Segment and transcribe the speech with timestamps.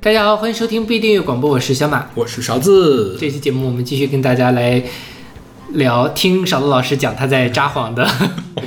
[0.00, 2.08] 大家好，欢迎收听不订阅广播，我是小马。
[2.14, 3.16] 我是勺子。
[3.18, 4.80] 这期节目我们继续跟大家来
[5.70, 8.08] 聊，听勺子老师讲他在札幌的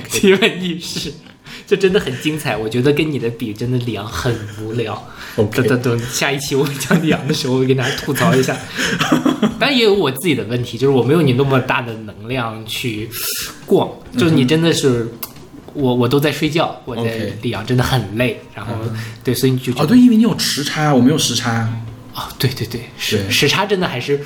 [0.09, 1.09] 奇闻异事，
[1.65, 2.57] 这真的很精彩。
[2.57, 5.01] 我觉得跟你的比，真的李阳很无聊。
[5.37, 8.53] 等等等，下一期我讲李阳的时候，我会跟大家吐槽一下。
[9.57, 13.09] 当然也有我自己的问题，就是我没有你那么大的能量去
[13.65, 15.07] 逛，就是你真的是。
[15.73, 18.73] 我我都在睡觉，我在里昂真的很累，然后、
[19.23, 21.69] 对，所以你就觉得哦，对，因为你有时差，我没有时差。
[22.13, 24.19] 哦，对对对，时对时差真的还是，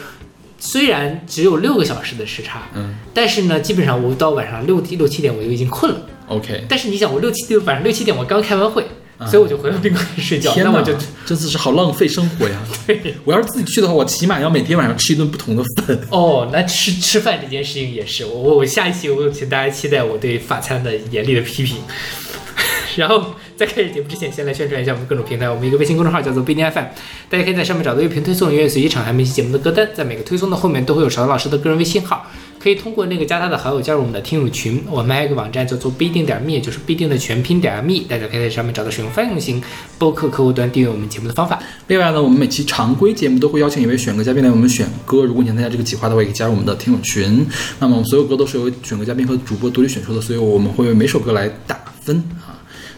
[0.58, 6.02] 虽然只有六个小时的时差，嗯但是呢，基本上我到晚上六六七点我就已经困了。
[6.28, 6.66] ，OK。
[6.68, 8.88] 但是你想，我六七六晚上六七点我刚开完会，
[9.28, 10.94] 所以我就回到宾馆睡觉，嗯天哪那我就，
[11.26, 12.62] 真的是好浪费生活呀！
[12.86, 15.98] 对我要是自己去的话，我起码要每天晚上吃一顿不同的饭。
[16.10, 21.78] 哦，那吃吃饭这件事情也是，我我我下一期我请大家期待我对法餐的严厉的批评。
[22.98, 25.50] 然后在开始节目之前，先来宣传一下我们各种平台。
[25.50, 26.86] 我们一个微信公众号叫做不一定 FM，
[27.30, 29.88] 大家可以在上面找到乐评推送、音乐随机场，还有每期节目的歌单。
[29.94, 32.26] 在每个推送的后面都会有勺子老师的个人微信号，
[32.66, 34.84] 可以通过那个加他的好友加入我们的听友群。
[34.90, 39.62] 我们还有一个网站叫做必定点 me，就是必定的全拼点 me，大家可以在上面找到使用泛用型
[40.00, 41.62] 播客客户端订阅我们节目的方法。
[41.86, 45.24] 另外呢，我们每期常规节目都会邀请一位选歌嘉宾来我们选歌。
[45.24, 47.46] 如果你想参加这个企划的话，也可以加入我们的听友群。
[47.80, 52.24] 那么我们所有歌都是由选歌嘉宾和主播独立选出的，所以我们会为每首歌来打分。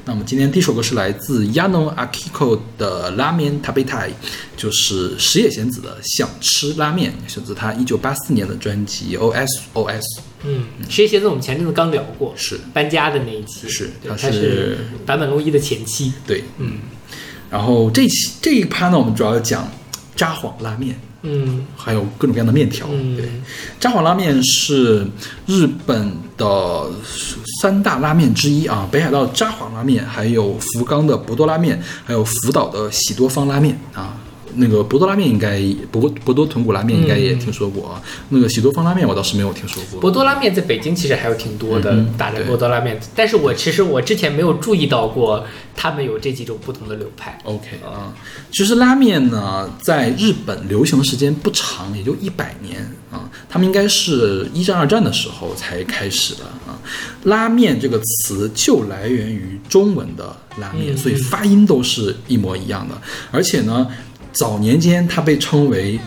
[0.08, 4.14] 那我们今天第一首歌是来自 Yano Akiko 的《拉面 t a b i t a i
[4.56, 10.20] 就是石野贤子的《想吃拉面》，选自他一九八四年的专辑 OS OS。
[10.46, 16.14] 嗯，实际鞋子我们前阵子刚聊过，是搬家的那一期，是他是坂本龙一的前妻。
[16.26, 16.78] 对，嗯
[17.50, 19.70] 然后这期这一趴呢，我们主要讲
[20.16, 20.98] 札幌拉面。
[21.24, 22.88] 嗯还有各种各样的面条。
[22.92, 23.30] 嗯对，
[23.80, 25.06] 札幌拉面是
[25.46, 26.90] 日本的
[27.62, 34.16] 三大拉面之一啊，北海道札幌拉面，还有福冈的博多拉面，还有福岛的喜多方拉面啊。
[34.58, 40.00] 那个博多拉面应该博博多豚骨拉面应该也听说过啊，那个喜多方拉面我倒是没有听说过。
[40.02, 45.46] 博多拉面在北京其实还有挺多的嗯打着博多拉面，但是我其实我之前没有注意到过
[45.76, 47.38] 他们有这几种不同的流派。
[47.44, 48.14] OK 啊，
[48.52, 52.82] 其实拉面呢，在日本流行的时间不长，也就一百年
[53.12, 53.30] 啊。
[53.50, 56.80] 他们应该是一战、二战的时候才开始的啊。
[57.24, 63.00] 拉面这个词就来源于中文的拉面，嗯所以发音都是一模一样的。
[63.32, 63.88] 而且呢，
[64.32, 66.00] 早年间它被称为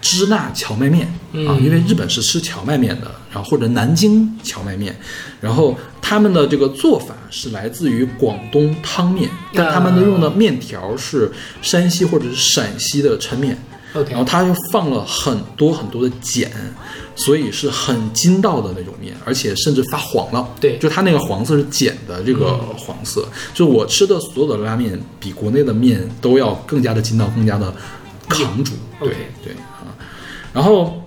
[0.00, 4.94] 支那荞麦面啊，嗯因为日本是吃荞麦面的，然后或者南京荞麦面，
[5.40, 11.30] 然后他们的这个做法是来自于广东汤面，但他们的用的面条是
[11.62, 13.56] 山西或者是陕西的抻面，
[14.10, 16.50] 然后它又放了很多很多的碱，
[17.14, 20.48] 所以是很筋道的那种面，而且甚至发黄了。
[20.60, 20.78] 对。
[20.78, 27.74] 就它那个黄色是碱的这个黄色，就我吃的所有的拉面比国内的面都要更加的筋道，更加的
[28.28, 28.72] 扛煮。
[29.00, 29.10] 对
[29.42, 29.90] 对啊，
[30.52, 31.02] 然后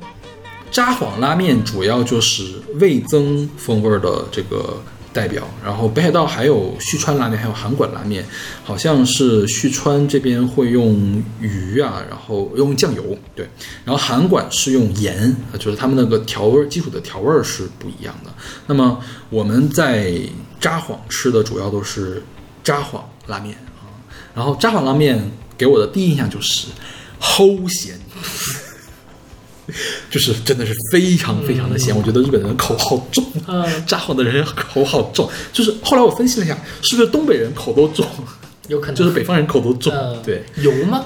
[0.71, 2.43] 札幌拉面主要就是
[2.79, 4.77] 味增风味儿的这个
[5.15, 8.25] 代表，然后北海道还有旭川拉面，还有函馆拉面，
[8.65, 13.47] 好像是旭川这边会用鱼啊，然后用酱油，对，
[13.85, 18.31] 然后函馆是用盐，就是他们那个调味基础的调味是不一样的。
[18.67, 18.99] 那么
[19.29, 20.19] 我们在
[20.59, 22.21] 札幌吃的主要都是
[22.61, 23.87] 札幌拉面啊，
[24.35, 26.67] 然后札幌拉面给我的第一印象就是
[27.21, 27.97] 齁咸。
[30.11, 35.29] 就是真的是非常非常的咸，我觉得日本人口好重，嗯， 札幌的人口好重。
[35.51, 38.05] 就是后来我分析了一下，是不是东北人口都重，
[38.67, 39.91] 有可能就是北方人口都重？
[39.93, 41.03] 呃对，油吗？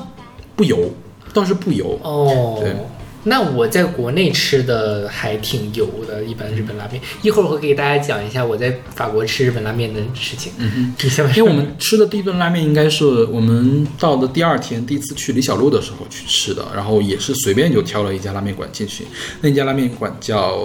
[0.56, 0.94] 不油，
[1.34, 2.00] 倒是不油。
[2.04, 2.76] 哦对，
[3.24, 7.02] 那我在国内吃的还挺油的，一般日本拉面。
[7.22, 10.52] 一会儿我会给大家讲一下我在法国吃日本拉面的事情。
[10.58, 19.06] 嗯你先哼，因为我们吃的第一顿拉面应该是我们到的第二天第一次去李小璐的时候去吃的，然后也是随便就挑了一家拉面馆进去，
[19.42, 20.58] 那家拉面馆叫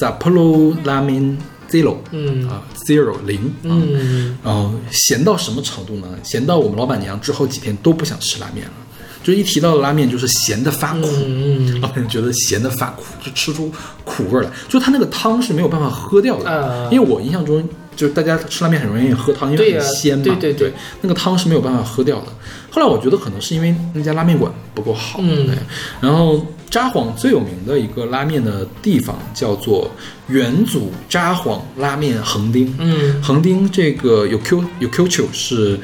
[0.00, 1.36] Sapporo Ramen
[1.68, 3.74] Zero 嗯啊，Zero 零啊。
[3.74, 6.06] 嗯然后咸到什么程度呢？
[6.22, 8.72] 咸到我们老板娘之后几天都不想吃拉面了，
[9.26, 11.08] 就一提到拉面就是咸的发苦，
[12.08, 13.72] 觉得咸的发苦，就吃出
[14.04, 14.50] 苦味儿来。
[14.68, 22.26] 就它那个汤是没有办法喝掉的，啊因为我印象中就是大家吃拉面很容易喝汤，因为很鲜嘛，对对对那个汤是没有办法喝掉的。
[22.70, 25.56] 后来我觉得可能是因为那家拉面馆不够好，嗯对。
[26.00, 29.90] 然后札幌最有名的一个拉面的地方叫做
[30.28, 35.80] 元祖札幌拉面横丁，嗯横丁这个有 Q 有 Q 球是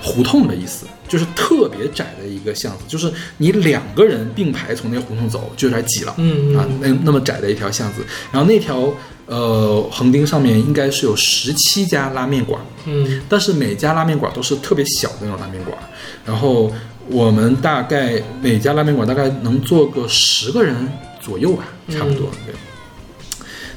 [0.00, 8.92] 胡同的意思，就是特别窄的一个巷子，就是你两个人并排从那个胡同走就有点挤了，嗯啊，那那么窄的一条巷子，然后那条
[9.26, 15.76] 呃横丁上面应该是有十七家拉面馆，嗯但是每家拉面馆都是特别小的那种拉面馆，
[16.24, 16.72] 然后
[17.08, 20.76] 我们大概每家拉面馆大概能坐个十个人
[21.20, 22.30] 左右吧，差不多。
[22.44, 22.54] 对，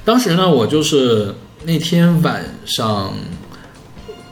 [0.04, 3.14] 当时呢，我就是那天晚上，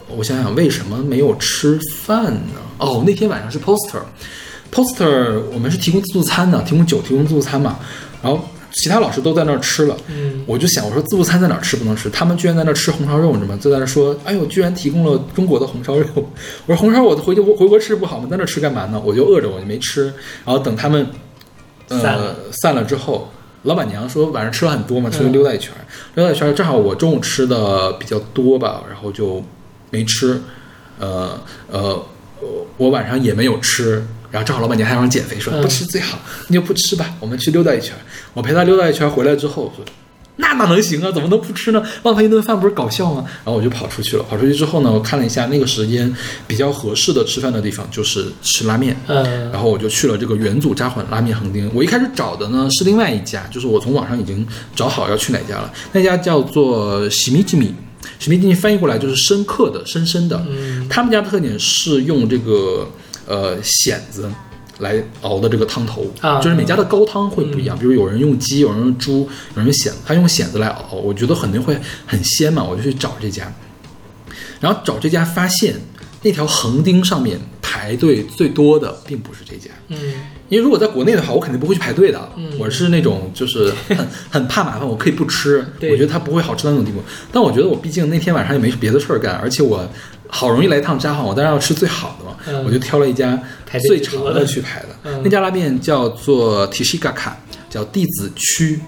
[0.09, 2.59] 我想想为什么没有吃饭呢？
[2.79, 7.77] 哦，那天晚上是 poster，poster 我们是提供自助餐的，提供酒，提供自助餐嘛，
[8.23, 8.39] 然后。
[8.71, 12.07] 其他老师都在那儿吃了，嗯，我就想，我说自助餐在哪儿吃不能吃？
[12.11, 13.59] 他们居然在那儿吃红烧肉，你知道吗？
[13.59, 16.05] 就在那儿说，哎呦，居然提供了中国的红烧肉。
[16.67, 18.27] 我说红烧我回去回国吃不好吗？
[18.29, 19.01] 在那儿吃干嘛呢？
[19.03, 20.03] 我就饿着，我就没吃。
[20.45, 21.05] 然后等他们
[21.87, 23.27] 呃散了之后，
[23.63, 25.73] 老板娘说晚上吃了很多嘛，出去溜达一圈，
[26.13, 29.43] 溜达一圈正好我中午吃的比较多吧，然后就
[29.89, 30.39] 没吃。
[30.99, 31.41] 呃
[31.71, 31.99] 呃，
[32.77, 34.05] 我晚上也没有吃。
[34.31, 36.19] 然后正好老板娘还让减肥，说不吃最好，
[36.49, 37.95] 你就不吃吧，我们去溜达一圈。
[38.35, 39.83] 我陪他溜达一圈回来之后说，
[40.35, 41.11] 那哪能行啊？
[41.11, 41.83] 怎么能不吃呢？
[42.03, 43.25] 浪费一顿饭不是搞笑吗？
[43.43, 44.23] 然后我就跑出去了。
[44.29, 46.15] 跑出去之后呢，我看了一下那个时间
[46.45, 48.95] 比较合适的吃饭的地方就是吃拉面。
[49.07, 51.67] 嗯，然后我就去了这个元祖扎缓拉面横丁。
[51.73, 54.45] 我一开始找的呢是另外一家，就是我从网上已经
[54.75, 55.73] 找好要去哪家了。
[55.91, 57.73] 那家叫做喜米吉米，
[58.19, 60.45] 喜米吉米翻译过来就是深刻的、深深的。
[60.47, 62.87] 嗯，他们家特点是用这个。
[63.27, 64.27] 呃，蚬子
[64.79, 66.03] 来熬的这个汤头，
[66.41, 67.77] 就是每家的高汤会不一样。
[67.77, 73.53] 比如有人用鸡，有人用猪，有人用蚬，他用蚬子来熬，我觉得肯定会很鲜嘛，我就去找这家。
[74.59, 75.75] 然后找这家，发现
[76.23, 77.39] 那条横钉上面
[77.69, 79.69] 排队最多的并不是这家。
[79.89, 79.97] 嗯，
[80.49, 82.29] 因为如果在国内的话，我肯定不会去排队的。
[82.35, 83.97] 嗯，我是那种就是很
[84.31, 85.63] 很怕麻烦，我可以不吃。
[85.81, 86.99] 我觉得它不会好吃到那种地步。
[87.31, 89.87] 但我觉得我毕竟那天晚上也没别的事儿干，而且我。
[90.31, 92.23] 好容易来一趟札幌，我当然要吃最好的
[92.53, 93.41] 嘛，我就挑了一家
[93.87, 95.19] 最长的去排的。
[95.23, 97.37] 那家拉面叫做 t i s h i g a k a
[97.67, 98.79] 叫弟子区。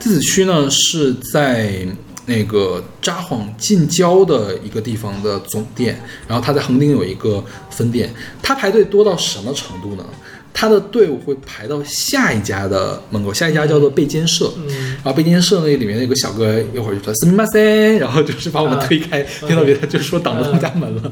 [0.00, 1.86] 弟子区呢是在
[2.28, 5.98] 那个札幌近郊的一个地方的总店，
[6.28, 8.12] 然后他在横滨有一个分店。
[8.42, 10.04] 他排队多到什么程度呢？
[10.52, 14.52] 他的队伍会排到下一家的门口，下一家叫做贝间社，
[14.96, 21.10] 然后贝间社那里面有个小哥一会儿就说“斯密马塞”，然后就是把我们推开，听到别的就说挡着他们家门了。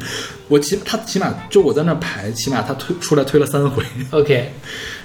[0.49, 3.83] 我起他起码就我在那排，起码他推出来推了三回。
[4.11, 4.53] OK，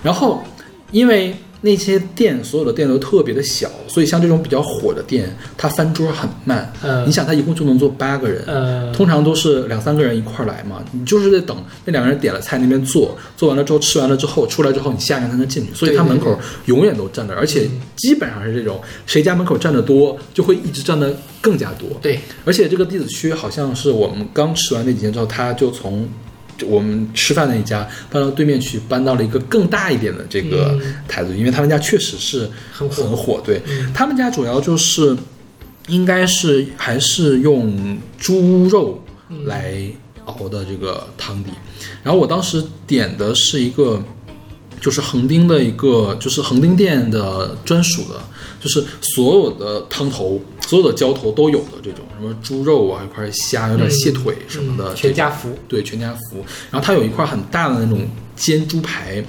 [0.04, 0.44] 然后
[0.92, 1.34] 因为。
[1.64, 6.74] 那些店所有的店都特别的小，所以像这种比较火的店，它翻桌很慢。
[6.82, 10.84] 嗯，你想，它一共就能坐八个人，嗯，通常都是两三个人一块来嘛。
[10.92, 11.56] 你就是在等
[11.86, 15.74] 那两个人点了菜那边坐，做完了之后吃完了之后出来之后，你下一个才能进去。
[15.74, 16.36] 所以他门口
[16.66, 21.88] 永远都站着，而且基本上是这种，谁家门口站的多，就会一直站的更加多。
[22.02, 26.10] 对，而且这个弟子区好像是我们刚吃完那几天之后，他就从。
[26.66, 30.78] 我们吃饭那一家搬到对面去，搬到了一个更大一点的这个
[31.08, 33.42] 台子，因为他们家确实是很很火。
[33.44, 33.62] 对
[33.94, 35.16] 他们家主要就是，
[35.88, 39.04] 应该是还是用猪肉
[39.46, 39.84] 来
[40.26, 41.52] 熬的这个汤底。
[42.04, 44.02] 然后我当时点的是一个，
[44.80, 48.22] 就是横丁的一个，就是横丁店的专属的。
[48.62, 50.40] 就是所有的汤头，
[50.72, 55.50] 所有的浇头都有的这种，什么猪肉啊，一块虾，有点蟹腿什么的，全家福。
[55.68, 56.38] 对，全家福。
[56.72, 58.08] 然后它有一块很大的那种
[58.38, 59.22] 煎猪排，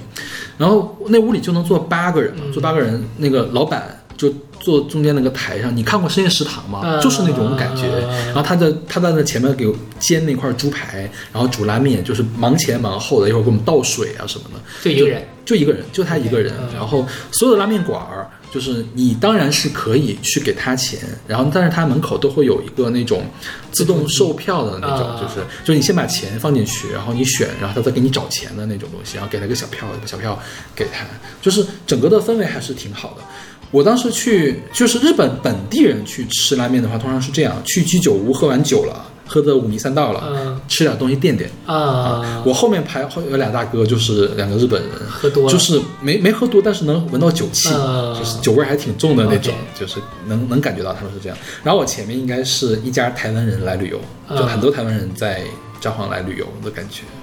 [0.57, 5.75] 然后那屋里就能坐八个人嘛，坐八个人，那个老板就坐中间那个台上。
[5.75, 7.01] 你看过深夜食堂吗？
[7.01, 7.89] 就是那种感觉。
[8.27, 9.69] 然后他在他在那前面给
[9.99, 14.61] 煎那块猪排，然后煮拉面，就是忙前忙后的，一会儿给我们倒水啊什么的。
[14.81, 16.53] 就一个人，就一个人，就他一个人。
[16.73, 18.29] 然后所有的拉面馆儿。
[18.53, 23.25] 就是你当然是可以去给他钱，然后但是他门口都会有一个那种
[23.71, 30.39] 自动售票的那种，就是就是你先把钱放进去，然后你选，然后他再给你找钱的那种东西，然后给他个小票，小票
[30.75, 31.03] 给他，
[31.41, 33.23] 就是整个的氛围还是挺好的。
[33.71, 39.03] 我当时去就是日本本地人去吃拉面的话，通常是这样，去居酒屋喝完酒了。
[39.25, 42.43] 喝的五迷三道了，吃点东西垫垫啊！
[42.45, 51.37] 我后面排后有俩大哥，就是两个日本人，喝多了，就是没没喝多，但是能闻到酒气，就是酒味还挺重的那种，就是能能感觉到他们是这样。
[51.63, 53.99] 然后我前面应该是一家台湾人来旅游，
[54.37, 55.41] 就很多台湾人在
[55.79, 57.03] 札幌来旅游的感觉，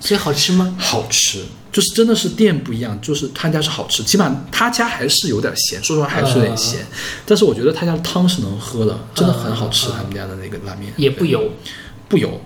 [0.00, 0.76] 所以好吃吗？
[0.78, 1.44] 好吃。
[1.72, 6.86] 就是真的是店不一样，就是他家是好吃，起码他家还是有点咸，说实话还是有点咸，
[7.26, 9.88] 但是我觉得他家的汤是能喝的，真的很好吃。
[9.88, 11.50] 他们家的那个拉面也不油，
[12.08, 12.40] 不油，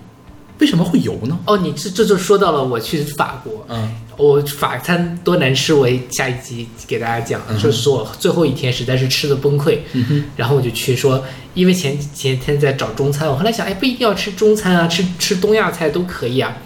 [0.61, 1.39] 为什么会油呢？
[1.47, 16.57] 哦，你这这就说到了我去法国，嗯，我法餐多难吃，我下一集给大家讲，就是说我最后一天实在是吃的崩溃，嗯然后我就去说，因为前前天在找中餐，我后来想，哎，不一定要吃中餐啊，吃吃东亚菜都可以啊。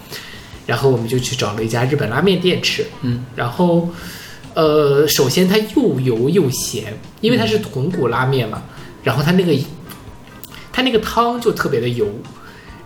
[0.65, 3.89] 然后我们就去找了一家日本拉面店吃，嗯，然后，
[4.53, 8.63] 呃，首先它又油又咸，因为它是豚骨拉面嘛，
[9.03, 9.53] 然后它那个，
[10.71, 12.07] 它那个汤就特别的油，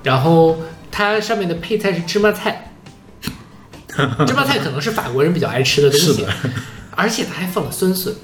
[0.03, 0.60] 然后
[0.91, 2.74] 它上面的配菜是芝麻菜，
[4.25, 6.25] 芝麻菜可能是法国人比较爱吃的东西
[6.91, 8.15] 而且它还放了酸笋。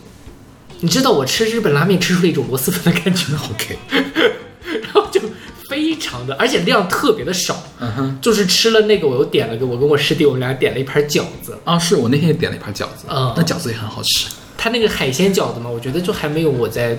[0.79, 3.77] 你知道我吃日本拉面吃出了一种螺蛳粉的感觉，OK，
[4.81, 5.22] 然后就
[5.70, 13.34] 非常的，而且量特别的少，嗯哼，就是吃了那个，我又点了个，我跟我师弟我们俩点了一盘饺子，啊，是我那天也点了一盘饺子，嗯。
[13.36, 14.27] 那饺子也很好吃。
[14.58, 16.98] 它那个海鲜饺子嘛，我觉得就还没有我在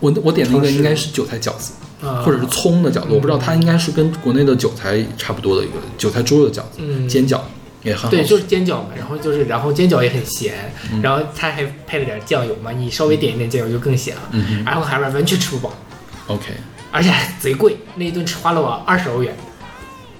[0.00, 1.72] 我我点那个应该是韭菜饺子，
[2.02, 2.22] 啊。
[2.22, 7.08] 或者是葱的饺子，我不知道它应该是跟国内的韭菜差不多的一个韭菜猪肉的饺子，嗯。
[7.08, 7.40] 煎饺
[7.82, 8.10] 也很好。
[8.10, 11.00] 对，就是煎饺嘛，然后就是，然后煎饺也很咸，嗯。
[11.02, 14.64] 然后它还配了点酱油嘛，你稍微点一点酱油就更咸了，嗯哼。
[14.64, 15.72] 然后还完全吃不饱
[16.26, 16.44] ，OK，
[16.94, 19.36] 而且还贼贵，那一顿吃花了我二十欧元，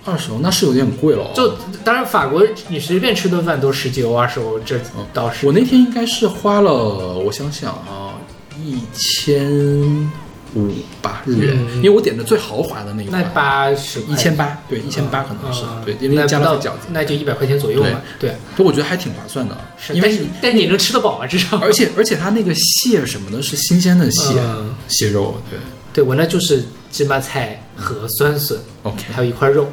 [0.05, 1.31] 二十欧那是有点贵了哦。
[1.33, 4.77] 就当然法国你随便吃顿饭都十几欧二十欧，这
[5.13, 5.47] 倒是。
[5.47, 8.19] 我那天应该是花了，我想想啊，
[8.59, 10.11] 一千
[10.57, 24.75] 五吧日元，嗯因为我点的最豪华的那一那款，八十一千八，对，一千八可能是嗯对，因为加了到饺子，那就一百块钱左右嘛，对，不过我觉得还挺划算的，是，因为但是但你能吃得饱啊，至少，而且而且它那个蟹什么的是新鲜的蟹嗯。
[24.89, 25.61] 蟹肉，对
[25.95, 29.69] 对我那就是芝麻菜和酸笋，，OK，还有一块肉。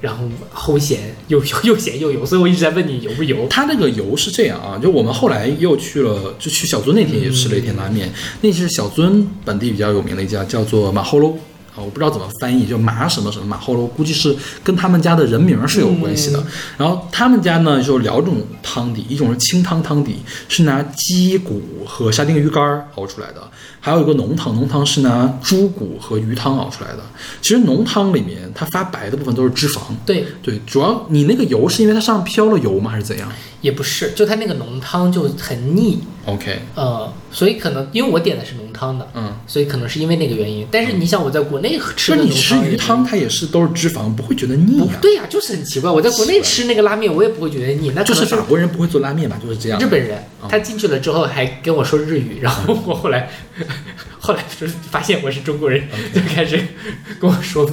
[0.00, 0.24] 然后
[0.54, 3.46] 齁咸又油又咸又油，所以我一直在问你油不油。
[3.50, 11.36] 它那个油是这样啊，就我们后来又去了，就去小樽那天也吃了一天拉面，那是小樽本地比较有名的一家，叫做马后楼
[11.74, 14.34] 啊，我不知道怎么翻译，就马什么什么马后楼，估计是
[14.64, 16.42] 跟他们家的人名是有关系的。
[16.76, 20.16] 然后他们家呢就两种汤底，一种是清汤汤底，
[20.48, 23.40] 是拿鸡骨和沙丁鱼干儿熬出来的，
[23.80, 26.98] 还有一个浓汤，浓汤是拿猪骨和鱼汤熬出来的。
[27.40, 29.80] 其实浓汤里面它发白的部分都是脂肪。
[30.04, 40.66] 对，对，主要你那个油是因为它上面飘了油吗，还是怎样也不是，就它那个浓汤就很腻，？OK，呃，所以可能因为我点的是浓汤的，嗯，所以可能是因为那个原因。
[40.70, 41.69] 但是你想我在国内
[42.08, 44.98] 那你吃鱼汤，它也是都是脂肪，不会觉得腻啊？
[45.02, 45.90] 对呀、就是很奇怪。
[45.90, 49.78] 我在国内吃那个拉面，我也不会觉得腻，那可就是法国人不会做拉面吧，就是这样。
[49.80, 53.30] 日本人哦，他进去了之后还跟我说日语，然后我后来
[54.18, 55.82] 后来就是发现我是中国人，
[56.14, 56.58] 就开始
[57.20, 57.70] 跟我说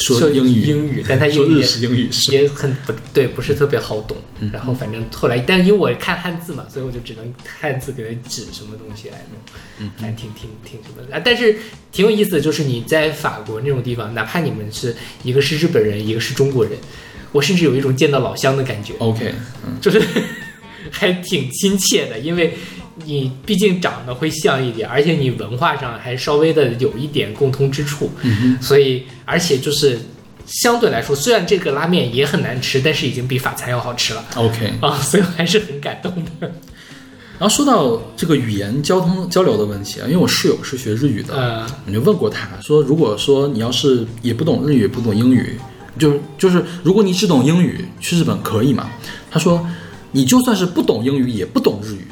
[0.00, 4.16] 说英语，英语，但他说英语也日式英语也很不对，不是特别好懂。
[4.40, 9.38] 嗯然后反正后来，但因为我看汉字嘛，所以我就只能汉字给他指什么东西来弄，
[9.78, 11.14] 嗯还挺挺挺什么的。
[11.16, 11.54] 啊但是
[11.92, 16.72] 挺有意思的，就是你在法国那种地方，哪怕你们是一个是日本人，一个是中国人，
[17.32, 19.34] 我甚至有一种见到老乡的感觉，OK，
[19.66, 20.00] 嗯，就是
[20.90, 22.56] 还挺亲切的，因为。
[23.04, 29.98] 你毕竟长得会像一点，而且你文化上还稍微的有一点共通之处，嗯所以而且就是
[30.46, 34.72] 相对来说，虽然这个拉面也很难吃，但是已经比法餐要好吃了，OK。
[34.80, 36.52] 啊，所以我还是很感动的。
[37.38, 45.58] 然后说到这个语言交通交流的问题啊，因为我室友是学日语的，呃，我就问过他说，如果说你要是也不懂日语，不懂英语，
[45.98, 48.90] 就就是如果你只懂英语，去日本可以吗？
[49.30, 49.66] 他说，
[50.12, 52.06] 你就算是不懂英语，也不懂日语，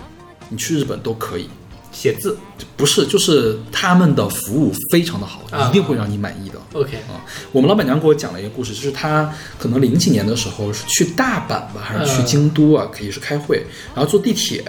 [0.49, 1.49] 你去日本都可以。
[1.91, 2.39] 写字
[2.77, 6.59] 不是，就是他们的服务非常的好，啊一定会让你满意的。
[6.75, 7.19] ，OK，啊，
[7.51, 12.27] 我们老板娘给我讲了一个故事，就是她可能零几年的时候是去大阪吧，还是去嗯。
[12.27, 13.65] 京都啊，可以是开会，
[13.97, 14.63] 然后坐地铁，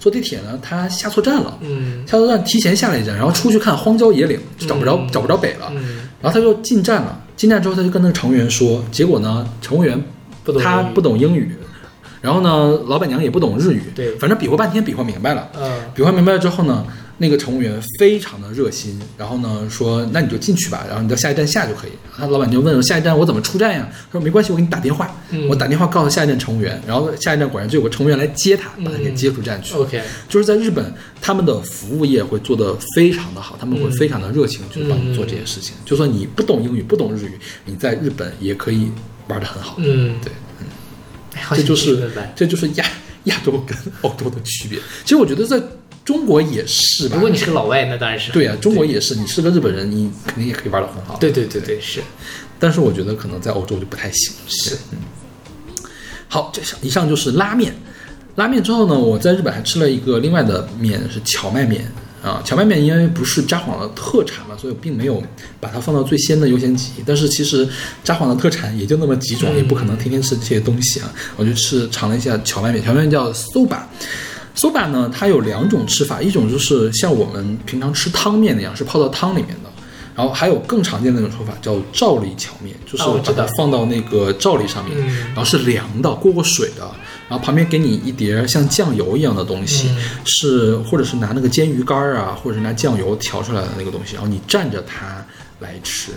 [0.00, 2.06] 坐地铁呢，她下错站了，嗯。
[2.06, 10.02] 下错站提前下了一站，然后出去看荒郊野岭，就找不着、嗯找不着北了，嗯，然后她就进站了，进站之后她就跟那个乘务员说，结果呢，乘务员
[10.42, 11.54] 不懂他不懂英语，
[12.22, 16.86] 然后呢，老板娘也不懂日语，对反正比划半天比划明白了，嗯比划明白了之后呢，
[17.18, 21.90] 那个乘务员非常的热心，然后呢说那你就进去吧，然后你到下一站下就可以。
[22.16, 23.88] 他老板就问下一站我怎么出站呀？
[23.90, 29.74] 他说没关系，我给你打电话，嗯我打电话告诉下一站乘务员，然后下一站果然就有个乘务员来接他，把他给接出站去。
[29.74, 35.74] ，OK，就是在日本，他们的服务业会做得非常的好，他们会非常的热情去帮你做这些事情。
[35.84, 37.32] 就算你不懂英语、不懂日语，
[37.64, 38.90] 你在日本也可以
[39.28, 39.76] 玩得很好。
[39.78, 40.30] 嗯，对，
[41.56, 42.84] 这就是这就是亚
[43.24, 44.78] 亚洲跟欧洲的区别。
[45.02, 45.60] 其实我觉得在
[46.04, 47.14] 中国也是吧。
[47.14, 51.16] 如果你是个老外，那当然是对啊、中国也是，你是个日本人，你肯定也可以玩的很好。
[51.18, 52.00] 对对对对是
[52.58, 54.32] 但是我觉得可能在欧洲就不太行。
[54.48, 54.76] 是，
[56.28, 57.74] 好，这以上就是拉面。
[58.36, 61.90] 拉面之后呢，我在日本还吃了一个另外的面，是荞麦面
[62.22, 62.42] 啊。
[62.44, 65.22] 荞麦面因为不是札幌的特产嘛，所以我并没有
[65.60, 66.92] 把它放到最先的优先级。
[67.04, 67.68] 但是其实
[68.04, 71.12] 札幌的特产也就那么几种，嗯也不可能天天吃这些东西啊。
[71.36, 73.78] 我就吃尝了一下荞麦面，荞麦面叫 soba。
[74.54, 79.70] soba 呢，它有两种吃法，一种就是像我们平常吃汤面那样，是泡到汤里面的。
[80.14, 86.86] 然后还有更常见的那种说法叫照例荞面，就是把它放到那个照例上面，嗯然后是凉的，过过水的，
[87.32, 89.96] 然后旁边给你一碟像酱油一样的东西，嗯
[90.26, 95.24] 是或者是拿那个煎鱼干儿啊，或者是拿酱油调出来的那个东西，然后你蘸着它
[95.60, 96.12] 来吃。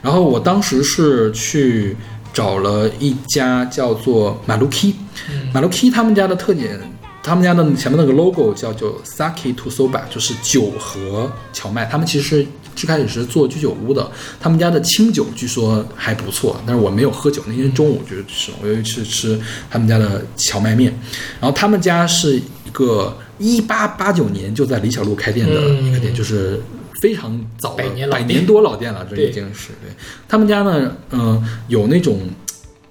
[0.00, 1.96] 然后我当时是去
[2.32, 4.94] 找了一家叫做马路 K，
[5.28, 6.80] 嗯马路 K 他们家的特点，
[7.20, 11.84] 他们家的前面那个 logo 叫做 Sake to Soba，就是酒和荞麦。
[11.84, 14.10] 他们其实最开始是做居酒屋的，
[14.40, 17.42] 他们家的清酒据说还不错，但是我没有喝酒。
[17.46, 19.38] 那天中午就是吃，我又去吃
[19.70, 20.92] 他们家的荞麦面。
[21.40, 26.60] 然后他们家是一个一八八九年就在李小璐开店的一个店，嗯就是
[27.00, 29.90] 非常早的百年多老店了，这已经是对。
[30.28, 32.20] 他们家呢，嗯、有那种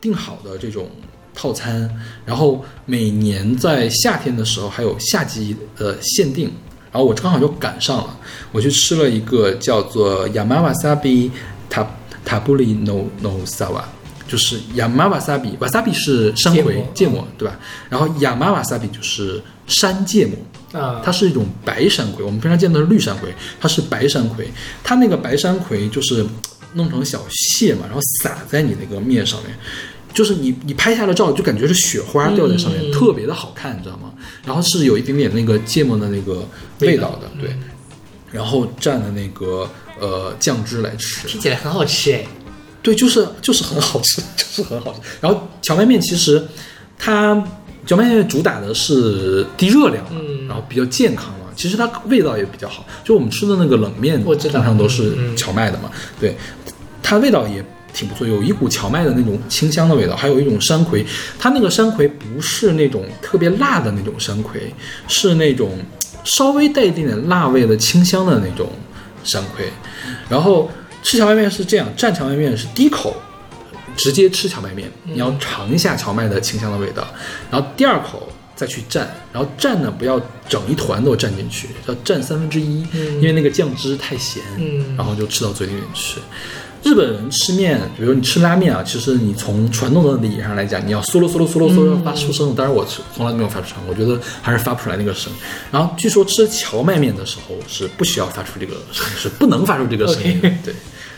[0.02, 0.90] 定好的这种
[1.34, 1.90] 套餐，
[2.26, 6.52] 然后每年在夏天的时候还有夏季的限定，
[6.92, 8.18] 然后我刚好就赶上了，
[8.52, 11.32] 我去吃了一个叫做 Yamawasabi
[11.70, 11.88] Ta
[12.26, 13.84] Tabuli no no Sawa。
[14.28, 17.60] 就是 Yamawasabi，wasabi 是山葵芥末，对吧？
[17.90, 24.48] 然后 Yamawasabi 就是山芥末，啊，它是一种白山葵，我们平常见的是绿山葵，它是白山葵。
[24.84, 26.24] 它那个白山葵就是
[26.76, 29.58] 弄成小屑嘛，然后撒在你那个面上面，
[30.14, 34.14] 就是你你拍下的照，就感觉是雪花掉在上面，嗯特别的好看，你知道吗？
[34.46, 36.48] 然后是有一点点那个芥末的那个
[36.82, 37.56] 味道的，对。
[38.32, 39.68] 然后蘸的那个
[40.00, 42.24] 呃酱汁来吃，听起来很好吃哎。
[42.82, 45.00] 对，就是就是很好吃， 就是很好吃。
[45.20, 46.42] 然后荞麦面其实
[46.98, 47.36] 它
[47.86, 51.48] 荞麦面主打的是低热量嘛，嗯然后比较健康嘛。
[51.56, 55.92] 其实它味道也比较好，就我们吃的那个冷面，我知道通常都是荞麦的嘛。
[56.20, 56.38] 对，
[57.04, 57.62] 它味道也
[57.94, 61.06] 挺不错，有一股荞麦的那种清香的味道，还有一种山葵。
[61.38, 64.74] 它那个山葵不是那种特别辣的那种山葵，
[65.10, 65.78] 是那种
[66.24, 68.70] 稍微带一点点辣味的清香的那种
[69.24, 69.72] 山葵。
[70.30, 70.70] 然后
[71.02, 73.16] 吃荞麦面是这样，蘸荞麦面是第一口
[73.96, 77.08] 直接吃荞麦面，你要尝一下荞麦的清香的味道，
[77.52, 86.20] 然后第二口再去蘸，然后蘸呢不要整一团都蘸进去，要蘸三分之一，因为那个酱汁太咸，嗯然后就吃到嘴里面去。
[86.84, 92.56] 日本人吃面，比如你吃拉面啊，其实你从传统的礼仪上来讲，你要嗦噜嗦噜嗦噜嗦噜发出声。
[92.56, 95.32] 当然我是从来没有发出声，我觉得还是发不出来那个声。
[95.72, 100.50] 然后据说吃荞麦面的时候是不需要发出这个声音，是不能发出这个声音的。
[100.64, 100.74] 对，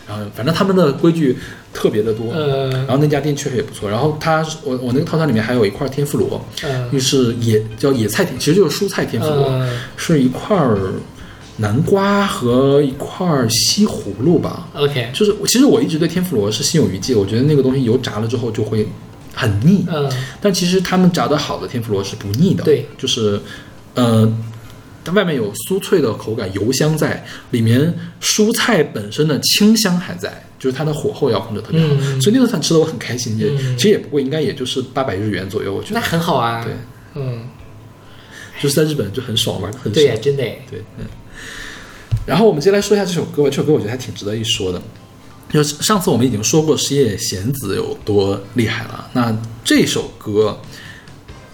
[0.08, 1.38] 然后反正他们的规矩
[1.72, 2.32] 特别的多。
[2.32, 3.88] 呃然后那家店确实也不错。
[3.88, 10.76] 然后它我我那个套餐里面还有一块天妇罗，嗯就是野叫野菜天，其实就是蔬菜天妇罗，嗯是一块儿
[11.58, 14.68] 南瓜和一块儿西葫芦吧。
[14.74, 18.88] ，OK，就是其实我一直对天妇罗是心有余悸，我觉得那个东西油炸了之后就会
[19.34, 19.84] 很腻。
[19.88, 20.10] 嗯
[20.40, 23.40] 但其实他们炸的好的天妇罗是不腻的，对，就是
[23.94, 24.26] 呃，
[25.04, 36.64] 它外面有酥脆的口感，油香在里面，蔬菜本身的清香还在，就是它的火候要控制特别好，嗯所以那顿饭吃的我很开心，也、嗯其实也不贵，应该也就是八百日元左右，我觉得那，很好啊。
[36.64, 36.72] 对，
[37.14, 37.44] 嗯，
[38.60, 40.58] 就是在日本就很爽嘛，很爽对呀，真的哎。
[40.70, 41.04] 对，嗯。
[42.26, 44.80] 然后我们接下来说一下这首歌吧，这首歌我觉得还挺值得一说的。
[45.50, 50.58] 就是上次我们已经说过石野贤子有多厉害了，那这首歌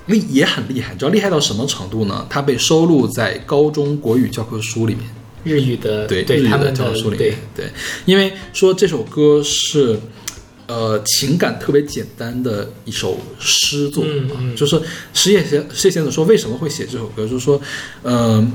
[0.06, 2.26] 厉也很厉害，你知道厉害到什么程度呢？
[2.30, 5.04] 它被收录在高中国语教科书里面。
[5.44, 7.70] 日语的对日语的教科书里面，对，
[8.04, 9.98] 因为说这首歌是。
[10.68, 14.78] 呃，情感特别简单的一首诗作，嗯嗯就是
[15.14, 17.58] 石野贤石野贤子说为什么会写这首歌，就是说，
[18.02, 18.52] 嗯、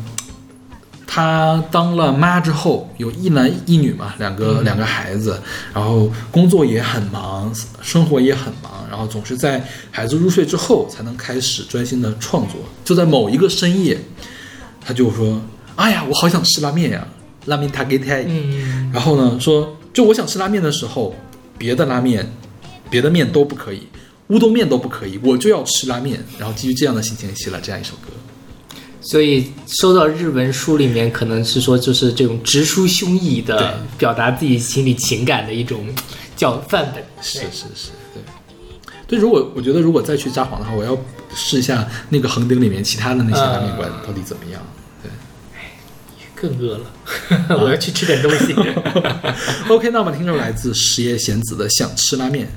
[1.15, 5.39] 他当了妈之后，有一男一女嘛，两个、两个孩子，
[5.71, 12.56] 然后工作也很忙，生活也很忙，然后总是在孩子入睡之后才能开始专心的创作。
[12.84, 13.95] 就在某一个深夜，
[14.82, 15.39] 他就说
[15.78, 17.08] ：“哎呀，我好想吃拉面呀，
[17.45, 18.23] 拉面他给太。
[18.23, 21.13] 嗯，然后呢，说就我想吃拉面的时候，
[21.60, 22.28] 别的拉面、
[22.89, 23.88] 别的面都不可以，
[24.30, 26.26] 乌冬面都不可以，我就要吃拉面。
[26.39, 28.08] 然后基于这样的心情写了这样一首歌。
[29.04, 35.86] 所以收到日文书里面，可能是说就是这种直抒胸臆的表达自己心里情感的一种
[36.38, 37.04] 叫范本。
[37.22, 38.24] 是是是，对。
[39.06, 40.98] 对，如果我觉得如果再去札幌的话，我要
[41.36, 44.62] 试一下那个横丁里面其他的那些拉面馆到底怎么样。
[45.04, 45.12] 对。
[46.34, 46.86] 更饿了，
[47.62, 48.54] 我要去吃点东西。
[49.68, 52.48] OK，那我们听众来自石野贤子的《想吃拉面》。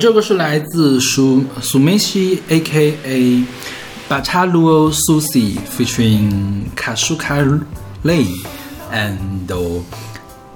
[0.00, 3.44] 这个是来自苏苏梅西 A.K.A.
[4.08, 7.60] Bataluo Sushi featuring Kasuka
[8.02, 8.26] Lei
[8.90, 9.46] and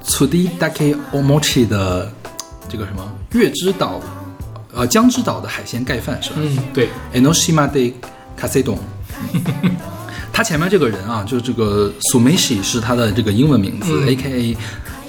[0.03, 2.11] Tsudi Dake Omochi 的
[2.71, 4.01] 这个什么月之岛
[4.73, 6.37] 呃江之岛的海鲜盖饭是吧？
[6.41, 7.93] 嗯，对，Enoshima de
[8.41, 8.79] Kasedon。
[10.33, 14.57] 他前面这个人啊，就是这个 Sumeshi 是他的这个英文名字、嗯 a k a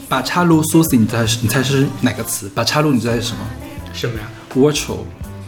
[0.09, 2.49] 巴查鲁 Sushi，你猜是你猜是哪个词？
[2.53, 3.39] 巴查鲁你猜是什么
[3.95, 4.97] 什么呀？？Virtual，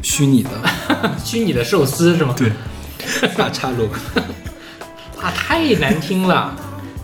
[0.01, 0.49] 虚拟的。
[1.23, 2.33] 虚拟的寿司是吗？
[2.37, 2.49] 对，
[3.37, 3.89] 巴查鲁。
[5.21, 6.55] 啊，太难听了，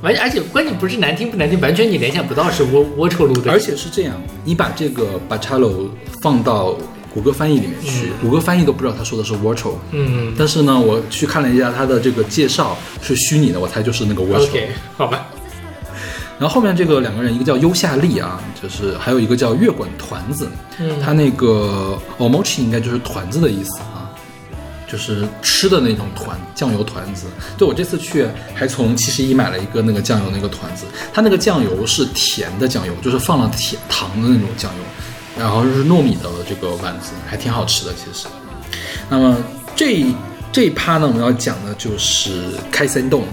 [0.01, 5.89] 完，而且关键不是难听不难听，完全你联想不到是龌龌龊路的，而且是这样，你把这个巴查鲁
[6.21, 6.77] 放到
[7.13, 9.73] 谷歌翻译里面去，谷歌翻译都不知道他说的是 virtual。
[9.91, 14.43] 嗯但是呢，我去看了一下他的这个介绍，是虚拟的，我猜就是那个 virtual。
[14.43, 15.27] ，OK，好吧，
[16.43, 24.12] 然后后面这个两个人，一个叫优夏利啊，就是还有一个叫月滚团子，嗯他那个 omochi 应该就是团子的意思啊，
[24.86, 27.27] 就是吃的那种团酱油团子。
[27.58, 34.84] 对我这次去还从七十一买了一个那个酱油那个团子，它那个酱油是甜的酱油，就是放了甜糖的那种酱油，
[35.39, 38.27] 然后是糯米的这个丸子，还挺好吃的其实。
[39.10, 39.38] 那么
[39.77, 40.06] 这
[40.51, 43.23] 这一趴呢，我们要讲的就是开森洞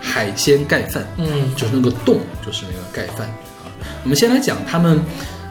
[0.00, 1.06] 海鲜盖饭。
[1.16, 3.70] 嗯就是那个洞，就是那个盖饭啊。
[4.02, 5.00] 我们先来讲他们，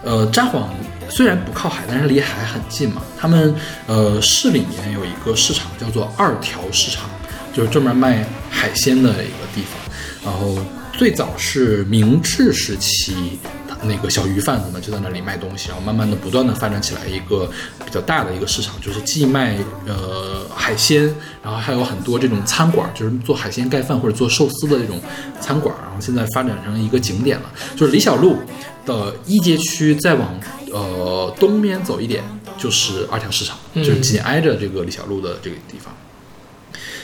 [0.04, 0.64] 呃，札幌
[1.10, 3.02] 虽然不靠海，但是离海很近嘛。
[3.18, 3.56] 他们
[3.86, 7.10] 呃市里面有一个市场叫做二条市场，
[7.54, 9.80] 就是专门卖海鲜的一个地方。
[10.24, 10.58] 然后
[10.92, 13.40] 最早是明治时期，
[13.84, 17.50] 那个小鱼贩子们就在那里卖东西，然后慢慢的不断的发展起来一个
[17.86, 21.04] 比较大的一个市场，就是既卖呃海鲜，
[21.44, 25.00] 然后还有很多这种餐馆，就是做海鲜盖饭或者做寿司的这种
[25.40, 27.52] 餐馆，然后现在发展成一个景点了。
[27.76, 28.38] 就是李小璐
[28.86, 30.40] 的一街区，再往
[30.72, 32.24] 呃东边走一点
[32.58, 35.94] 就是二条市场，嗯就是紧挨着这个李小璐的这个地方。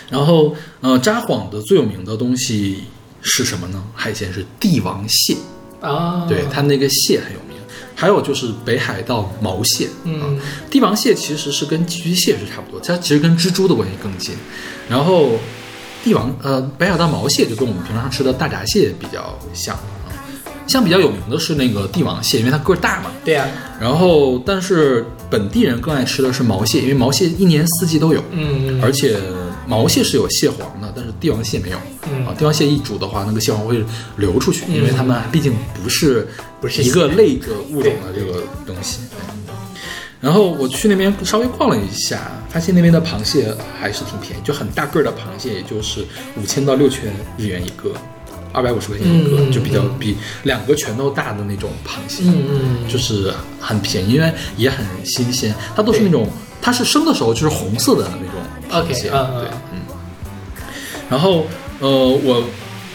[0.10, 2.84] 然后，呃，札幌的最有名的东西
[3.22, 3.84] 是什么呢？
[3.96, 5.36] 海鲜是帝王蟹，
[5.84, 7.43] 啊，对，它那个蟹很有名。
[7.96, 10.28] 还有就是北海道毛蟹，嗯啊，
[10.69, 14.34] 帝王蟹其实是跟寄居蟹是差不多，它其实跟蜘蛛的关系更近。
[14.89, 15.34] 然后，
[16.04, 20.10] 帝王呃北海道毛蟹就跟我们平常吃的大闸蟹比较像啊，
[20.67, 23.12] 像比较有名的是那个帝王蟹，因为它个儿大嘛。
[23.24, 23.48] 对呀，
[23.80, 29.19] 然后，但是本地人更爱吃的是毛蟹，因为毛蟹一年四季都有，嗯而且
[29.67, 31.78] 毛蟹是有蟹黄的，但是帝王蟹没有。
[32.12, 33.84] 嗯啊，帝王蟹一煮的话，那个蟹黄会
[34.17, 36.28] 流出去，嗯因为它们毕竟不是
[36.60, 38.99] 不是一个类的物种的这个东西。
[40.19, 46.06] 然后我去那边稍微逛了一下，发现那边的螃蟹还是挺便宜，就很大个儿的螃蟹，也就是
[46.38, 47.93] 五千到六千日元一个，
[48.54, 52.23] 二百五十块钱一个，嗯就比较嗯比两个拳头大的那种螃蟹。
[52.88, 55.54] 就是很便宜，因为也很新鲜。
[55.76, 56.30] 它都是那种，
[56.62, 58.39] 它是生的时候就是红色的那种
[58.74, 59.82] 螃 OK，嗯对，嗯。
[61.10, 61.46] 然后，
[61.80, 62.44] 呃，我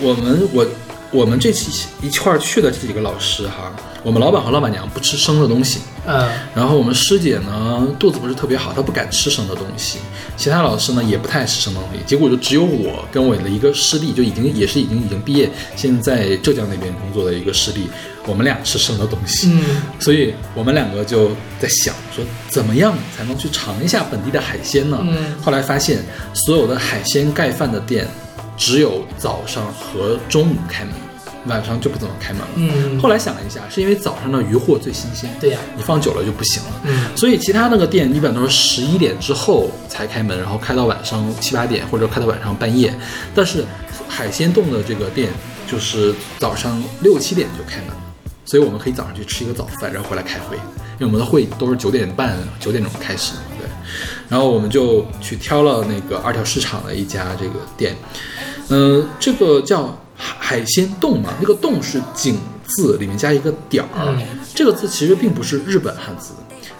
[0.01, 0.67] 我们我
[1.11, 6.29] 我们这期一块儿去的这几个老师哈，我们老板和老板娘不吃生的东西，嗯。
[6.55, 9.99] 然后我们师姐呢肚子不是特别好，她不敢吃生的东西，
[10.37, 17.89] 其他老师呢也不太爱吃生的东西，结果就只有我跟我的一个师弟，就已经也是已经已经毕业，现在在浙江那边工作的一个师弟，
[18.27, 19.83] 我们俩吃生的东西，嗯。
[19.99, 24.99] 所以我们两个就在想说，怎么样才能去尝一下本地的海鲜呢？
[25.01, 25.35] 嗯。
[25.43, 28.07] 后来发现，所有的海鲜盖饭的店
[28.59, 30.93] 只有早上和中午开门，
[31.47, 32.49] 晚上就不怎么开门了。
[32.57, 36.71] 嗯，后来想了一下，是因为早上的鱼货最新鲜，对呀你放久了就不行了。
[36.85, 42.93] 嗯所以其他那个店一般都是十一点之后才开门，然后开到晚上七八点，或者开到晚上半夜。
[43.35, 43.65] 但是
[44.09, 45.31] 海鲜冻的这个店
[45.71, 47.89] 就是早上六七点就开门，
[48.45, 50.57] 所以我们可以早上去吃一个早饭，然后回来开会，
[50.99, 53.35] 因为我们的会都是九点半、九点钟开始。
[53.59, 53.69] 对，
[54.29, 57.97] 然后我们就去挑了那个二条市场的一家这个店，
[58.71, 64.23] 嗯、这个叫海海鲜冻嘛，那个冻是井字里面加一个点儿，嗯
[64.55, 66.33] 这个字其实并不是日本汉字，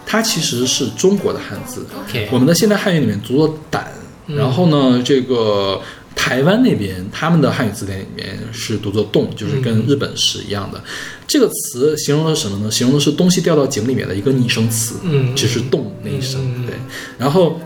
[0.05, 1.85] 它其实是中国的汉字。
[2.07, 3.91] OK 我们的现代汉语里面读作胆，
[4.27, 5.79] 嗯然后呢，这个
[6.15, 10.83] 台湾那边他们的汉语字典里面是读作冻，就是跟日本是一样的。
[11.25, 12.69] 这个词形容的是什么呢？
[12.71, 16.41] 形容的是东西掉到井里面的一个拟声词，嗯只是洞那一声。
[16.43, 16.75] 嗯对，
[17.17, 17.59] 然后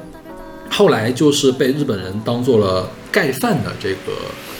[0.74, 4.12] 后来就是被日本人当做了盖饭的这个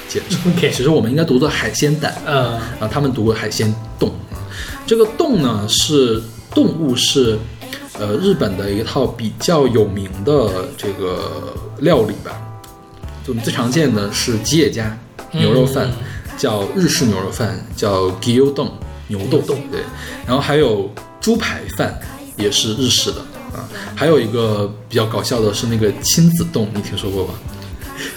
[0.08, 0.54] 简称。
[0.72, 2.16] 其实我们应该读作海鲜蛋。
[2.28, 4.38] 嗯啊，他们读海鲜冻啊。
[4.86, 6.22] 这个冻呢是
[6.54, 7.40] 动物是，
[7.98, 12.40] 呃，日本的一套比较有名的这个料理吧。
[13.26, 14.96] 就我们最常见的是吉野家
[15.32, 15.94] 牛肉饭，嗯
[16.38, 18.70] 叫日式牛肉饭，叫 gyudon
[19.08, 19.82] 牛豆牛豆对。
[20.28, 22.00] 然后还有猪排饭
[22.38, 23.18] 也是日式的
[23.54, 23.70] 啊。
[23.96, 27.34] 还有一个比较搞笑的是那个亲子冻，你听说过吧？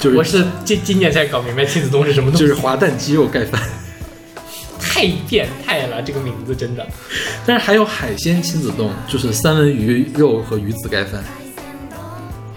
[0.01, 3.61] 就是我是今今年才搞明白亲子冻是什么东西，就是滑蛋鸡肉盖饭，
[4.81, 6.85] 太变态了，这个名字真的。
[7.44, 11.22] 但是还有海鲜亲子冻，就是三文鱼肉和鱼子盖饭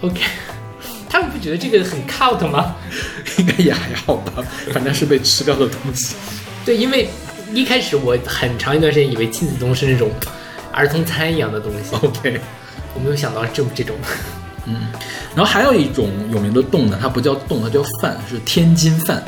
[0.00, 0.20] ，OK，
[1.08, 2.74] 他们不觉得这个很 cult 吗？
[3.38, 6.16] 应该也还好吧，反正是被吃掉的东西。
[6.64, 7.08] 对，因为
[7.52, 10.10] 一开始我很长一段时间以为亲子冻是那种
[10.72, 12.40] 儿童餐一样的东西，OK，
[12.94, 13.96] 我没有想到这这种。
[14.66, 14.76] 嗯
[15.34, 19.22] 然后还有一种有名的冻呢，它不叫冻，它叫饭，是天津饭。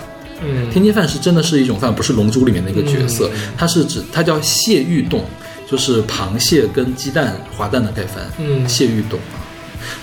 [0.44, 5.24] 嗯，天津饭是真的是一种饭，不是《龙珠》里面的一个角色，它是指它叫蟹玉冻，
[5.70, 8.24] 就是螃蟹跟鸡蛋滑蛋的盖饭。
[8.38, 9.38] 嗯蟹玉冻啊。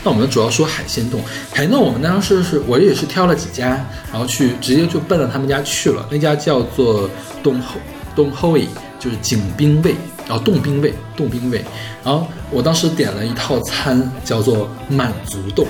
[0.04, 6.08] 那我们主要说海鲜冻，海鲜冻我们当时是我也是挑了几家，然后去直接就奔着他们家去了。
[6.10, 7.10] 那家叫做
[7.44, 7.76] 东后
[8.16, 8.68] 东后味，
[8.98, 9.96] 就是景兵卫，
[10.30, 11.66] 然后冻冰味，冻冰味。
[12.04, 15.68] 然后我当时点了一套餐，叫做满足冻，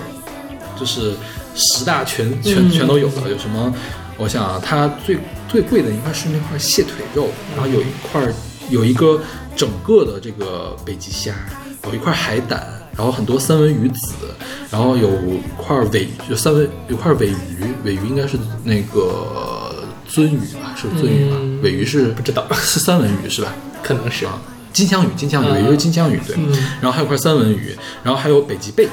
[0.77, 1.13] 就是
[1.55, 3.73] 十大全全嗯全都有的，有什么？
[4.17, 5.17] 我想啊，它最
[5.47, 8.33] 最贵的应该是那块蟹腿肉，然后有一块儿
[8.69, 9.21] 有一个
[9.55, 11.33] 整个的这个北极虾，
[11.85, 12.67] 有一块海胆，
[12.97, 14.15] 然后很多三文鱼子，
[14.69, 19.68] 然后有一块尾就三文有块尾鱼，尾鱼应该是那个
[20.09, 20.75] 鳟鱼吧？
[20.75, 21.37] 是鳟鱼吧？
[21.39, 23.53] 嗯尾鱼是不知道是三文鱼是吧？
[23.83, 24.25] 可能是。
[24.25, 24.41] 啊，
[24.73, 26.35] 金枪鱼，金枪鱼，嗯尾鱼是金枪鱼，对。
[26.37, 28.87] 嗯然后还有块三文鱼，然后还有北极贝，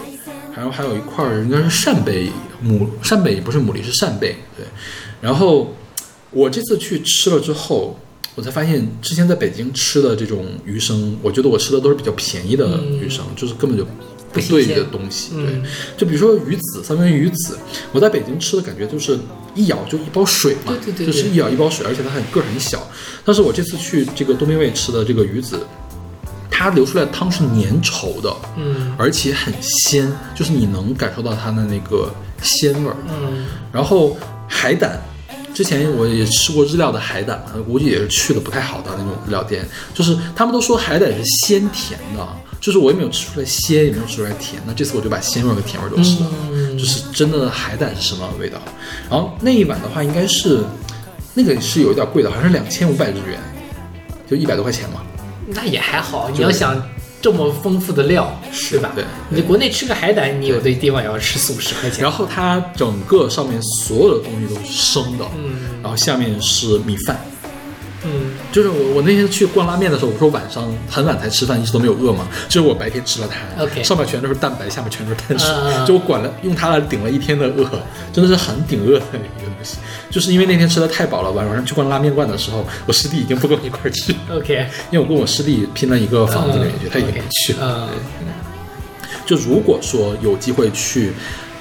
[0.55, 2.31] 然后还有一块应该是扇贝
[2.64, 4.66] 牡扇贝不是牡蛎是扇贝，对。
[5.20, 5.74] 然后
[6.31, 7.98] 我这次去吃了之后，
[8.35, 13.85] 我才发现之前在北京吃的这种鱼生，我觉得我吃的都是比较便宜的鱼生，就是根本就
[14.33, 15.44] 不对的东西，对。
[15.44, 15.62] 嗯
[15.96, 17.59] 就比如说鱼子，三文鱼子，
[17.92, 19.18] 我在北京吃的感觉就是
[19.57, 22.87] 一咬就一包水嘛，对对对对就是一咬一包水，而且它很个儿很小。
[23.25, 25.59] 但是我这次去这个东边味吃的这个鱼子，
[26.51, 32.09] 它流出来的汤是粘稠的，嗯而且很鲜，就是你能感受到它的那个
[32.42, 32.97] 鲜味儿。
[33.09, 34.16] 嗯然后
[34.49, 35.01] 海胆，
[35.53, 42.27] 之前我也吃过日料的海胆，估计也是去的不太好的那种日料店，就是他们都说海胆是鲜甜的，
[42.66, 44.61] 就是我也没有吃出来鲜，也没有吃出来甜。
[44.66, 48.59] 那这次我就把鲜味和甜味都吃了，嗯就是真的海胆是什么味道。
[49.09, 50.64] 然后那一碗的话，应该是
[51.33, 53.38] 那个是有一点贵的，好像是两千五百日元，
[54.29, 55.00] 就一百多块钱嘛。
[55.46, 56.29] 那也还好。
[56.35, 56.83] 你要想
[57.22, 58.37] 这么丰富的料，
[58.68, 58.90] 对吧？
[58.96, 62.02] 对你国内吃个海胆，你有的地方也要吃四五十块钱。
[62.02, 67.24] 然后它整个上面所有的东西都是生的，嗯然后下面是米饭。
[68.57, 72.27] 嗯就是我我那天去逛拉面的时候，我说晚上很晚才吃饭，一直都没有饿嘛。
[72.49, 77.69] 就是我白天吃了它 OK 上面全都是蛋白，下面全都是碳水，就我管了用它来顶了一天的饿，
[78.14, 79.77] 真的是很顶饿的一个东西。
[80.11, 87.90] 就是因为那天吃的太饱了，晚上去逛拉面馆的时候，我师弟已经不跟我一块儿去，，OK，因为我跟我师弟拼了一个房子里面去，他已经不去了。
[87.92, 88.27] 嗯
[89.27, 91.12] 就如果说有机会去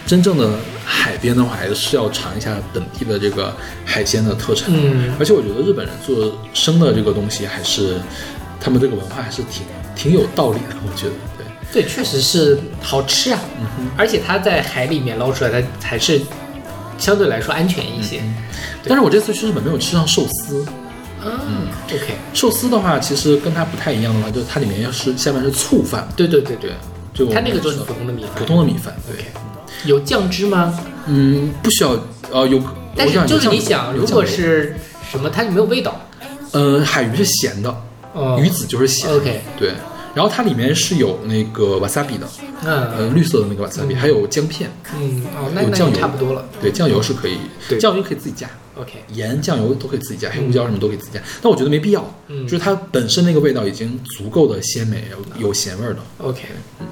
[0.06, 0.48] 真正的
[0.86, 4.70] 海边的话，还是要尝一下本地的这个海鲜的特产。
[4.72, 5.14] 嗯。
[5.20, 7.98] 而且我觉得日本人做生的这个东西，还是
[8.62, 10.76] 他们这个文化还是挺挺有道理的。
[10.86, 11.14] 我觉得，
[11.72, 13.40] 对，对，确实是好吃啊，
[13.98, 16.22] 而且它在海里面捞出来，它还是
[16.98, 18.22] 相对来说安全一些。
[18.88, 20.64] 但是我这次去日本没有吃上寿司。
[21.28, 26.70] 嗯，OK，寿司的话，其实跟它不太一样的话，就是它里面要是下面是醋饭，对对对对，
[27.16, 29.16] 就它那个就是普通的米饭，普通的米饭，对。
[29.16, 29.32] OK，
[29.86, 30.78] 有酱汁吗？
[31.08, 31.98] 嗯，不需要
[32.32, 32.62] 呃有，
[32.96, 34.76] 但是就是你想，如果是
[35.12, 36.02] 什么，它就没有味道。
[36.52, 37.76] 呃海鱼是咸的，
[38.14, 38.40] 哦。
[38.42, 39.10] 鱼子就是咸。
[39.10, 39.74] 的 OK 对，
[40.14, 42.28] 然后它里面是有那个瓦萨比的，
[42.64, 45.96] 呃嗯绿色的那个瓦萨比，还有姜片，嗯，哦，那那也有酱油。
[45.96, 46.46] 差不多了。
[46.62, 47.78] 对，酱油是可以，对。
[47.78, 52.44] 酱油可以自己加，OK，盐、酱油都可以自己加，黑胡椒什么都可以自己加，但我觉得没必要，嗯。
[52.48, 56.00] 就是它本身那个味道已经足够的鲜美，有有咸味儿的。
[56.20, 56.42] OK，
[56.80, 56.88] 嗯。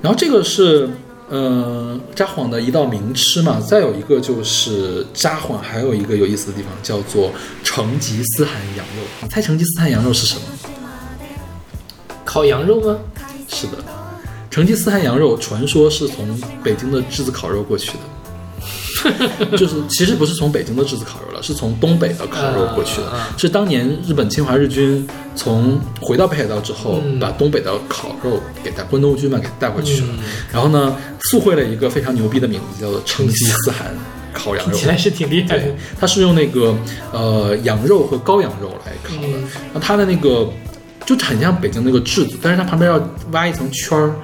[0.00, 0.88] 然后这个是
[1.28, 10.42] 呃札幌的一道名吃嘛，再有一个就是札幌还有一个有意思的地方叫做成吉思汗羊肉，你猜成吉思汗羊肉是什么？
[12.24, 12.98] 烤羊肉吗？
[13.48, 13.72] 是的，
[14.50, 18.04] 成吉思汗羊肉传说是从北京的炙子烤肉过去的，
[19.56, 23.12] 就是其实不是从北京的炙子烤肉了，是从东北的烤肉过去的。
[23.36, 30.18] 是当年日本侵华日军从回到北海道之后，嗯把东北的烤肉给带关东军嘛给带回去了，嗯
[30.52, 30.96] 然后呢
[31.30, 33.94] 附会了一个非常牛逼的名字，叫做成吉思汗
[34.32, 34.80] 烤羊肉 听。
[34.80, 35.62] 起来是挺厉害
[35.98, 36.74] 它是用那个
[37.12, 40.48] 呃羊肉和羔羊肉来烤的，嗯然后它的那个
[41.06, 42.98] 就很像北京那个炙子，但是它旁边要
[43.32, 44.14] 挖一层圈儿。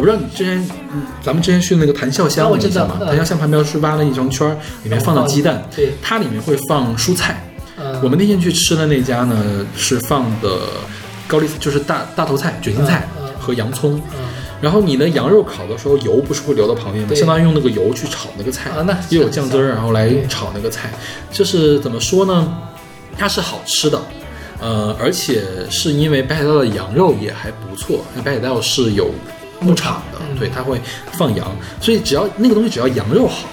[0.00, 0.58] 我不知道你之前，
[0.94, 2.96] 嗯咱们之前去那个谭笑香，啊我知道吗？
[3.02, 7.44] 嗯檀笑香旁边是挖了一张圈儿，里面放了鸡蛋，对它里面会放蔬菜。
[7.76, 10.58] 嗯我们那天去吃的那家呢，是放的
[11.28, 13.06] 高丽就是大大头菜、卷心菜
[13.38, 13.96] 和洋葱。
[13.96, 14.24] 嗯
[14.62, 17.14] 然后你的羊肉烤的时候，油不是会流到旁边吗？
[17.14, 18.70] 相当于用那个油去炒那个菜，
[19.10, 20.90] 又有酱汁儿，然后来炒那个菜，
[21.30, 22.58] 就是怎么说呢？
[23.18, 24.00] 它是好吃的，
[24.60, 29.10] 呃，而且是因为北海道的羊肉也还不错，因为北海道是有
[29.60, 30.80] 牧场的，嗯对，它会
[31.12, 31.46] 放羊，
[31.80, 33.46] 所以只要那个东西只要羊肉好，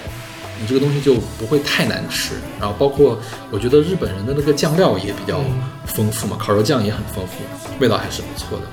[0.60, 2.34] 你这个东西就不会太难吃。
[2.60, 3.20] 然后包括
[3.51, 7.34] 我觉得日本人的那个酱料也比较嗯丰富嘛，烤肉酱也很丰富，
[7.80, 8.66] 味道还是不错的。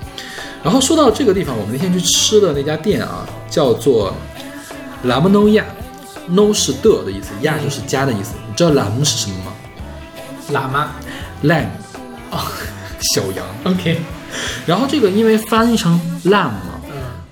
[0.62, 4.14] 然后说到这个地方，我们那天去吃的那家店啊，叫做
[5.04, 5.64] Lam No Ya。
[6.26, 8.32] No 是的的意思，亚就是家的意思。
[8.48, 9.52] 你知道 lam 是什么吗
[10.52, 10.92] 喇嘛
[11.42, 11.66] ？lamb，
[12.30, 12.40] 哦，
[13.14, 13.44] 小羊。
[13.64, 14.00] ，OK，
[14.64, 16.73] 然后这个因为翻译成 lamb 嘛，嗯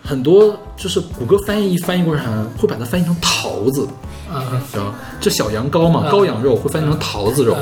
[0.04, 2.24] 很多就是谷歌翻译翻译过来
[2.58, 3.86] 会把它翻译成桃子，
[4.32, 4.94] 嗯知道吗？
[5.20, 7.56] 这小羊羔嘛，嗯羔羊肉会翻译成桃子肉。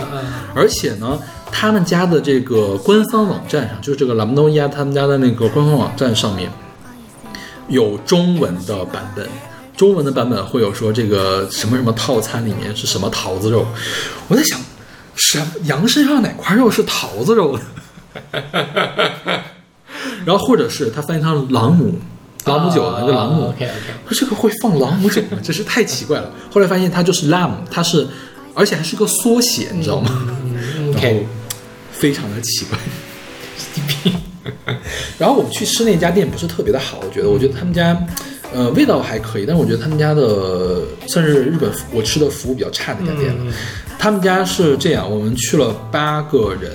[0.55, 1.19] 而且呢，
[1.53, 6.51] 他们家的这个官方网站上，就是这个 Lam No Ya 他们家的那个官方网站上面，
[7.69, 9.29] 有中文的版本。
[9.77, 13.67] 中文的版本会有说这个什么什么套餐里面是什么桃子肉，
[14.29, 14.61] 我在想，
[15.17, 17.63] 什羊身上哪块肉是桃子肉呢？
[20.27, 21.95] 然后或者是他翻译成朗姆，
[22.47, 23.75] 朗姆酒的一个朗姆，，OK OK，
[24.09, 25.39] 说这个会放朗姆酒吗？
[25.43, 26.31] 真是太奇怪了。
[26.51, 28.07] 后来发现它就是 lamb，它是，
[28.55, 30.11] 而且还是个缩写，你知道吗？
[30.45, 31.27] 嗯然后，OK，
[31.93, 32.79] 非常的奇怪。
[35.19, 37.97] 然后我们去吃那家店不是特别的好，我觉得，我觉得他们家，
[38.55, 43.45] 呃，味道还可以，但是我觉得他们家的算是日本我吃的服务比较差的一家店了。
[43.45, 43.53] 嗯
[43.99, 46.73] 他们家是这样，我们去了八个人，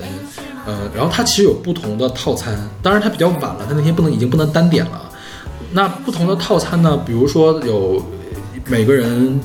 [0.67, 5.04] 呃，然后他其实有不同的套餐，当然他比较晚了，他那天不能已经不能单点了。
[5.75, 8.01] 那不同的套餐呢，比如说有
[8.65, 9.37] 每个人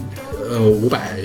[0.49, 1.16] 呃五百、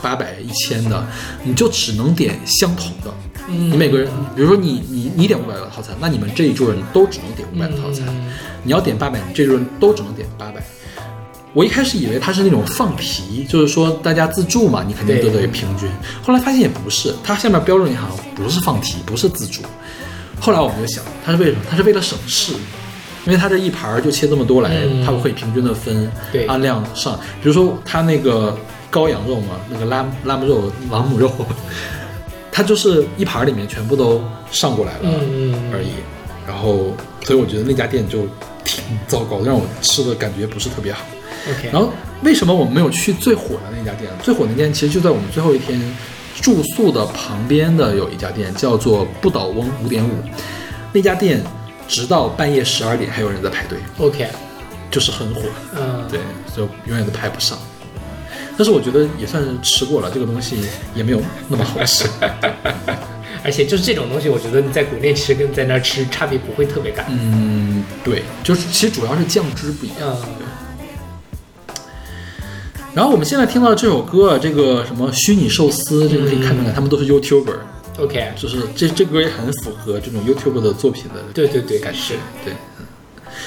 [0.00, 1.06] 八百、一千的，
[1.42, 3.12] 你就只能点相同的。
[3.46, 8.06] 嗯你每个人，比如说你你你点五百的套餐，那你们这一桌人都只能点五百的套餐。
[8.08, 10.64] 嗯你要点八百，你这桌人都只能点八百。
[11.52, 15.86] 我一开始以为它是那种放题，就是说大家自助嘛，你肯定对都得平均。
[16.22, 19.60] 后来发现也不是，它下面标准也好像不是放题，不是自助。
[20.40, 21.58] 后来我们就想，它是为什么？
[21.68, 22.54] 它是为了省事，
[23.26, 27.18] 因为它这一盘儿就切这么多来，嗯它会平均的分，对按量上。
[27.42, 28.56] 比如说它那个
[28.92, 31.30] 羔羊肉嘛，那个拉拉姆肉、朗姆肉，
[32.52, 35.10] 它就是一盘儿里面全部都上过来了
[35.72, 35.88] 而已。
[36.46, 38.28] 然后，所以我觉得那家店就
[38.64, 41.04] 挺糟糕的，让我吃的感觉不是特别好。
[41.72, 41.90] 然后
[42.22, 44.10] 为什么我们没有去最火的那家店？
[44.22, 45.80] 最火的那家店其实就在我们最后一天
[46.40, 50.10] 住宿的旁边的有一家店，叫做不倒翁五点五。
[50.92, 51.42] 那家店
[51.86, 54.26] 直到半夜十二点还有人在排队，OK，
[54.90, 55.42] 就是很火。
[55.76, 56.20] 嗯，对，
[56.56, 57.58] 就永远都排不上。
[58.56, 60.56] 但是我觉得也算是吃过了，这个东西
[60.94, 62.08] 也没有那么好吃。
[63.44, 67.04] 而且就是这种东西，我觉得你在国内吃跟在那儿吃差别不会特别大。
[67.08, 70.16] 嗯，对，就是其实主要是酱汁不一样。
[70.24, 70.46] 嗯
[72.94, 77.56] 然后我们现在听到的这首歌，这个什么虚拟寿司，这个可以看出来，他们都是 YouTuber，
[77.98, 82.14] ，OK，就是这这歌也很符合这种 YouTuber 的作品的对对对，感觉是。
[82.44, 82.52] 对。
[82.78, 82.86] 嗯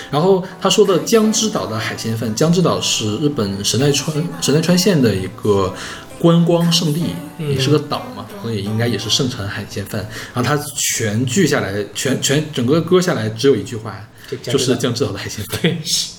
[0.10, 5.74] 然后他说的江之岛的海鲜饭，江之岛是日本神奈川神奈川县的一个
[6.18, 7.08] 观光胜地，
[7.40, 10.02] 嗯也是个岛嘛，所以应该也是盛产海鲜饭。
[10.34, 14.08] 然后他全句下来，全全整个歌下来只有一句话，
[14.44, 15.60] 就是江之岛的海鲜饭。
[15.62, 16.12] 对，是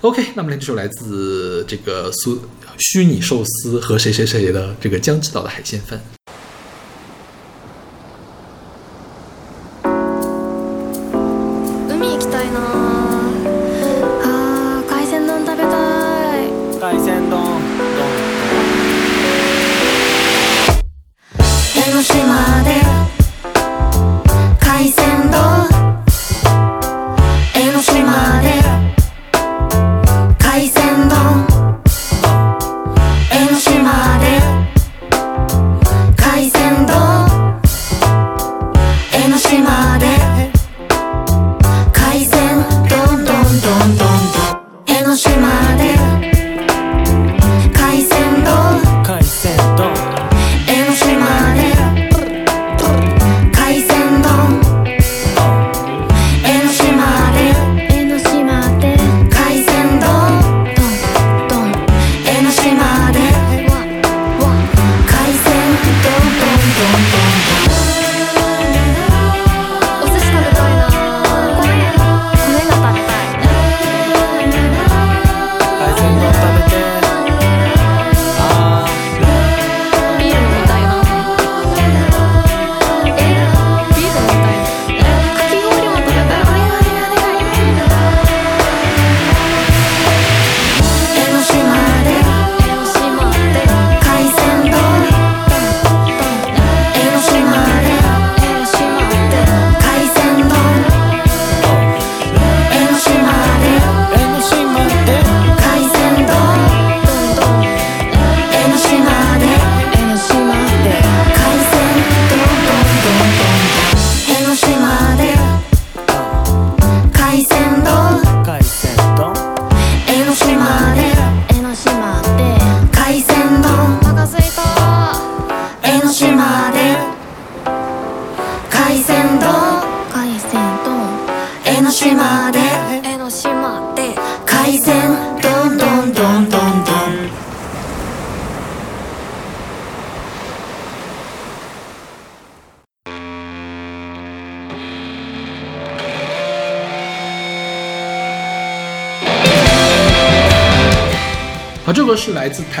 [0.00, 2.40] OK，那么这首来自这个苏
[2.78, 6.00] 虚拟寿司和谁谁谁的这个江之岛的海鲜饭。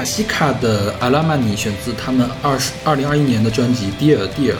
[0.00, 4.52] 来自塔西卡的阿拉曼尼，选自他们二十二零二一年的专辑《Dear Dear》。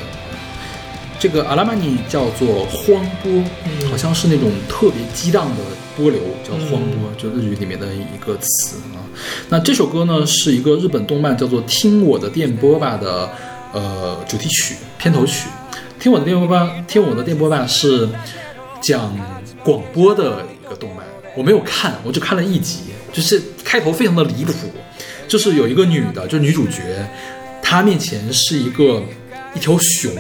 [1.18, 3.42] 这个阿拉曼尼叫做荒波，
[3.90, 5.62] 好像是那种特别激荡的
[5.96, 9.00] 波流，叫荒波，就日语里面的一个词啊。
[9.48, 13.28] 那这首歌呢，是一个日本动漫叫做《听我的电波吧》的
[13.72, 15.48] 呃主题曲片头曲。
[15.98, 18.08] 听我的电波吧，听我的电波吧是
[18.82, 19.14] 讲
[19.62, 21.04] 广播的一个动漫，
[21.36, 24.52] 我没有看，我只看了一集，就是开头非常的离谱，
[25.30, 26.82] 就是有一个女的，就是女主角，
[27.62, 29.00] 她面前是一个
[29.54, 30.12] 一条熊，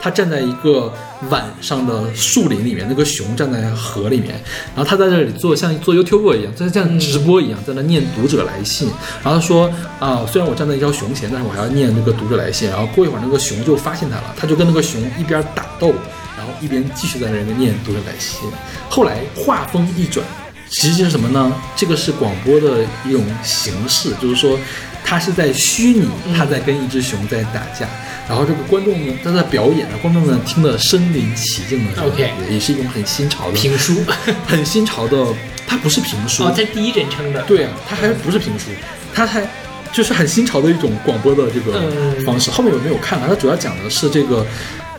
[0.00, 0.92] 她站在一个
[1.30, 4.34] 晚上的树林里面，那个熊站在河里面，
[4.74, 8.88] 然后她在这里做像做 YouTube 一样，在这样直播一样，在那念读者来信，
[9.22, 15.94] 然后她说啊，虽然我站在一条熊前，但是我还要念那个读者来信，然后过一会儿那个熊就发现她了，她就跟那个熊一边打斗。
[16.36, 18.46] 然后一边继续在那边念读者来信。
[18.90, 20.24] 后来话锋一转，
[20.68, 21.52] 其实是什么呢？
[21.76, 24.58] 这个是广播的一种形式，就是说
[25.04, 27.88] 他是在虚拟，他在跟一只熊在打架，
[28.28, 32.30] 然后这个观众呢他在表演，观众呢听得身临其境的，OK。
[32.50, 34.04] 也是一种很新潮的评书。
[34.46, 35.24] 很新潮的，
[35.66, 38.66] 它不是评书，哦，它第一人称的，对啊，它还不是评书，
[39.14, 39.48] 它还
[39.92, 42.24] 就是很新潮的一种广播的这个嗯。
[42.24, 42.50] 方式。
[42.50, 44.44] 后面有没有看了，它主要讲的是这个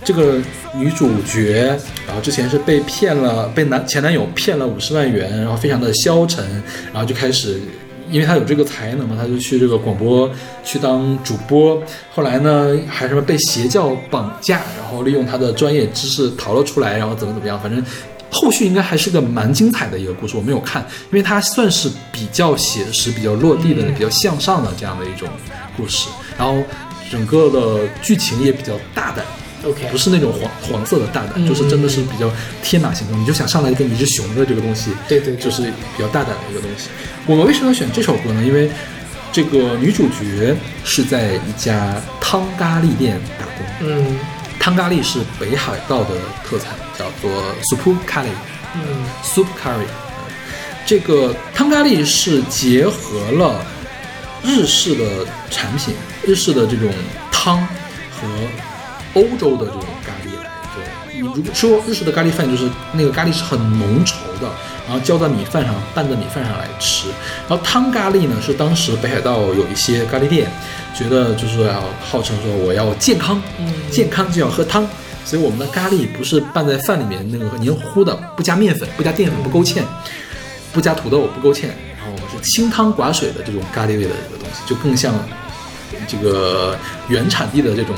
[0.07, 0.41] 这个
[0.73, 1.77] 女主角，
[2.07, 6.45] 然后之前是被骗了，被男前男友骗了五十万元，然后非常的消沉，
[6.93, 7.59] 然后就开始。
[8.09, 10.31] 因为她有这个才能嘛，她就去这个广播
[10.63, 11.83] 去当主播。
[12.13, 17.83] 后来呢，还什么被邪教绑架，然后利用她的专业知识逃了出来，然后怎么怎么样，反正
[18.31, 20.81] 后续应该还是个蛮精彩的一个故事，我没有看，
[21.11, 25.27] 因为它算是比较写实、比较落地的、比较向上的这样的一种
[25.75, 26.63] 故事，然后
[27.11, 29.25] 整个的剧情也比较大胆。
[29.67, 32.31] OK 不是那种黄黄色的大胆，就是真的是比较
[32.63, 36.89] 天马行空，你就想上来跟一只熊的这个东西，对对对就是比较大胆的一个东西。
[37.25, 38.43] 我们为什么要选这首歌呢？
[38.43, 38.69] 因为
[39.31, 44.17] 这个女主角是在一家汤咖喱店打工，嗯
[44.59, 47.31] 汤咖喱是北海道的特产，叫做
[47.69, 48.27] soup curry。
[48.75, 49.87] 嗯 soup curry。
[50.85, 53.65] 这个汤咖喱是结合了
[54.43, 55.93] 日式的产品，
[56.25, 56.89] 日式的这种
[57.31, 58.27] 汤和
[59.17, 60.81] 欧洲的这种咖喱来做。
[61.11, 64.47] 你如果吃过日式的咖喱饭，就是那个咖喱是很浓稠的，
[64.87, 67.09] 然后浇在米饭上，拌在米饭上来吃。
[67.49, 70.47] 然后汤咖喱呢，是当时北海道有一些咖喱店
[70.95, 73.41] 觉得就是要号称说我要健康，
[73.91, 74.87] 健康就要喝汤。
[75.25, 79.81] 所以我们的咖喱不是拌在饭里面那个黏糊的，不加面粉，不加淀粉，不勾芡，
[80.71, 85.13] 不加土豆，不勾芡，然后是清汤寡水的这种咖喱味的一个东西，就更像
[86.07, 86.77] 这个
[87.09, 87.93] 原产地的这种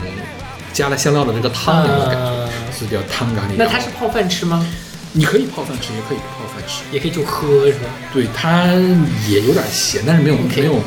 [0.73, 3.55] 加了香料的那个汤那种感觉，呃所以叫汤咖喱。
[3.57, 4.65] 那它是泡饭吃吗？
[5.11, 6.83] 你可以泡饭吃，也可以不泡饭吃。
[6.91, 7.89] 也可以就喝是吧？
[8.13, 8.67] 对，它
[9.27, 10.79] 也有点咸，但是没有没有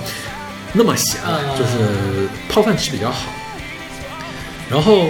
[0.72, 1.20] 那么咸
[1.59, 3.28] 就是泡饭吃比较好。
[4.70, 5.09] 然后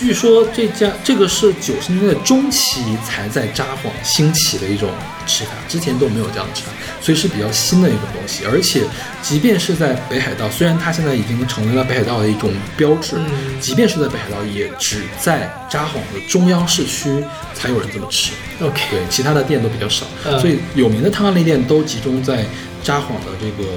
[0.00, 4.88] 据说这家这个是九十年代中期才在札幌兴起的一种
[5.26, 6.70] 吃法，之前都没有这样吃法，
[7.02, 8.46] 所以是比较新的一种东西。
[8.46, 8.82] 而且，
[9.20, 17.22] 即便是在北海道，虽然它现在已经成为了北海道的一种标志，嗯即便是在北海道，也只在札幌的中央市区
[17.52, 18.32] 才有人这么吃。
[18.62, 22.46] OK 对，其他的店都比较少，嗯所以有名的汤咖喱店都集中在
[22.82, 23.68] 札幌的这个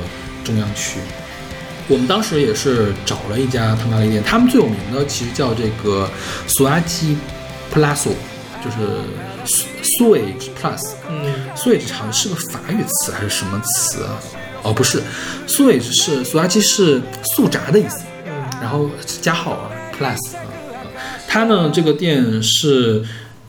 [0.46, 1.00] 中央区。
[1.90, 6.10] 我们当时也是找了一家汤咖喱店，他们最有名的其实叫这个
[6.48, 7.18] 苏阿基
[7.74, 8.06] Plus，
[8.64, 8.78] 就是
[9.46, 10.94] 苏 Sewage Plus。
[11.10, 14.18] 嗯 Sewage 好像是个法语词还是什么词啊？
[14.64, 15.02] 哦，不是
[15.48, 17.02] ，Sewage 是苏阿基是
[17.36, 18.04] 速炸的意思。
[18.26, 18.32] 嗯
[18.62, 18.90] 然后
[19.22, 23.04] 加号啊，plus 啊，啊它呢这个店是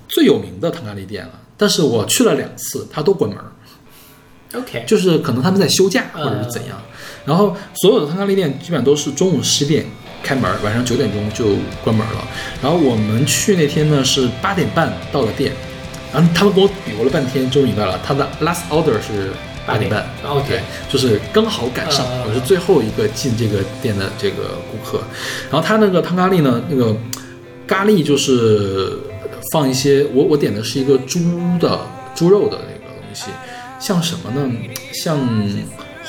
[0.08, 3.52] 最有名的汤咖喱店了，但是我去了两次，它都关门儿
[4.58, 6.82] ，OK 就是可能他们在休假或者是怎样。
[7.24, 9.84] 然后所有的汤咖喱店基本上都是中午十点
[10.22, 12.28] 开门，晚上九点钟就关门了。
[12.62, 15.52] 然后我们去那天呢是八点半到的店，
[16.12, 19.32] 然后他们跟我比划了半天，终于明白了，他的 last order 是
[19.66, 20.06] 八点半。
[20.26, 25.02] OK 对，就是刚好赶上，嗯我是最后一个进这个店的这个顾客。
[25.50, 26.96] 然后他那个汤咖喱呢，那个
[27.66, 28.98] 咖喱就是
[29.52, 31.20] 放一些，我我点的是一个猪
[31.58, 31.80] 的
[32.14, 33.30] 猪肉的那个东西，
[33.78, 34.50] 像什么呢？
[34.92, 35.18] 像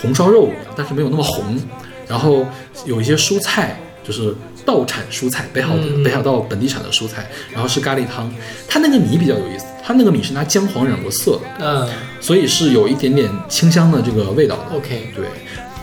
[0.05, 1.59] 红烧肉，但是没有那么红。
[2.07, 2.45] 然后
[2.85, 4.33] 有一些蔬菜，就是
[4.63, 8.31] 道产蔬菜，北海道、嗯北海道本地产的蔬菜，然后是咖喱汤。
[8.67, 11.89] 它那个米比较有意思，它那个米是拿姜黄染过色的，嗯
[12.21, 14.77] 所以是有一点点清香的这个味道的。
[14.77, 15.25] ，OK，对，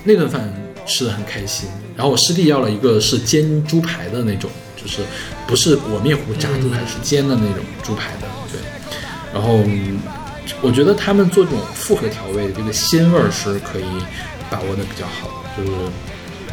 [0.05, 0.53] 那顿饭
[0.87, 1.68] 吃的很开心。
[1.97, 4.49] 然后我师弟要了一个是煎猪排的那种，
[4.81, 5.03] 就是
[5.47, 8.29] 不是裹面糊炸猪排，是煎的那种猪排的。
[8.51, 8.61] 对，
[9.35, 10.01] 然后嗯
[10.61, 13.84] 我觉得他们做这种复合调味的，这个鲜味儿是可以
[14.51, 15.64] 把握的比较好的。
[15.64, 15.76] 就是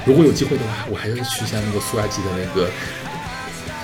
[0.05, 2.69] 如果有机会的话，我还是去一下那个苏亚基的那个。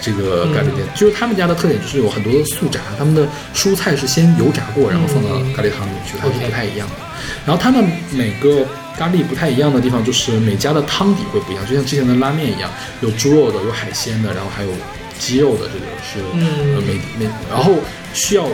[0.01, 6.95] 这个咖喱店，就是他们家的特点就是有很多的素炸，他们的蔬菜是先油炸过，然后放到咖喱汤里去，它是不太一样的。
[7.43, 8.63] 然后他们每个
[8.99, 12.69] 咖喱不太一样的地方，就是每家的汤底会不一样，就像之前的拉面一样，
[13.01, 14.69] 有猪肉的，有海鲜的，然后还有
[15.17, 17.73] 鸡肉的，这个是嗯呃每每，然后
[18.13, 18.45] 需要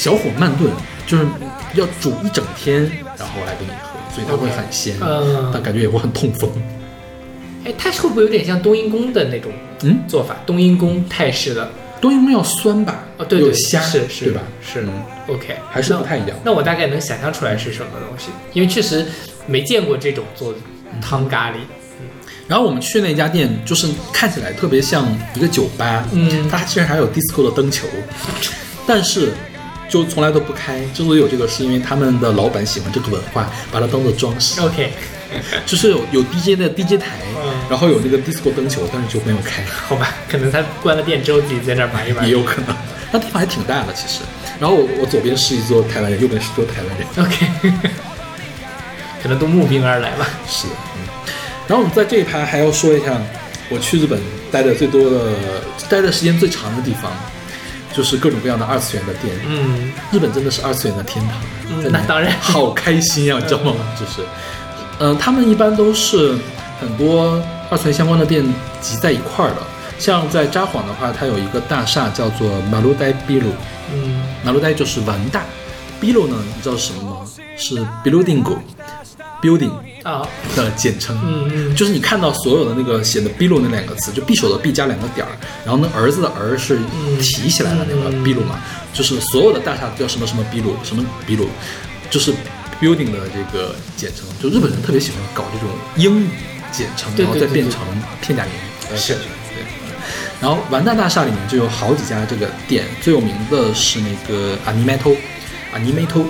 [0.00, 0.72] 小火慢炖，
[1.06, 1.26] 就是
[1.74, 2.82] 要煮一整天，
[3.18, 6.50] 然后来给你喝，所以它会很鲜，嗯但感觉也会很痛风。
[7.66, 10.36] 哎，它会不会有点像冬阴功的那种嗯，做法？
[10.46, 11.70] 冬阴功泰式的，
[12.00, 13.04] 冬阴功要酸吧？
[13.18, 14.40] 哦，对对，有虾，是是对吧？
[14.62, 14.88] 是嗯
[15.28, 16.30] OK，还是不太一样。
[16.42, 19.04] 那我大概能想象出来是什么东西，因为确实
[19.46, 20.54] 没见过这种做
[21.02, 21.56] 汤咖喱。
[22.48, 27.86] 然后我们去那家店，就是看起来特别像一个酒吧，嗯它竟然还有 disco 的灯球，
[28.86, 29.32] 但是
[29.90, 30.80] 就从来都不开。
[30.94, 34.92] 之所以有这个，是因为他们的老板喜欢这个文化，把它当做装饰，OK，
[35.66, 42.24] 就是有有 DJ 的 DJ 台嗯，然后有那个 disco 灯球，但是就没有开，好吧，可能他关了店之后自己在那儿玩一玩。
[42.24, 42.74] 也有可能。
[43.12, 44.20] 那地方还挺大的，其实。
[44.60, 47.80] 然后我我左边是一座台湾人，右边是一座台湾人，OK，
[49.20, 50.28] 可能都慕名而来吧。
[50.46, 51.08] 是的，嗯。
[51.66, 53.20] 然后我们在这一趴还要说一下，
[53.68, 54.20] 我去日本
[54.52, 55.32] 待的最多的、
[55.88, 57.10] 待的时间最长的地方，
[57.94, 59.34] 就是各种各样的二次元的店。
[59.46, 61.34] 嗯，日本真的是二次元的天堂，
[61.90, 63.74] 那当然 好开心呀、 你知道吗？
[63.98, 64.22] 就是，
[64.98, 66.36] 嗯、他们一般都是
[66.80, 68.44] 很多二次元相关的店
[68.80, 69.56] 集在一块儿的。
[69.98, 73.50] 像在札幌的话，它有一个大厦叫做马路代比鲁，
[73.92, 75.42] 嗯马路代就是完大，
[76.00, 77.16] 比鲁呢，你知道是什么吗？
[77.58, 78.42] 是 building
[79.42, 79.70] building
[80.02, 80.26] 啊，
[80.56, 81.18] 的简称。
[81.22, 85.32] 嗯嗯就是你看到所有的那个写的“比鲁”那两个词，就匕首的“匕”加两个点儿，
[85.64, 86.78] 然后那儿子的“儿”是
[87.20, 88.58] 提起来的那个嗯“比鲁”嘛，
[88.92, 91.48] 就是所有的大厦叫什么什么比鲁，什么比鲁，
[92.10, 92.32] 就是
[92.80, 94.26] building 的这个简称。
[94.42, 96.28] 就日本人特别喜欢搞这种英语
[96.72, 97.80] 简称，然后再变成
[98.20, 98.52] 片假名。
[98.90, 99.22] 呃是对。
[100.40, 106.24] 然后完大大厦里面就有好几家这个店，最有名的是那个 Animato，Animato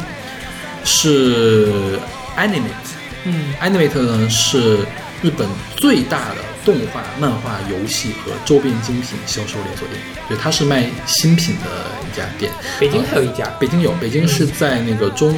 [0.84, 1.96] 是
[2.36, 2.89] Animate。
[3.24, 4.78] 嗯 Animate 呢是
[5.22, 5.46] 日本
[5.76, 11.70] 最大的动画、漫画、游戏和周边精品销售连锁店，对，它是卖新品的
[12.10, 12.50] 一家店。
[12.78, 15.32] 北京还有一家北京有，北京是在那个中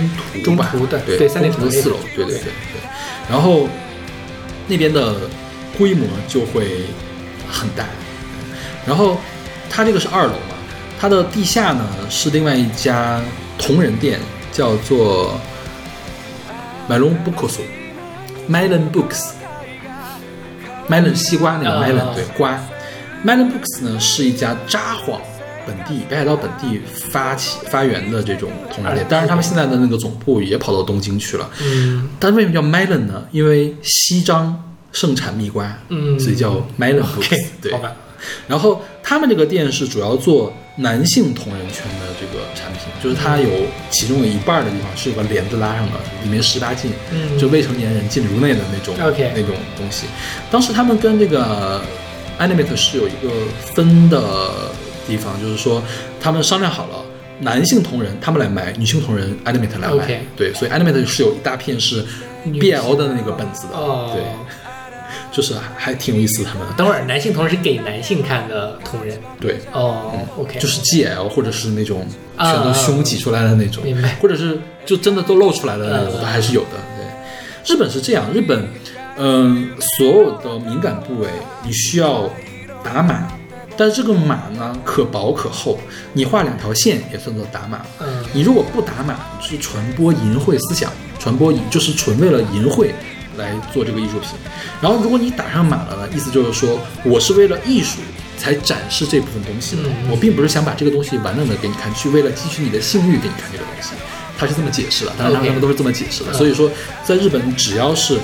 [0.44, 2.80] 途吧中途的对，中途的四楼，对对对对。
[3.30, 3.68] 然后
[4.68, 5.16] 那边的
[5.76, 6.84] 规模就会
[7.50, 7.84] 很大，
[8.86, 9.20] 然后
[9.70, 10.56] 它这个是二楼嘛，
[11.00, 13.20] 它的地下呢是另外一家
[13.58, 14.20] 同人店，
[14.52, 15.40] 叫做
[16.88, 17.60] Melon Books。
[18.50, 21.86] Melon Books，Melon 西瓜那个啊。
[21.86, 22.58] Melon、对瓜
[23.24, 25.20] ，Melon Books 呢是一家札幌
[25.64, 31.48] 本地北海道本地发起发源的这种同人店，当然他们现在的那个总部也跑到东京去了。
[31.62, 32.08] 嗯。
[32.18, 33.22] 但是为什么叫 Melon 呢？
[33.30, 36.18] 因为西张盛产蜜瓜，嗯。
[36.18, 37.92] 所以叫 Melon Books、OK，对，好吧，
[38.48, 43.48] 然后他们这个店是主要做男性同人圈的这个产品，就是它有
[43.90, 47.38] 其中有一半的地方是有个帘子拉上的，里面十八禁，嗯。
[47.38, 50.06] 就未成年人禁入内的那种 OK 那种东西。
[50.50, 51.82] 当时他们跟这个
[52.38, 53.30] Animate 是有一个
[53.74, 54.70] 分的
[55.06, 55.82] 地方，就是说
[56.20, 57.04] 他们商量好了。
[57.40, 60.22] 男性同人他们来买，女性同人 Animate 来买。
[60.36, 62.04] 对，所以 Animate 是有一大片是
[62.46, 64.22] BL 的那个本子的，哦，对，
[65.32, 72.06] 就是还还挺有意思的，他们等会儿男性同人是给男性看的同人对，哦，OK，嗯就是 GL 或者是那种
[72.36, 76.76] 啊全都胸挤出来的那种，明白或者是就真的都露出来的那种，嗯都还是有的。
[76.96, 78.68] 对，日本是这样，日本，
[79.16, 81.28] 嗯、所有的敏感部位
[81.64, 82.28] 你需要
[82.84, 83.26] 打满，
[83.76, 85.78] 但是这个满呢可薄可厚，
[86.12, 87.80] 你画两条线也算作打码。
[88.00, 92.90] 嗯你如果不打满，是传播淫秽思想，传播淫就是纯为了淫秽
[93.42, 94.30] 来做这个艺术品。
[94.80, 97.98] 然后如果你打上码了呢，意思就是说我是为了艺术
[98.38, 103.90] 才展示这部分东西的，嗯我并不是想把这个东西完整的给你看，去为了汲取你的性欲给你看这个东西。
[104.38, 106.32] 他是这么解释的，当然他们都是这么解释的。
[106.32, 106.70] 嗯所以说，
[107.04, 108.18] 在日本只要是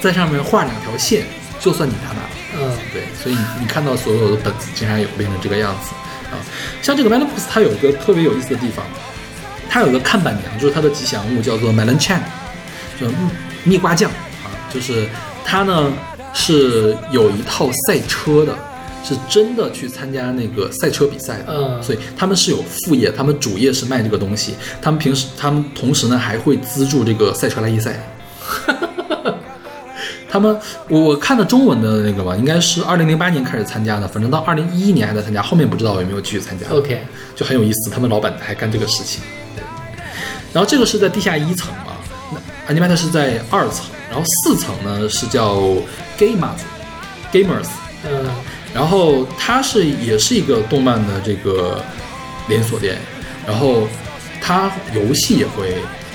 [0.00, 1.24] 在上面画两条线，
[1.58, 2.28] 就算你打码了。
[2.60, 5.94] 嗯对，所以你你看到所有的本子竟然有变成这个样子
[6.30, 6.36] 啊！
[6.82, 8.84] 像这个 Melon Books 它有一个特别有意思的地方，
[9.70, 12.20] 它有一个看板娘，就是它的吉祥物叫做 Melon Chan，
[13.00, 13.14] 就是
[13.64, 14.10] 蜜蜜瓜酱
[14.44, 15.06] 啊，就是
[15.44, 15.92] 他呢
[16.32, 18.54] 是有一套赛车的，
[19.04, 21.46] 是真的去参加那个赛车比赛的。
[21.48, 27.94] 嗯所以他们是有副业，他们主业是卖这个东西，他们平时他们同时呢还会资助这个赛车拉力赛。
[30.28, 30.58] 他们
[30.88, 36.66] 我我看的中文的那个吧，应该是二零零八年开始参加的，反正到二零一一年还在参加，后面不知道有没有继续参加。
[36.70, 37.02] OK，
[37.36, 39.20] 就很有意思，他们老板还干这个事情。
[39.54, 39.62] 对，
[40.54, 41.91] 然后这个是在地下一层嘛，
[42.72, 45.56] 那 Animata 是在二层，然后四层呢是叫
[46.18, 46.60] Gamers
[47.32, 47.68] Gamers，
[48.04, 48.26] 嗯
[48.74, 51.84] 然后它是也是一个动漫的这个
[52.48, 52.96] 连锁店，
[53.46, 53.86] 然后
[54.40, 55.74] 它游戏也会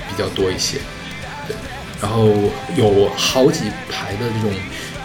[0.10, 0.78] 比较多一些，
[1.48, 1.56] 对，
[2.02, 2.34] 然后
[2.76, 4.52] 有好几排的这种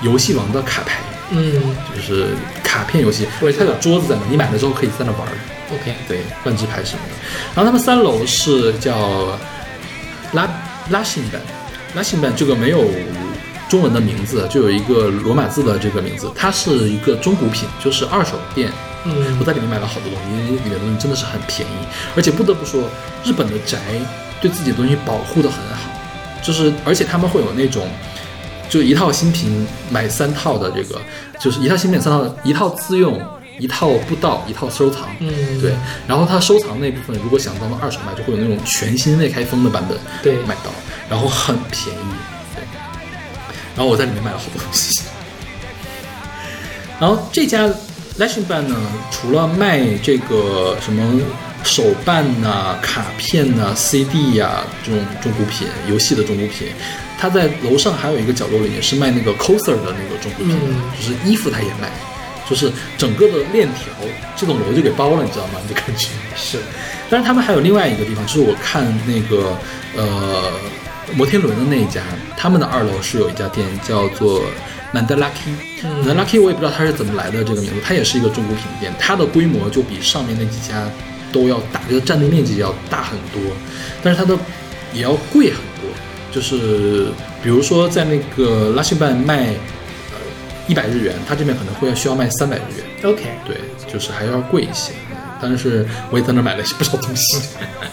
[0.01, 1.01] 游戏王的卡牌，
[1.31, 2.29] 嗯就是
[2.65, 5.33] 卡片游戏，我知道它有桌子在那，你买了之后可以在那玩儿。
[5.75, 7.15] ，OK，对，万智牌什么的。
[7.55, 9.39] 然后他们三楼是叫
[10.33, 10.49] 拉
[10.91, 11.41] 拉辛班，
[11.95, 12.85] 拉辛班这个没有
[13.69, 18.71] 中文的名字，就有一个罗马字的这个名字，它是一个中古品，就是二手店。
[19.05, 22.83] 嗯我在里面买了好多东西，因为里面的东西真的是很便宜，而且不得不说，
[23.25, 23.79] 日本的宅
[24.41, 25.91] 对自己的东西保护的很好，
[26.43, 27.87] 就是而且他们会有那种。
[28.69, 30.99] 就一套新品买三套的这个，
[31.39, 33.21] 就是一套新品三套，一套自用，
[33.63, 35.09] 一套布道，一套收藏。
[35.21, 35.29] 嗯，
[35.61, 35.73] 对，
[36.09, 40.73] 然后他收藏那部分，如果想当二手卖，就会有那种全新未开封的版本对买到，
[41.09, 42.01] 然后很便宜。
[42.57, 42.65] 对，
[43.77, 45.01] 然后我在里面买了好多东西。
[46.99, 48.77] 然后这家 l a s h i n g 办呢，
[49.13, 51.21] 除了卖这个什么
[51.63, 56.67] 手办呐、卡片呐、CD 呀、这种中古品、游戏的中古品，
[57.19, 61.91] 他在楼上还有一个角落里面是卖那个 coser 的那个中古品，嗯就是衣服他也卖，
[62.49, 63.87] 就是整个的链条
[64.37, 65.61] 这栋楼就给包了，你知道吗？
[65.63, 66.59] 你就感觉是，
[67.09, 69.57] 但是他们还有另外一个地方，就是我看那个
[69.97, 70.51] 呃
[71.15, 72.03] 摩天轮的那一家，
[72.37, 74.43] 他们的二楼是有一家店叫做
[74.93, 75.53] Mandalaki。
[76.05, 80.89] Mandalaki 我也不知道它是怎么来的这个名字，它也是一个中古品店，它的规模就比上面那几家
[81.33, 83.53] 都要大，就是占地面积要大很多，
[84.03, 84.39] 但是它的
[84.93, 85.91] 也要贵很多。
[86.31, 87.09] 就是
[87.43, 89.55] 比如说在那个拉辛办卖呃
[90.69, 93.13] 一百日元，他这边可能会要需要卖三百日元。
[93.13, 93.57] OK，对，
[93.93, 94.93] 就是还要贵一些。
[95.41, 97.41] 但是我也在那儿买了不少东西，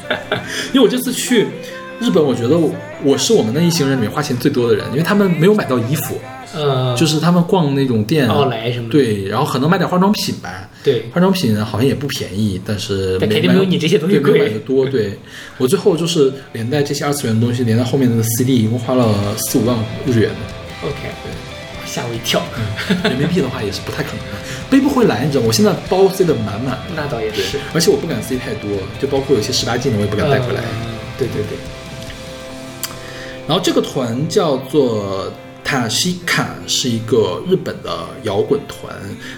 [0.72, 1.48] 因为我这次去
[2.00, 2.72] 日本，我觉得我
[3.04, 6.20] 我是我们那一行人里面花钱最多的人，因为他们没有买到衣服，
[6.54, 10.70] 呃，就是他们逛那种店，奥莱什么的对，然后可能买点化妆品吧。
[10.84, 14.86] 对，化妆品好像也不便宜，但是但肯定没有你这些东西对没有贵买的多。
[14.86, 15.18] 对
[15.58, 20.30] 我最后就是连带这些二次元的东西，连带后面的 CD，一共花了四五万日元。
[20.84, 21.10] OK，
[21.90, 22.42] 吓我一跳，
[23.04, 24.38] 人民币的话也是不太可能的，
[24.70, 25.48] 背不回来，你知道吗？
[25.48, 26.94] 我现在包塞的满满的。
[26.96, 28.70] 那倒也是，，而且我不敢塞太多，
[29.02, 30.62] 就包括有些十八禁的我也不敢带回来。
[30.62, 30.68] 呃
[31.18, 31.58] 对对对，
[33.46, 35.30] 然后这个团叫做
[35.66, 38.96] 塔西卡，是一个日本的摇滚团，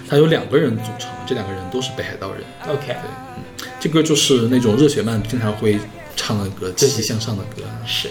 [0.08, 2.44] 它有两个人组成，这两个人都是北海道人。
[2.68, 5.76] OK，对这歌就是那种热血漫经常会
[6.14, 7.64] 唱的歌，积极向上的歌。
[7.84, 8.08] 是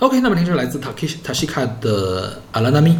[0.00, 2.94] OK，那么听首来自 Takish Tashika 的《Alanami》。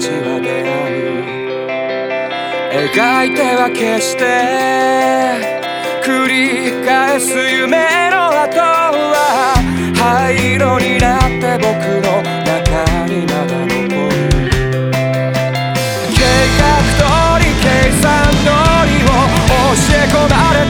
[0.00, 0.72] ちは出会
[1.04, 1.28] う
[2.88, 4.24] 描いては消して
[6.02, 9.60] 繰り返す夢の後は
[9.94, 11.68] 灰色になって僕
[12.00, 14.16] の中にまだ残る。
[16.16, 16.24] 計
[16.56, 16.64] 画
[16.96, 17.04] 通
[17.44, 17.68] り計
[18.00, 18.08] 算
[18.40, 18.48] 通
[18.88, 19.12] りを
[19.52, 20.64] 教え込まれ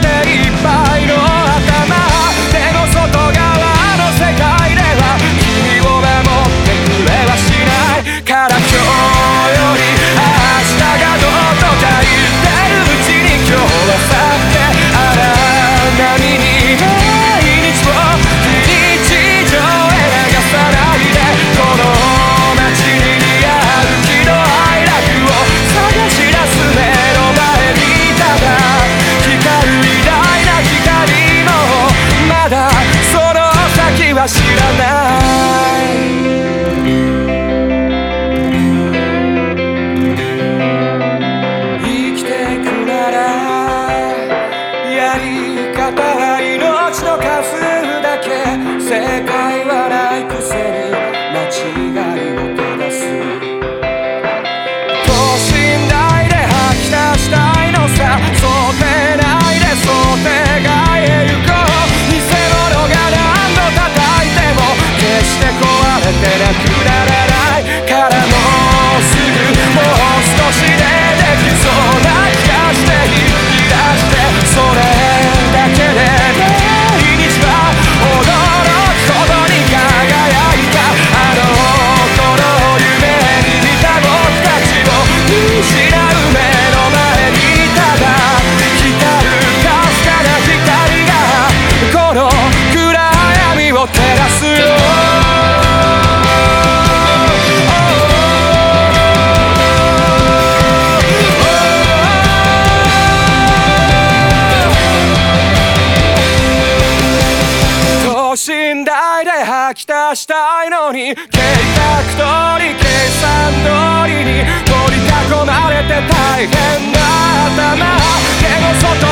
[110.15, 112.83] したいのに計画通り計
[113.21, 115.09] 算通りに取り囲
[115.45, 116.99] まれて大変な
[117.47, 117.95] 頭。
[118.41, 119.10] でも外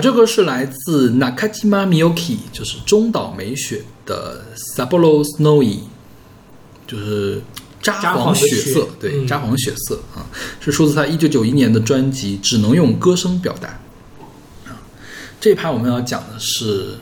[0.00, 5.80] 好，这个是来自 Nakajima Miyuki，就是中岛美雪的 Saburo Snowy，
[6.86, 7.42] 就是
[7.82, 10.24] 札札幌血雪色，对，嗯札幌血色啊，
[10.58, 13.68] 是出自他一九九一年的专辑《只能用歌声表达》
[14.70, 14.80] 啊。
[15.38, 16.94] 这一趴我们要讲的是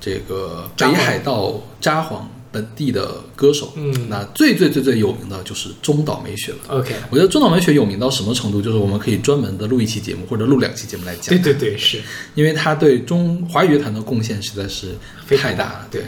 [0.00, 2.20] 这个北海道札幌
[2.54, 6.58] 本地的歌手，嗯那最最最最有名的就是中岛美雪了。
[6.68, 11.52] OK，我觉得中岛美雪有名到什么程度，就是我们可以专门的录一期节目或者录两期节目来讲对。
[11.52, 12.00] 对对，是
[12.36, 14.94] 因为他对中华语乐坛的贡献实在是
[15.26, 15.88] 非太大了。
[15.90, 16.04] 对，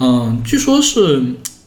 [0.00, 1.22] 嗯，据说是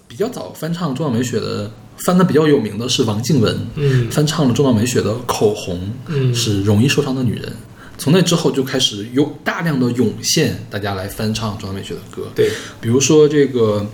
[0.08, 1.72] 比较早翻唱中岛美雪的，
[2.06, 7.54] 翻的比较有名的是王静雯，嗯翻唱了中岛美雪的《口红》，嗯是容易受伤的女人。
[8.00, 13.86] 从那之后就开始有大量的涌现大家来翻唱中央美雪的歌，对，比如说这个，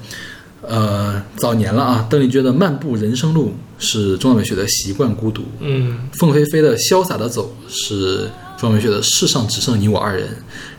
[0.61, 3.47] 呃，早年了啊，邓丽君的《漫步人生路》
[3.79, 6.07] 是中岛美雪的《习惯孤独》，嗯。
[6.13, 10.27] 凤飞飞的《潇洒的走》是中岛美雪的《世上只剩你我二人》，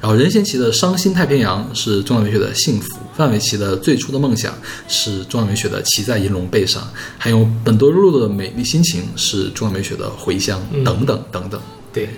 [0.01, 4.53] 然后任贤齐的《伤心太平洋》是中岛美雪的《幸福》，范玮琪的《最初的梦想》
[4.89, 6.81] 是中岛美雪的《骑在银龙背上》，
[7.19, 11.61] 还有本多露露的《美丽心情》是中岛美雪的《回乡》嗯等等等等。
[11.93, 12.09] 对。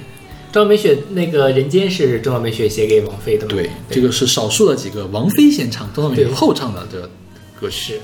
[0.59, 3.53] 中岛美雪那个《人间》是中岛美雪写给王菲的吗？
[3.55, 7.09] 对，这个是少数的几个王菲先唱，中岛美雪后唱的这个
[7.61, 8.01] 歌曲。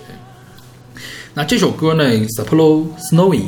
[1.35, 2.05] 那这首歌呢，
[2.37, 3.39] 《Sapporo Snowy》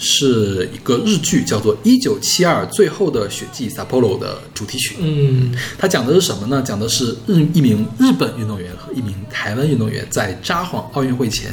[0.00, 4.96] 是一个日剧，叫做《一九七二最后的雪季 Sapporo》的主题曲。
[4.98, 6.60] 嗯它讲的是什么呢？
[6.66, 11.52] 讲的是日一名日本运动员和一名台湾运动员在札幌奥运会前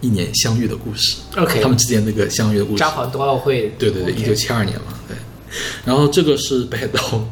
[0.00, 1.16] 一年相遇的故事。
[1.36, 2.78] OK 他们之间那个相遇的故事。
[2.78, 5.16] 札幌冬奥会，对对对，一九七二年嘛，对。
[5.84, 7.26] 然后这个是北海道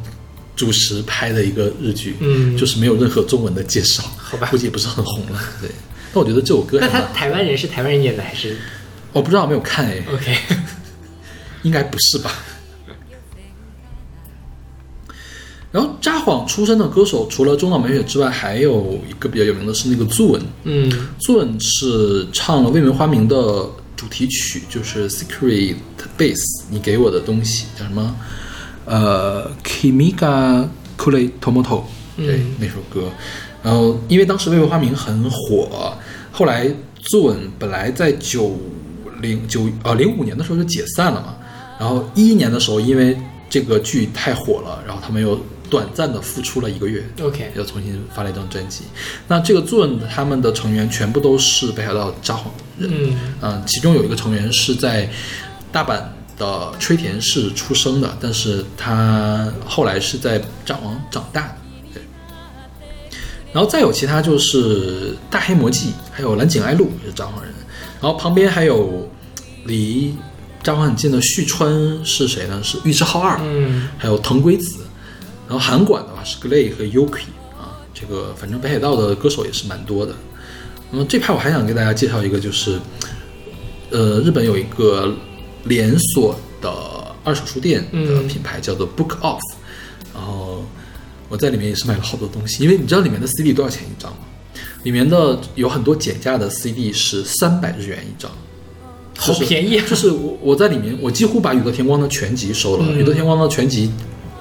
[0.55, 5.69] 主持拍的一个日剧，嗯就是没有任何中文的介绍，好吧估计也不是很红了，对。
[6.13, 8.55] 但我觉得这首歌那他，台湾人是台湾人演的还是
[9.11, 10.37] 我不知道没有看哎，OK？
[11.63, 12.31] 应该不是吧？
[15.71, 20.41] 然后札幌出身的歌手，除了中岛美雪之外，还有一个比较有名的是那个朱文。
[20.65, 23.67] 嗯朱文是唱了《未闻花名》的
[24.03, 25.75] 主题曲，就是《Secret
[26.17, 26.35] Base》，
[26.69, 28.13] 你给我的东西叫什么？
[28.83, 31.83] 呃，Kimiga Kure Tomoto，
[32.17, 33.09] 对、嗯那首歌。
[33.63, 35.93] 然后因为当时《未闻花名》很火，
[36.33, 38.59] 后来作文本来在九
[39.21, 41.35] 零九呃零五年的时候就解散了嘛，
[41.79, 43.17] 然后一一年的时候因为
[43.49, 45.39] 这个剧太火了，然后他们又
[45.73, 47.03] 短暂的复出了一个月。
[47.19, 48.83] OK 又重新发了一张专辑。
[49.27, 52.43] 那这个 Zone 他们的成员全部都是北海道札幌
[52.77, 55.09] 人，嗯嗯，其中有一个成员是在
[55.71, 55.99] 大阪
[56.37, 61.55] 的吹田市出生的，但是他后来是在札幌长大的。
[61.91, 62.03] 对，
[63.51, 67.51] 然后再有其他就是大黑魔记，还有蓝井爱路也是札幌人，
[67.99, 69.09] 然后旁边还有
[69.65, 70.15] 离
[70.61, 72.61] 札幌很近的旭川是谁呢？
[72.61, 74.82] 是玉置浩二，嗯还有藤圭子，
[75.53, 77.25] 然后韩馆的话是 Glay 和 Yuki
[77.55, 80.15] 啊，这个反正北海道的歌手也是蛮多的。
[80.89, 82.79] 那么这派我还想给大家介绍一个，就是
[83.91, 85.13] 呃，日本有一个
[85.65, 86.71] 连锁的
[87.23, 89.39] 二手书店的嗯品牌叫做 Book Off，、
[90.11, 90.65] 然后
[91.29, 94.17] 我在里面也是买了好多东西，因为你知道里面的 CD 多少钱一张吗？
[94.81, 98.31] 里面的有很多减价的 CD 是三百日元一张。
[99.15, 102.85] 好便宜啊就是我我在里面，我几乎把宇多田光的全集收了。
[102.89, 103.91] 嗯宇多田光的全集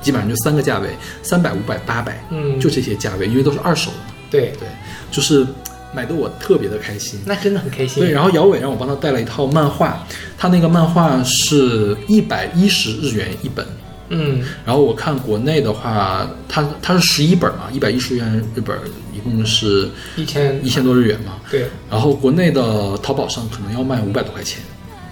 [0.02, 0.90] 基本上就三个价位，
[1.22, 4.14] 三百、五百、八百，嗯就这些价位，因为都是二手的嘛。
[4.30, 4.68] 对对，
[5.10, 5.46] 就是
[5.94, 7.20] 买的我特别的开心。
[7.24, 8.02] 那真的很开心。
[8.02, 13.66] 对，然后姚伟让我帮他带了一套漫画，他那个漫画是一百一十日元一本。
[14.14, 18.78] 嗯，然后我看国内的话，它它是十一本嘛，一百一十元一本，
[19.14, 21.36] 一共是一千一千多日元嘛。
[21.50, 24.60] 对然后国内的淘宝上可能要卖五百多块钱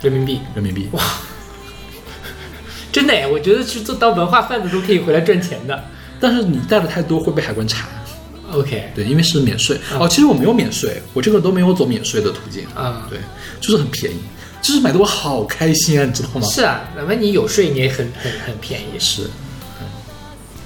[0.02, 0.88] 人民币，人民币。
[0.92, 1.02] 哇，
[2.92, 5.84] 真的哎，我觉得去做当文化贩子都可以回来赚钱的。
[6.18, 7.88] 但是你带的太多会被海关查。
[8.52, 9.78] OK，对，因为是免税。
[9.98, 12.64] 哦，其实我没有免税，我这个都没有走免税的途径。
[12.74, 13.18] 啊对，
[13.60, 14.18] 就是很便宜，
[14.60, 16.46] 就是买的我好开心啊，你知道吗？
[16.46, 18.98] 是啊，哪怕你有税，你也很很很便宜。
[18.98, 19.24] 是。
[19.80, 19.86] 嗯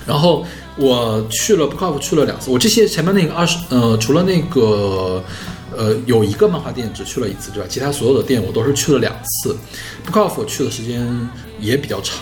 [0.07, 0.45] 然后
[0.77, 5.25] 我去了 Bookoff 去了两次，我这些前面那个二十呃，除了那个
[5.75, 9.57] 呃有一个漫画店只去了一次之外，其他所有的店我都是去了两次。
[10.07, 11.01] Bookoff 我去的时间
[11.65, 12.19] 也比较长，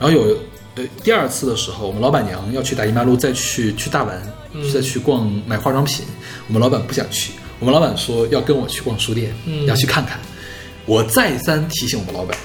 [0.00, 0.36] 然后有
[0.76, 4.20] 呃第二次的时候，我们老板娘要去大姨妈路再去去大丸，
[4.72, 6.04] 再去逛买化妆品，
[6.46, 9.66] 我们老板不想去，我们老板说要跟我去逛书店，嗯。
[9.66, 10.18] 要去看看。
[10.86, 12.36] 我再三提醒我们老板，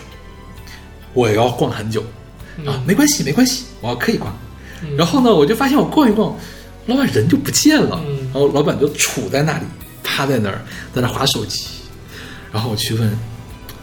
[1.14, 2.04] 我也要逛很久。
[2.68, 4.36] 啊，没关系，没关系，我可以逛。
[4.98, 6.38] 然后呢，我就发现我逛一逛，
[6.88, 8.18] 老板人就不见了，嗯。
[8.26, 9.66] 然后老板就杵在那里，
[10.04, 10.62] 趴在那儿，
[10.94, 11.66] 在那划手机。
[12.52, 13.18] 然后我去问，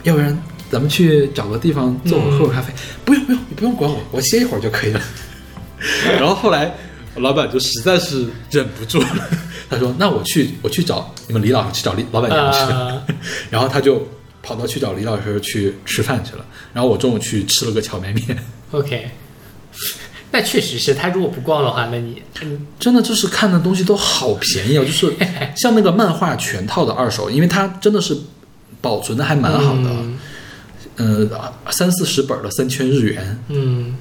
[0.03, 0.37] 要不然
[0.71, 2.73] 咱们去找个地方坐会儿喝会儿咖啡？
[3.03, 5.01] 不用不用，你不用管我，我歇一会儿就可以了。
[6.17, 6.73] 然后后来
[7.15, 9.29] 老板就实在是忍不住了，
[9.69, 12.59] 他说：“那我去我去找你们李老师去找李老板娘去。
[12.71, 13.03] 啊
[13.51, 14.07] 然后他就
[14.41, 16.45] 跑到去找李老师去吃饭去了。
[16.73, 18.37] 然后我中午去吃了个荞麦面。
[18.71, 19.09] OK，
[20.31, 25.13] 那确实是他如果不逛的话，那你嗯真的就是看的东西都好便宜哦，就是
[25.57, 28.17] 像那个漫画全套的二手，因为它真的是
[28.79, 30.17] 保存的还蛮好的，嗯
[31.01, 33.95] 呃，三四十本的三千日元，嗯，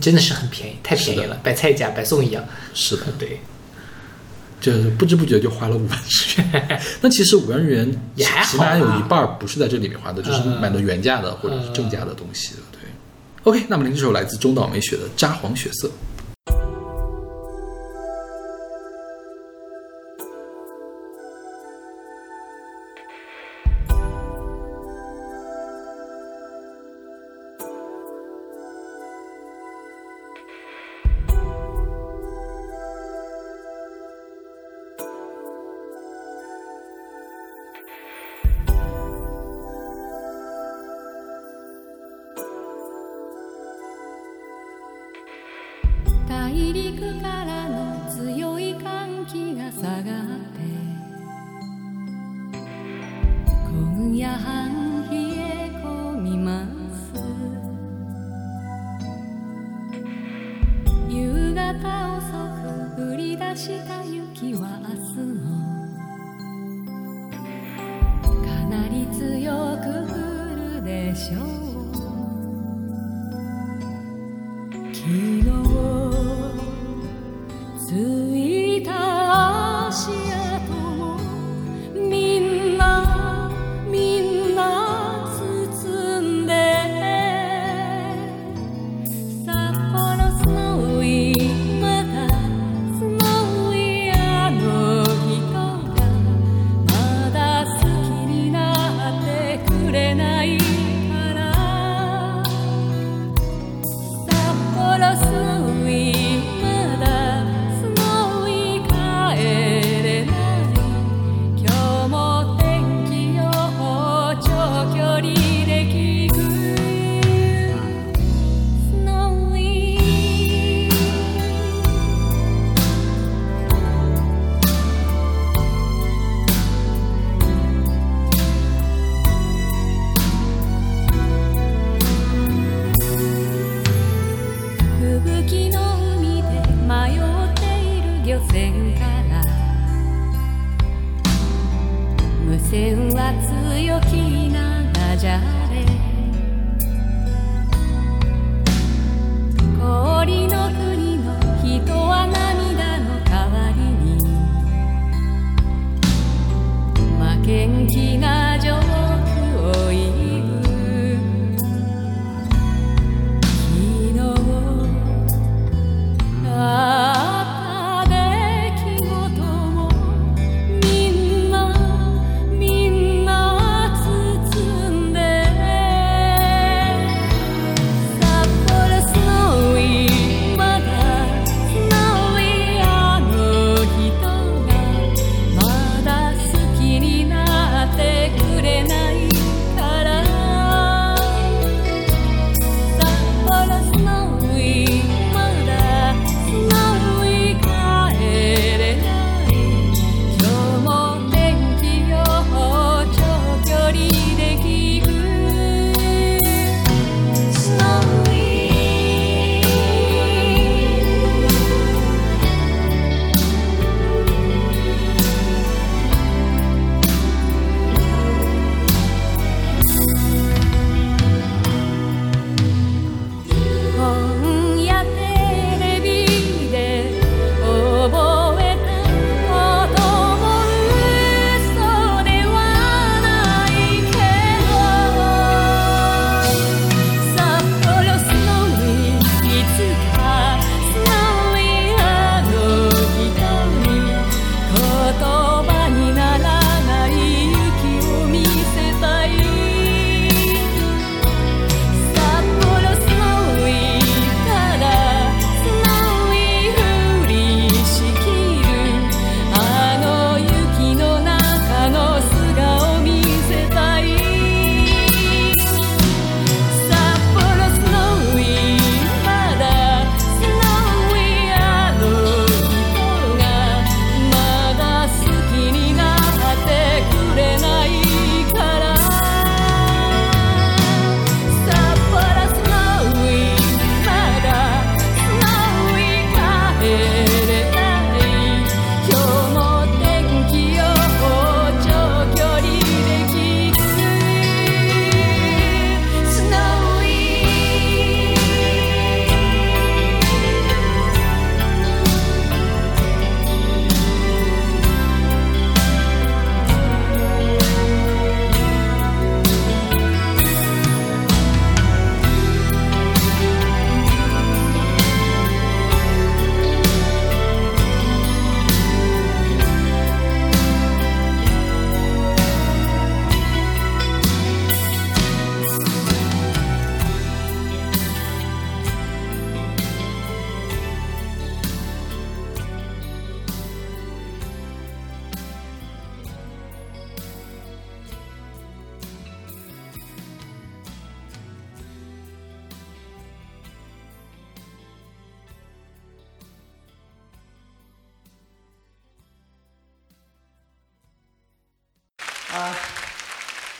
[0.00, 2.44] 真的是很便宜，太便宜了，白菜价白送一样。
[2.72, 3.40] 是的，对，
[4.60, 6.80] 就是不知不觉就花了五万日元。
[7.00, 12.60] 那其实五万日元也还好起码有一半儿不是在这里面花的，就是嗯买的原价的或者是正价的东西的。
[12.70, 12.80] 对
[13.42, 15.88] ，OK，那么您这首来自中岛美雪的《札幌血色》。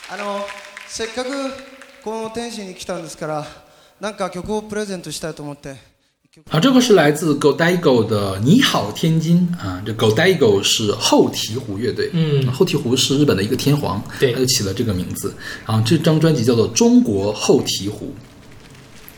[0.09, 0.45] あの
[0.87, 1.29] せっかく
[2.03, 3.45] この天使に来たんですから
[3.99, 5.75] なんか曲をプレゼントしたいと思って
[6.49, 15.35] 好，这个是来自 Go Daigo 的《你好天津》啊，这 Go Daigo 是后醍醐乐队，嗯后醍醐是日本的一个天皇，对他就起了这个名字。
[15.65, 17.91] 然后这张专辑叫做《中国后醍醐》，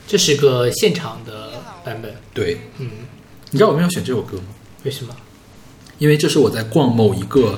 [0.06, 1.52] 这是个现场的
[1.86, 2.90] 版本，对，嗯，
[3.52, 4.44] 你知道我为什么要选这首歌吗？
[4.84, 5.16] 为什么？
[5.98, 7.57] 因为这是我在逛某一个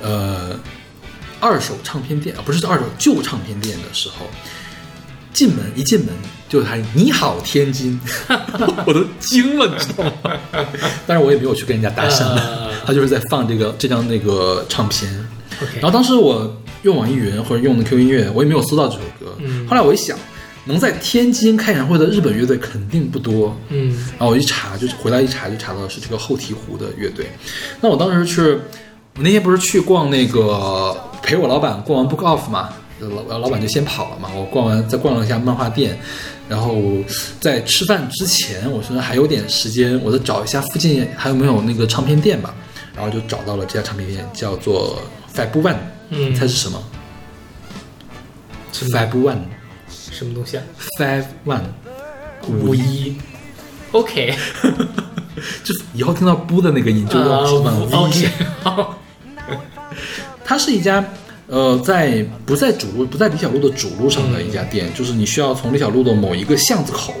[0.00, 0.58] 呃
[1.39, 4.25] 二手唱片店啊，不是二手旧唱片店的时候，
[5.33, 6.09] 进门一进门
[6.47, 7.99] 就喊“你好天津”，
[8.85, 10.31] 我都惊了，你知道吗？
[11.05, 15.11] 但是我也没有去跟人家搭讪，呃他就是在放这个这张那个唱片。
[15.75, 19.35] 然后当时我用网易云或者用的 QQ 音乐，我也没有搜到这首歌。
[19.39, 20.17] 嗯后来我一想，
[20.65, 23.55] 能在天津开演唱会的日本乐队肯定不多。
[23.69, 27.29] 嗯然后我一查，就回来一查，就查到是这个后醍醐的乐队。
[27.81, 28.61] 那我当时是，
[29.19, 32.69] 我那天不是去逛那个陪我老板逛完 Book Off 嘛，
[33.27, 34.29] 老老板就先跑了嘛。
[34.33, 35.99] 我逛完再逛了一下漫画店，
[36.47, 36.77] 然后
[37.41, 42.55] 在吃饭之前，我说还有点时间，我再找一下附近还有没有那个唱片店吧。
[42.95, 44.97] 然后就找到了这家唱片店，叫做
[45.35, 45.75] Five One。
[46.11, 46.81] 嗯猜是什么
[48.71, 49.39] 什么？Fab One。
[49.89, 50.63] 什么东西啊
[50.97, 51.63] ？Five One，
[52.47, 53.17] 五一
[53.91, 54.33] ，OK，
[55.63, 58.25] 就是以后听到“不”的那个音就要呃往一。
[60.49, 61.05] 它是一家
[61.45, 67.13] 呃，在不在主路不在李小璐的主路上的一家店，就是你需要从李小璐的某一个巷子口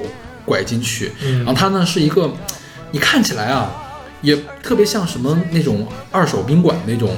[0.43, 2.27] 拐进去，嗯然后它呢是一个，
[2.89, 3.71] 你看起来啊，
[4.23, 7.11] 也特别像什么那种二手宾馆那种。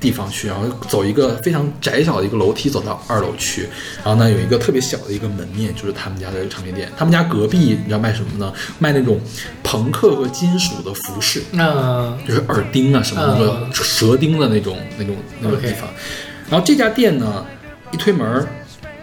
[0.00, 3.62] 地方去，然后走一个非常窄小的一个楼梯走到二楼去，
[4.04, 6.90] 然后呢有一个特别小的一个门面，就是他们家的唱片店。
[6.96, 8.52] 他们家隔壁你知道卖什么呢？
[8.78, 9.20] 卖那种
[9.62, 11.42] 朋克和金属的服饰。
[11.50, 15.88] 那就是耳钉啊什么那个蛇钉的那种、那种那种地方。
[16.48, 17.44] 然后这家店呢，
[17.92, 18.46] 一推门儿，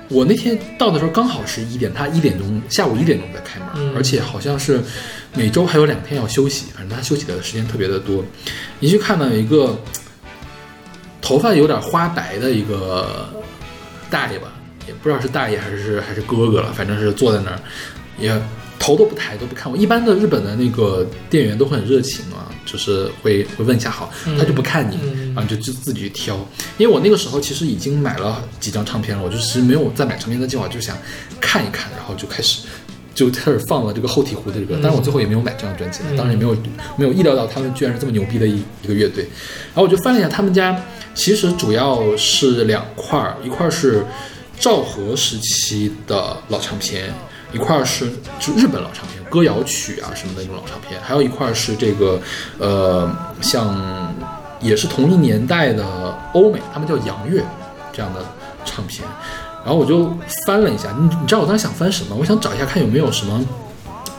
[0.07, 4.81] 我那天到的时候刚好是一点，他一点钟下午一点钟在开门，嗯而且好像是
[5.33, 8.23] 每周还有两天要休息，反正他休息的时间特别的多。
[8.79, 9.77] 你去看到有一个
[11.25, 13.27] 头发有点花白的一个
[14.11, 14.47] 大爷吧，
[14.87, 17.59] 也不知道是大爷还是还是哥哥了，反正是坐在那儿，
[18.19, 18.39] 也
[18.77, 19.75] 头都不抬都不看我。
[19.75, 26.35] 一般的日本的那个店员都很热情啊，就是会会问一下好，他就不看你，嗯然后就就自己去挑。
[26.77, 30.95] 因为我那个时候其实已经买了几张唱片了，我就其实没有再买唱片的计划，就想
[31.41, 32.67] 看一看，然后就开始。
[33.15, 36.55] 就开始放了这个后醍醐的这个，但是我最后也没有买这张专辑了，当然也没有
[36.97, 39.23] 没有意料到他们居然是这么牛逼的一一个乐队。
[39.23, 40.77] 然后我就翻了一下他们家，
[41.15, 44.05] 其实主要是两块儿，一块儿是
[44.59, 47.13] 昭和时期的老唱片，
[47.53, 52.19] 一块儿是就日本老唱片，歌谣曲啊什么的那种老唱片，还有一块儿是这个
[52.59, 53.09] 呃
[53.41, 54.13] 像
[54.59, 55.85] 也是同一年代的
[56.33, 57.41] 欧美，他们叫洋乐
[57.93, 58.25] 这样的
[58.65, 59.07] 唱片。
[59.65, 60.15] 然后我就
[60.45, 62.15] 翻了一下，你你知道我当时想翻什么？
[62.15, 63.43] 我想找一下看有没有什么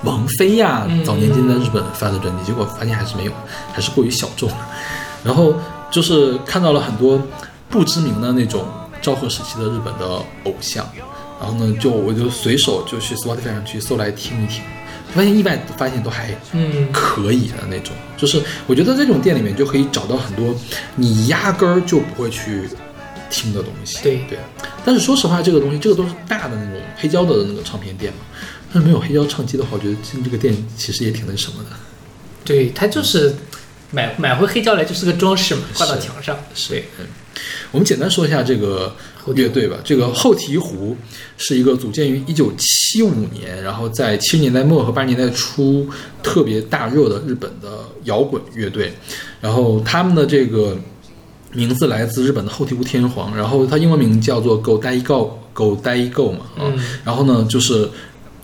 [0.02, 3.32] 王菲呀、嗯早年间在日本发的专辑，结果发现还是没有，
[3.72, 4.50] 还是过于小众。
[5.24, 5.54] 然后
[5.90, 7.20] 就是看到了很多
[7.70, 8.64] 不知名的那种
[9.00, 10.04] 昭和时期的日本的
[10.44, 10.84] 偶像，
[11.40, 14.62] 然后呢，就我就随手就去 Spotify 上去搜来听一听，
[15.14, 17.94] 发现意外发现都还嗯可以的那种。
[18.16, 20.54] 就是我觉得这种店里面就可以找到很多
[20.94, 22.68] 你压根儿就不会去
[23.30, 23.98] 听的东西。
[24.02, 24.38] 对对，
[24.86, 28.20] 但是说实话，这个东西这个都是大的那种黑胶的那个唱片店嘛。
[28.72, 31.70] 但是没有黑胶唱机的话，我觉得进这个店其实也挺那什么的。
[32.44, 33.34] 对，它就是
[33.90, 36.38] 买买回黑胶来就是个装饰嘛，挂到墙上。
[36.54, 36.84] 是对，
[37.72, 38.94] 我们简单说一下这个
[39.34, 39.76] 乐队吧。
[39.82, 40.94] 这个后醍醐
[41.36, 45.88] 是一个组建于一九七五年，然后在七十年代末和八十年代初
[46.22, 48.92] 特别大热的日本的摇滚乐队。
[49.40, 50.76] 然后他们的这个
[51.56, 56.62] 名字来自日本的后醍醐天皇，然后他英文名叫做 Go Daigo Go Daigo 嘛啊。
[56.66, 57.88] 嗯然后呢，就是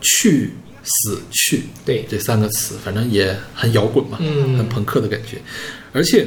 [0.01, 5.37] 去死去对这三个词，反正也很摇滚嘛，嗯很朋克的感觉。
[5.93, 6.27] 而且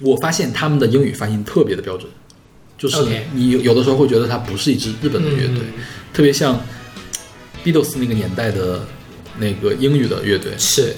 [0.00, 2.10] 我发现他们的英语发音特别的标准，
[2.78, 2.96] 就是
[3.34, 6.58] 你有有的时候会觉得它不是一支日本的乐队，嗯特别像
[7.62, 8.86] Beatles 那个年代的
[9.38, 10.52] 那个英语的乐队。
[10.56, 10.94] 是，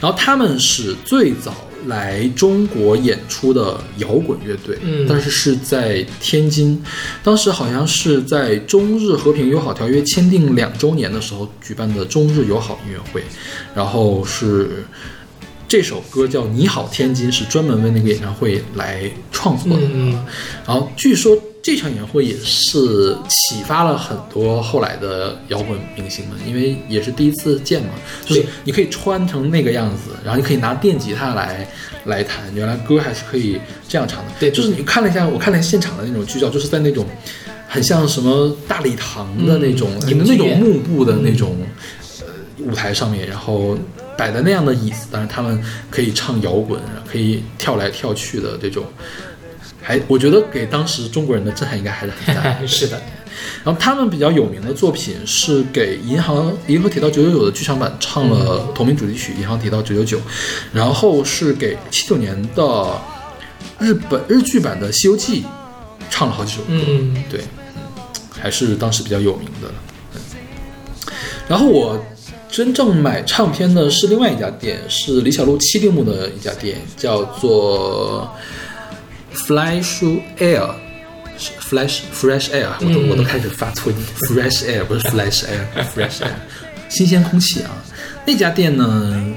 [0.00, 1.54] 然后他们是最早
[1.86, 6.82] 来中国演出的摇滚乐队，嗯但是是在天津，
[7.22, 13.22] 当时好像是在中日和平友好条约签订两周年的时候举办的中日友好音乐会，
[13.74, 14.84] 然后是。
[15.68, 19.82] 这首歌叫《你好天津》，是专门为那个演唱会来创作的。
[19.92, 20.26] 嗯
[20.66, 27.90] 然后据说这场演唱会也是启发了很多后来的摇滚明星们，因为也是第一次见嘛，
[28.24, 31.68] 就是你可以穿成那个样子，然后你可以拿电吉他来
[32.06, 34.32] 来弹，原来歌还是可以这样唱的。
[34.40, 37.04] 对就是你看了一下，我看了现场的那种剧照，就是在那种
[37.68, 41.56] 很像什么大礼堂的那种、嗯那种幕布的那种、
[42.20, 42.26] 呃
[42.64, 43.76] 舞台上面，然后
[44.16, 48.84] 摆的那样的椅子，但是他们可以唱摇滚，可以跳来跳去的这种。
[49.82, 52.66] 还我觉得给当时中国人的震撼应该还是很大的。
[52.68, 53.00] 是的，
[53.64, 60.18] 然后他们比较有名的作品是给《银行银河铁道九九九》的剧场版唱了同名主题曲《银行铁道九九九》，
[60.72, 63.00] 然后是给七九年的
[63.78, 65.42] 日本日剧版的《西游记》
[66.10, 66.66] 唱了好几首歌。
[66.68, 67.40] 嗯，对，
[67.76, 67.82] 嗯，
[68.40, 69.68] 还是当时比较有名的。
[69.68, 70.20] 嗯
[71.48, 72.00] 然后我
[72.48, 78.32] 真正买唱片的是另外一家店，是李小璐七定目的一家店，叫做
[79.34, 80.02] Flash
[80.38, 80.70] air。
[81.70, 83.96] Fresh Fresh Air，我都、我都开始发错音
[84.28, 86.34] ，Fresh Air 不是 Flash Air，Fresh Air，
[86.90, 87.70] 新鲜空气啊。
[88.26, 89.34] 那家店呢，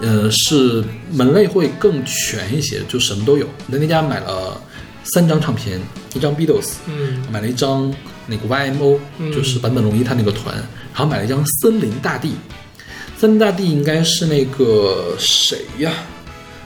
[0.00, 3.46] 呃，是门类会更全一些，就什么都有。
[3.70, 4.60] 在那家买了
[5.04, 5.80] 三张唱片，
[6.12, 7.94] 一张 Beatles，嗯，买了一张
[8.26, 12.32] 那个 YMO，、嗯就是坂本龙一他那个团，然后买了一张森林大地。
[13.16, 15.92] 森林大地应该是那个谁呀？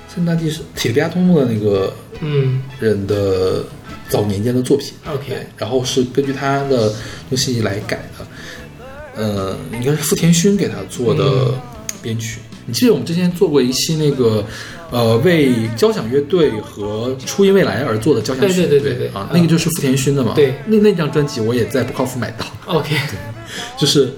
[0.09, 2.63] 森林大地是铁臂阿童木的那个嗯。
[2.81, 3.65] 人的
[4.09, 4.93] 早年间的作品。
[5.07, 6.93] ，OK，对，然后是根据他的
[7.29, 11.55] 东西来改的，呃，应该是富田勋给他做的嗯
[12.03, 12.41] 编曲。
[12.67, 14.45] 你记得我们之前做过一期那个，
[14.91, 20.35] 呃，为交响乐队和初音未来而做的交响曲，对对对对对啊，嗯那个就是富田勋的嘛。
[20.35, 20.55] 对。
[20.67, 22.95] 那那张专辑我也在不靠谱买到，，OK，
[23.79, 24.13] 就是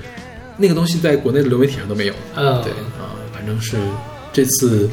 [0.57, 2.15] 那个东西在国内的流媒体上都没有。
[2.35, 3.77] 嗯，对啊，反正是
[4.33, 4.91] 这次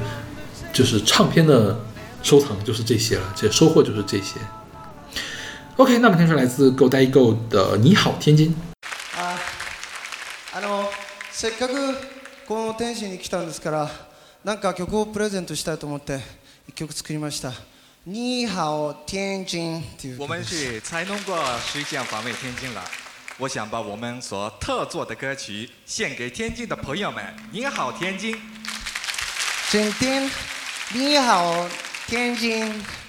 [0.72, 1.80] 就是唱片的
[2.27, 4.41] 收藏就是这些了，这收获就是这些。
[5.77, 8.55] OK，那么听是来自 Go 代 Go 的《你好天津》。
[9.17, 9.37] あ
[10.55, 10.89] あの
[11.33, 11.75] せっかく
[12.47, 13.91] この天使に来たんですから
[14.45, 16.21] なんか曲をプレゼントしたいと思って
[16.69, 17.53] 一曲作りました「
[18.05, 21.37] 你好天津」っていう我们是才弄过
[21.73, 22.83] 实践防卫天津了。
[23.39, 27.25] 我想把我们所特作的歌曲献给天津的朋友们。
[27.51, 28.37] 您好，天津！
[29.71, 30.31] 请听
[30.93, 31.67] 你好
[32.08, 32.66] 天津「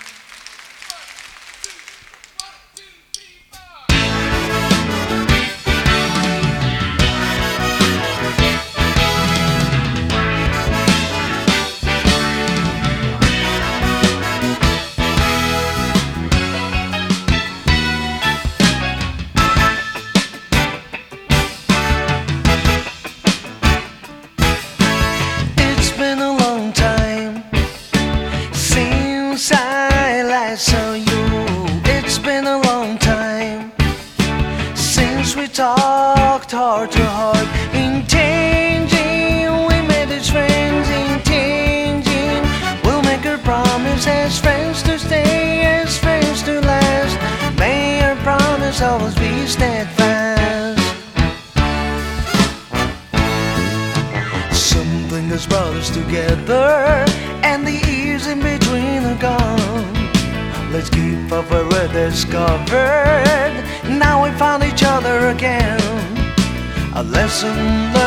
[67.40, 67.97] some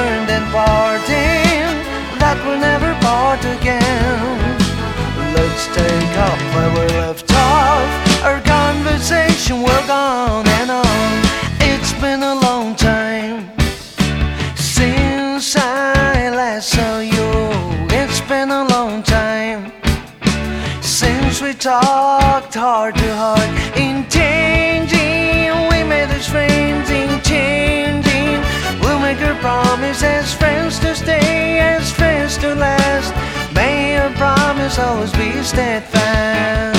[34.81, 36.70] always be steadfast.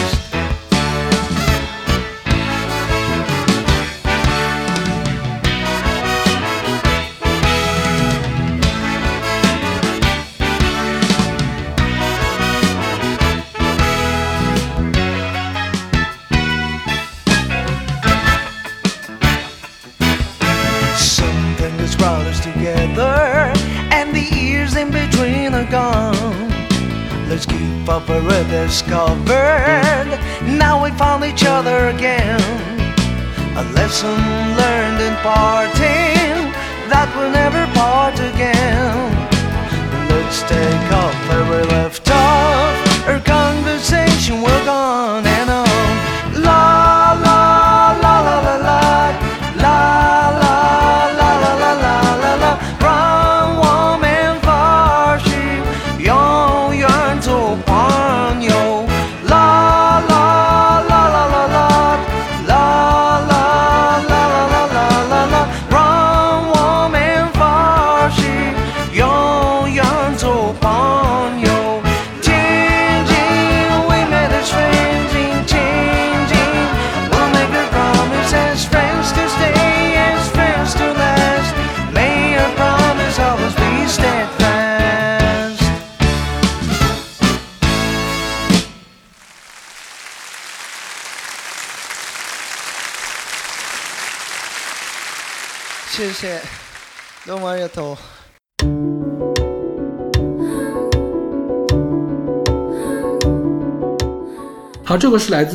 [33.93, 35.52] Lesson learned in parting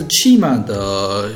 [0.08, 1.30] Chima 的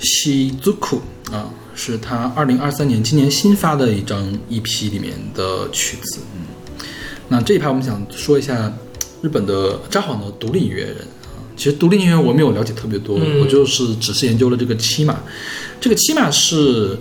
[0.00, 1.00] Shizuku
[1.32, 6.20] 啊，是他二零二三年今年新发的一张 EP 里面的曲子。
[6.34, 6.86] 嗯，
[7.28, 8.72] 那这一排我们想说一下
[9.22, 11.40] 日本的札幌的独立音乐人啊。
[11.56, 15.16] 其实独立音乐我没有了解特别多，嗯我就是只是研究了这个 Chima。
[15.80, 16.98] 这个 Chima 是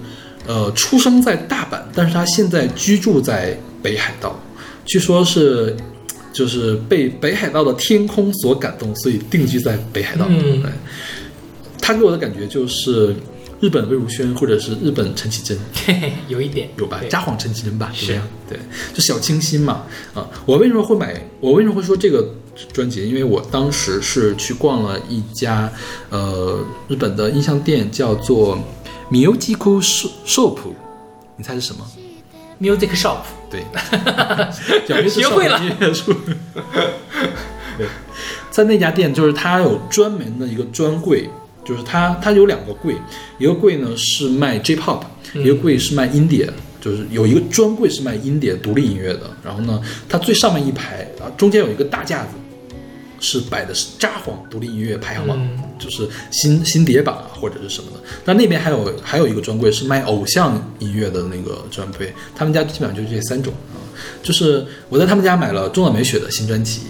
[0.48, 4.40] 呃出生在大阪，但是他现在居住在北海道，
[4.86, 5.76] 据说是。
[6.34, 10.28] 就是被北海道的天空所感动，所以定居在北海道。
[10.30, 10.72] 嗯对，
[11.88, 13.16] 他给我的感觉就是
[13.62, 16.98] 日本魏如萱或者是日本陈绮贞，嘿嘿，有一点有吧？
[17.00, 17.90] 对札幌陈绮贞吧？
[17.96, 18.20] 是？
[18.50, 18.60] 对，
[18.94, 19.86] 就小清新嘛。
[20.14, 21.16] 啊，我为什么会买？
[21.40, 22.30] 我为什么会说这个
[22.74, 23.08] 专辑？
[23.08, 25.72] 因为我当时是去逛了一家
[26.10, 26.60] 呃
[26.90, 28.60] 日本的音像店，叫做
[29.10, 29.56] Music
[30.26, 30.58] Shop，
[31.38, 31.88] 你猜是什么
[32.60, 33.20] ？music shop，
[33.50, 33.64] 对，
[35.10, 36.14] 学会了音乐术。
[37.78, 37.88] 对，
[38.52, 41.30] 在那家店，就是它有专门的一个专柜，
[41.68, 42.96] 就是它它有两个柜，
[43.38, 45.02] 一个柜呢是卖 J-pop，
[45.34, 46.48] 一个柜是卖 indie，
[46.80, 49.30] 就是有一个专柜是卖 indie 独立音乐的。
[49.44, 52.30] 然后呢，它最上面一排啊，中间有一个大架子，
[53.20, 58.00] 是摆的是札幌独立音乐排行榜，嗯就是新新碟榜啊或者是什么的。
[58.24, 63.78] 但那边还有还有一个专柜是卖偶像音乐的那个专柜，他们家基本上就是这三种啊。
[64.24, 66.82] 就是我在他们家买了中岛美雪的新专辑，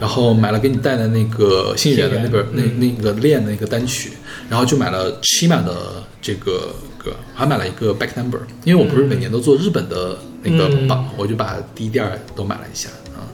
[0.00, 4.12] 然后买了给你带的那个新源的那本那嗯那个练的那个单曲，
[4.52, 13.24] 然后就买了 Chima 的这个歌，还买了一个 Back Number，因为我不是每年都做日本的那个榜，我就把第一、第二都买了一下啊。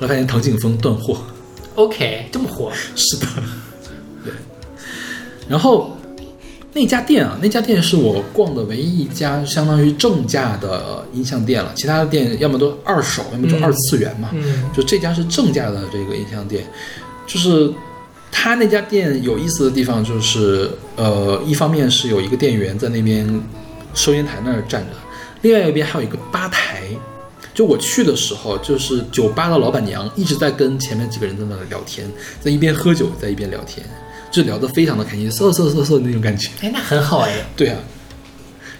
[0.00, 1.16] 来发现唐景峰断货
[1.76, 3.26] ，OK，这么火，是的，
[4.24, 4.32] 对。
[5.48, 5.96] 然后
[6.72, 14.30] 那家店啊，那家店是我逛的唯一一家相当于正价的音像店了，其他的店要么都二手，要么就二次元嘛。
[14.32, 16.66] 嗯就这家是正价的这个音像店，
[17.28, 17.72] 就是
[18.36, 23.24] 他那家店有意思的地方就是，呃，一方面是有一个店员在那边
[23.94, 24.90] 收银台那儿站着，
[25.42, 26.82] 另外一边还有一个吧台。
[27.54, 33.86] 就我去的时候，就是酒吧的老板娘一直在跟前面几个人在那里聊天，在一边喝酒，在一边聊天，
[34.32, 36.50] 就聊得非常的开心，瑟瑟瑟瑟的那种感觉。
[36.60, 37.78] 哎，那很好哎，对啊，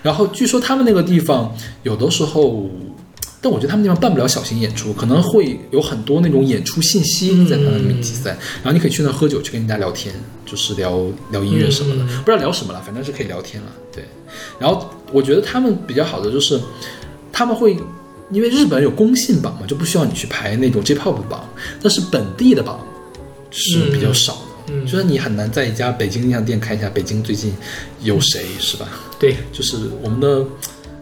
[0.02, 1.54] 然后据说他们那个地方
[1.84, 2.68] 有的时候，
[3.44, 10.14] 但我觉得他们那地方办不了小型演出，可能会有很多那种演出信息在他们那里集散，然后你可以去那喝酒，去跟人家聊天，
[10.46, 10.98] 就是聊
[11.30, 13.68] 聊音乐什么的，不知道聊什么了，反正是可以聊天了。
[13.92, 14.02] 对，
[14.58, 16.58] 然后我觉得他们比较好的就是
[17.30, 17.76] 他们会。
[18.30, 21.46] 因为日本有公信榜嘛，就不需要你去排那种 J-pop 榜，
[21.82, 22.80] 但是本地的榜
[23.50, 24.72] 是比较少的。
[24.72, 27.54] 嗯就是你很难在一家北京音像店看一下北京最近
[28.00, 28.88] 有谁，是吧？
[29.20, 30.42] 对，就是我们的，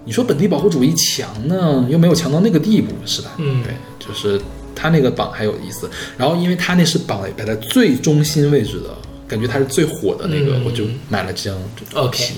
[0.04, 3.32] 你说本地保护主义强呢，又没有强到那个地步，是吧？
[3.38, 4.40] 嗯对，就是
[4.74, 5.88] 他那个榜还有意思。
[6.16, 8.88] 然后因为他那是榜摆在最中心位置的，
[9.28, 11.58] 感觉他是最火的那个，嗯我就买了这张
[11.94, 12.34] OK 皮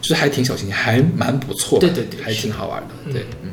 [0.00, 3.50] 就是还挺小心，还蛮不错的，对对对还挺好玩的，对，嗯。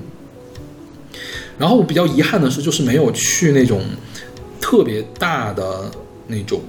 [1.58, 3.82] 然后我比较遗憾的是，就是没有去那种
[4.60, 5.90] 特别大的
[6.28, 6.62] 那种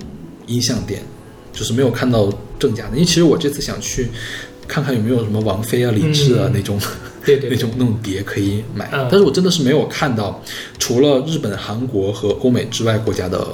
[0.47, 1.03] 音像店，
[1.53, 2.93] 就是没有看到正价的。
[2.93, 4.09] 因为其实我这次想去
[4.67, 6.79] 看看有没有什么王菲啊、李志啊、嗯 那种，
[7.25, 8.89] 对对对那种那种碟可以买。
[8.93, 10.43] 嗯但是我真的是没有看到，
[10.79, 13.47] 除了日本、韩国和欧美之外国家的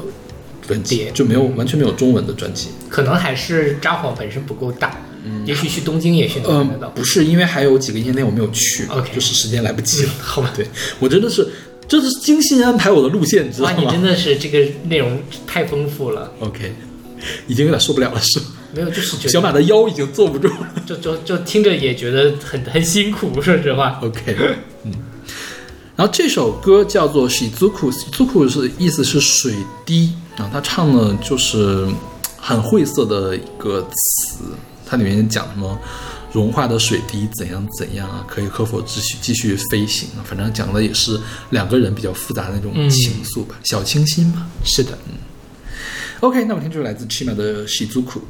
[0.66, 2.68] 专辑，就没有完全没有中文的专辑。
[2.89, 4.97] 可能还是札幌本身不够大，
[5.44, 10.09] 也许去东京也许能嗯看得到。，不是，因为还有几个音像店我没有去就是时间来不及了。
[10.09, 10.66] 嗯好吧对
[10.98, 11.47] 我真的是，
[11.89, 13.78] 这是精心安排我的路线，你知道哇，吗？
[13.84, 14.59] 你真的是这个
[14.89, 16.72] 内容太丰富了，OK，
[17.47, 18.47] 已经有点受不了了，是吧？
[18.74, 20.73] 没有就是觉得小马的腰已经坐不住了。
[20.86, 23.99] 就就就听着也觉得很很辛苦， 说实话。
[24.03, 24.36] OK，
[24.85, 24.93] 嗯。
[25.94, 29.55] 然后这首歌叫做 Shizuku，Shizuku 是意思是水
[29.85, 31.86] 滴啊，他唱的就是
[32.39, 34.44] 很晦涩的一个词，
[34.86, 35.78] 它里面讲什么
[36.32, 40.24] 融化的水滴怎样怎样啊，可以可否继续继续飞行啊？
[40.24, 41.20] 反正讲的也是
[41.51, 44.47] 两个人比较复杂的那种嗯情愫吧，小清新吧。
[44.65, 45.15] 是的，嗯
[46.20, 48.20] OK，那我们听这首来自 Chima 的 Shizuku。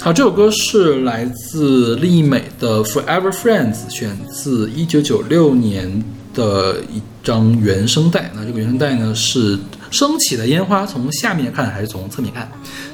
[0.00, 8.30] 好，这首歌是来自丽美的《Forever Friends》，选自一九九六年的一张原声带。
[8.34, 9.58] 那这个原声带呢是
[9.90, 12.46] 升起的烟花，从下面看还是从侧面看？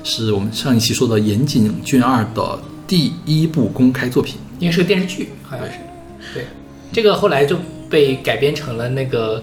[0.04, 4.36] 是我们上一期说的岩井俊二的第一部公开作品。
[4.60, 5.72] 因为是个电视剧，好像是。
[6.32, 6.46] 对，
[6.92, 7.56] 这个后来就
[7.88, 9.42] 被改编成了那个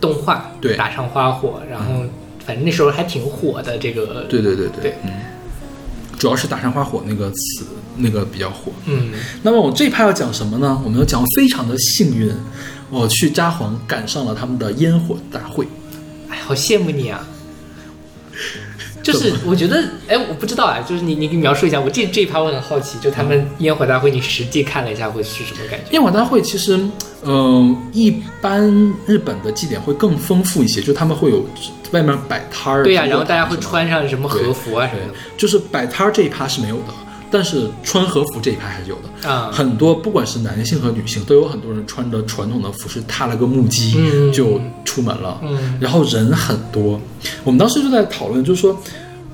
[0.00, 2.04] 动画，对打上花火，然后
[2.48, 3.76] 反正那时候还挺火的。
[3.76, 5.10] 这个，对对对对嗯，
[6.18, 7.66] 主要是“打上花火”那个词，
[7.98, 8.72] 那个比较火。
[8.86, 9.10] 嗯，
[9.42, 10.80] 那么我这一趴要讲什么呢？
[10.82, 12.32] 我们要讲非常的幸运，
[12.88, 15.68] 我去札幌赶上了他们的烟火大会。
[16.30, 17.28] 哎，好羡慕你啊！
[19.12, 25.92] 就是我觉得，哎，我不知道啊，就是你你给描述一下，我这这一趴我很好奇，就他们烟火大会，你实际看了一下会是什么感觉？
[25.92, 26.78] 烟火大会其实，
[27.24, 28.62] 嗯、一般
[29.06, 31.44] 日本的祭典会更丰富一些，就他们会有
[31.92, 36.92] 外面摆摊儿，对呀、然后大家会穿上什么和服啊什么的，就是摆摊儿这一趴是没有的，
[37.30, 39.02] 但是穿和服这一派还是有的。
[39.22, 45.40] 的啊，很多不管是男性和女性，都有很多人穿着传统的服饰，踏了个木屐、嗯就出门了。
[45.42, 47.00] 嗯然后人很多，
[47.44, 48.78] 我们当时就在讨论，就是说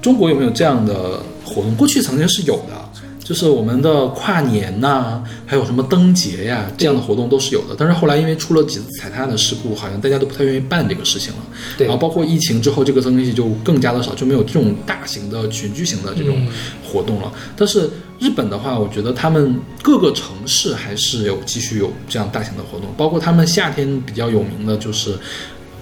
[0.00, 1.74] 中国有没有这样的活动？
[1.76, 2.84] 过去曾经是有的，
[3.24, 7.74] 就是我们的跨年呐、还有什么灯节呀这样的活动都是有的。
[7.76, 11.40] 但是后来因为出了几次踩踏的事故，好像大家都不太愿意办这个事情了。
[11.78, 16.48] 对然后包括疫情之后，这个东西就更加的少，就没有这种大型的群居型的这种嗯
[16.86, 17.32] 活动了。
[17.56, 17.88] 但是
[18.18, 25.18] 日本的话，我觉得他们各个城市还是有继续有这样大型的活动，包括他们夏天比较有名的就是。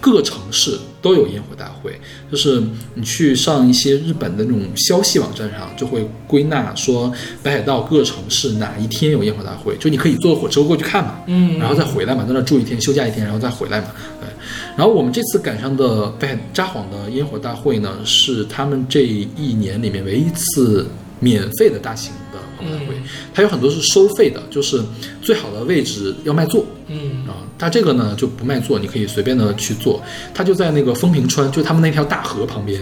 [0.03, 1.93] 各城市都有烟火大会，
[2.29, 2.61] 就是
[2.95, 13.87] 你去上一些日本的那种消息网站上，就会归纳说北海道各城市哪一天有烟火大会，就你可以坐火车过去看嘛，嗯然后再回来嘛，在那住一天，休假一天，然后再回来嘛，
[14.21, 14.29] 对。
[14.77, 20.85] 然后我们这次赶上的北海札幌的烟火大会呢，是他们这一年里面唯一一次
[21.21, 23.03] 免费的大型的烟火大会，嗯
[23.33, 24.83] 它有很多是收费的，就是
[25.21, 27.12] 最好的位置要卖座，嗯啊，
[27.59, 30.03] 它这个呢就不卖座，你可以随便的去做。
[30.35, 32.81] 它就在那个风平川，就他们那条大河旁边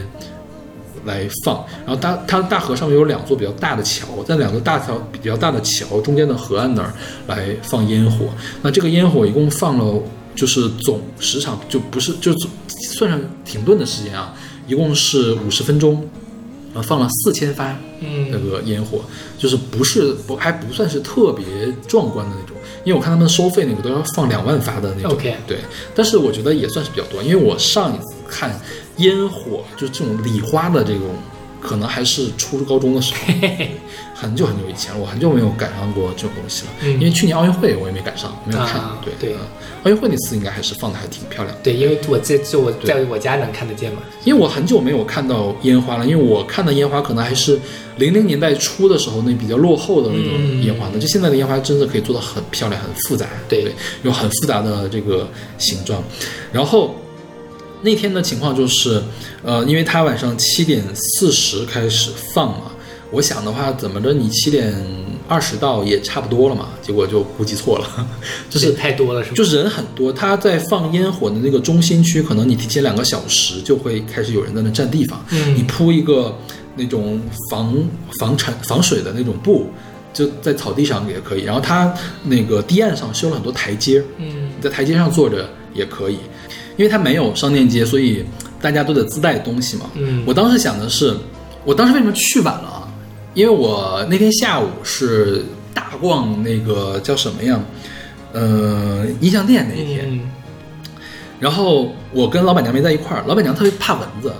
[1.04, 1.64] 来放。
[1.86, 6.92] 然后大它大河上面有两座比较大的桥，在两个大桥比较大的桥中间的河岸那儿
[7.26, 8.26] 来放烟火。
[8.62, 10.02] 那这个烟火一共放了，
[10.34, 12.32] 就是总时长就不是就
[12.68, 14.34] 算上停顿的时间啊，
[14.66, 16.08] 一共是五十分钟。
[16.72, 19.00] 啊，放了四千发那嗯个烟火，
[19.36, 21.44] 就是不是不还不算是特别
[21.88, 25.12] 壮观的那种，因为我看他们收费那个都要放两万发的那种。
[25.12, 25.58] OK 对，
[25.94, 28.58] 但是我觉得也算是比较多，因为我上一次看
[28.96, 31.02] 烟火就是这种礼花的这种，
[31.60, 33.20] 可能还是初高中的时候，
[34.20, 36.72] 很久很久以前了，我很久没有赶上过这种东西了。
[36.82, 38.80] 嗯因为去年奥运会我也没赶上，没有看。
[38.80, 39.40] 啊对对呃
[39.84, 41.62] 奥运会那次应该还是放的还挺漂亮的。
[41.62, 44.02] 对，因为我在就我在我家能看得见嘛。
[44.24, 47.58] 因为我很久没有看到烟花了，因为我看的烟花可能还是
[47.96, 50.98] 零零年代初的时候那比较落后的那种烟花呢。
[50.98, 55.26] 就现在的烟花真的可以做的很漂亮、很复杂，对有很复杂的这个
[55.56, 56.02] 形状。
[56.52, 56.94] 然后
[57.80, 59.02] 那天的情况就是，
[59.42, 62.69] 呃，因为他晚上七点四十开始放嘛，
[63.10, 64.74] 我想的话，怎么着你七点
[65.28, 68.06] 二十到也差不多了嘛，结果就估计错了，
[68.48, 69.36] 就是太多了是吗？
[69.36, 76.36] 就是人很多，他在放烟火的那个中心区，可能你提前两个小时就会开始有人在那占地方，嗯你铺一个
[76.76, 77.20] 那种
[77.50, 77.76] 防
[78.18, 79.66] 防尘防水的那种布。
[80.12, 86.18] 就在草地上也可以，然后它那个堤岸上修了很多台阶，嗯你在台阶上坐着也可以，
[86.76, 88.24] 因为它没有商店街，所以
[88.60, 89.86] 大家都得自带东西嘛。
[89.94, 91.16] 嗯我当时想的是，
[91.64, 92.89] 我当时为什么去晚了啊？
[93.34, 97.60] 因为我那天下午是大逛那个叫什么呀？
[98.32, 100.20] 呃，音像店那一天，嗯
[101.38, 104.30] 然后我跟老板娘没在一块儿，老板娘特别怕蚊子，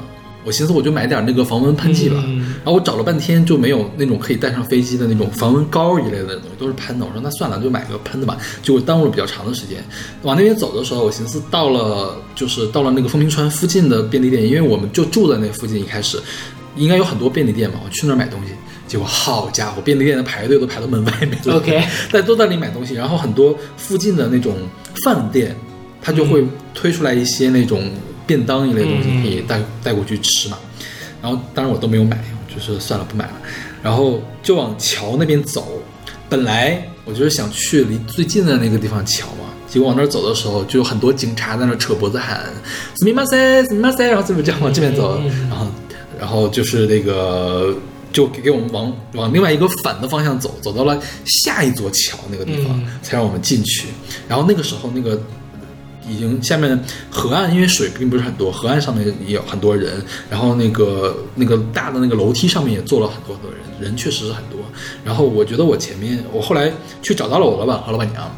[0.45, 2.23] 我寻思我就买点那个防蚊喷剂吧。
[2.27, 7.07] 嗯然后我找了半天就没有那种可以带上飞机的那种防蚊膏一类的东西，都是喷的。
[7.07, 8.37] 我说那算了，就买个喷的吧。
[8.63, 9.83] 结果耽误了比较长的时间。
[10.23, 16.21] 往那边走的时候，我寻思到了就是到了那个风平川附近的便利店，因为我们就住在那附近，一开始
[16.77, 18.53] 应该有很多便利店嘛，我去那儿买东西。
[18.90, 21.56] 结果好家伙，便利店的排队都排到门外面了。
[21.56, 24.56] OK 大家都在那里买东西，然后很多附近的那种
[25.04, 25.56] 饭店，
[26.02, 27.90] 它就会推出来一些那种
[28.28, 30.58] 便当一类的东西，嗯可以带带过去吃嘛。
[31.22, 33.34] 然后当然我都没有买，就是算了不买了。
[33.82, 35.82] 然后就往桥那边走，
[36.30, 42.40] 本来我就是想去离最近的那个地方桥嘛，结果往那儿走的时候，就有很多警察在那儿扯脖子喊“
[42.98, 45.20] すみません，すみません”，然后这么这样往这边走，
[45.50, 45.68] 然后
[46.20, 47.76] 然后就是那个。
[48.13, 53.89] 就给给我们往往另外一个反的方向走，走到了下一座桥那个地方，嗯才让我们进去。
[54.29, 55.21] 然后那个时候，那个
[56.09, 56.79] 已经下面
[57.11, 64.59] 河岸因为水并不是很多，河岸上面也有很多人，然后那个那个大的那个楼梯上面也坐了很多很多人，人确实是很多。
[65.05, 66.73] 然后我觉得我前面，我后来
[67.03, 68.29] 去找到了我老板和老板娘，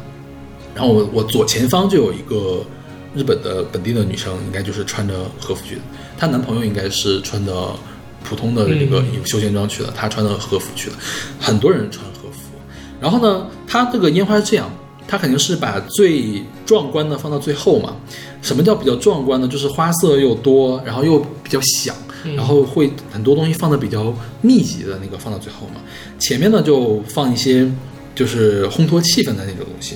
[0.75, 2.63] 然后我我左前方就有一个
[3.15, 5.81] 日本的本地的女生，应该就是穿着和服去的，
[6.17, 7.69] 她男朋友应该是穿的
[8.23, 10.95] 普通的那个嗯休闲装去的，他穿的和服去的，
[11.39, 12.39] 很多人穿和服。
[12.99, 14.71] 然后呢，他这个烟花是这样，
[15.07, 17.95] 他肯定是把最壮观的放到最后嘛。
[18.41, 19.47] 什么叫比较壮观呢？
[19.47, 21.95] 就是花色又多，然后又比较响，
[22.35, 25.81] 然后会很多东西放的比较密集的那个放到最后嘛。
[26.19, 27.69] 前面呢就放一些
[28.15, 29.95] 就是烘托气氛的那种东西。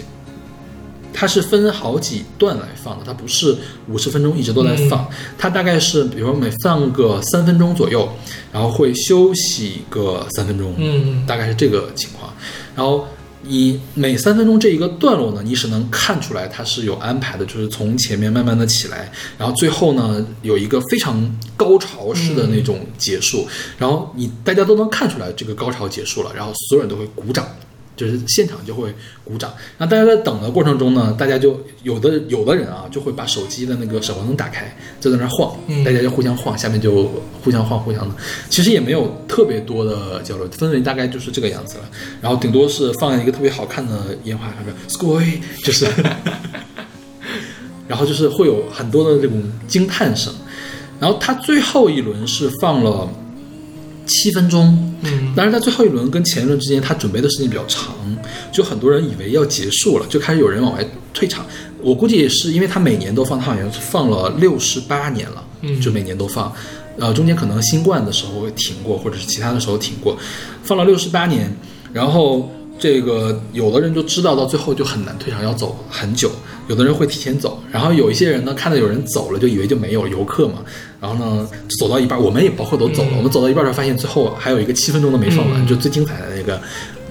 [1.19, 3.57] 它是分好几段来放的，它不是
[3.89, 8.07] 五十分钟一直都在放，它大概是比如说每放个三分钟左右，
[8.53, 12.31] 然后会休息个三分钟，嗯大概是这个情况。
[12.75, 13.07] 然后
[13.41, 23.47] 你每三分钟这一个段落呢，你是能看出来它是有安排的，就是从前面慢慢的起来，然后最后呢有一个非常高潮式的那种结束，
[23.79, 27.43] 然后你大家都能看出来这个高潮结束了，然后所有人都会鼓掌。
[27.97, 28.93] 就是现场就会
[29.25, 37.11] 鼓掌，那大家在等的过程中呢，大家就有的有的人啊，就会把手机的那个闪光灯打开，就在那晃，嗯大家就互相晃，下面就
[37.43, 38.15] 互相晃，互相的，
[38.49, 41.83] 其实也没有特别多的交流，氛围大概就是这个样子了。
[42.21, 45.87] 然后顶多是放一个特别好看的烟花，上面 sky，就是，
[47.87, 50.31] 然后就是会有很多的这种惊叹声。
[50.99, 53.07] 然后他最后一轮是放了
[54.07, 57.93] 七分钟，嗯但是在最后一轮跟前一轮之间，他准备的时间比较长，
[58.51, 61.45] 就很多人以为要结束了，就开始有人往外退场。
[61.81, 66.51] 我估计也是因为他每年都放，他好像是放了六十八年了，嗯就每年都放。
[66.97, 70.17] 呃，中间可能新冠的时候会停过，或者是其他的时候停过，
[70.63, 71.55] 放了六十八年。
[71.93, 76.31] 然后这个有的人就知道到最后就很难退场，要走很久。
[76.67, 80.55] 有的人会提前走，然后有一些人呢看到有人走了，就以为就没有游客嘛。
[80.99, 81.47] 然后呢，
[81.79, 83.09] 走到一半，我们也包括都走了。
[83.17, 86.59] 我们走到一半的时候，发现最后还有一个七分钟都没放完，嗯就最精彩的那个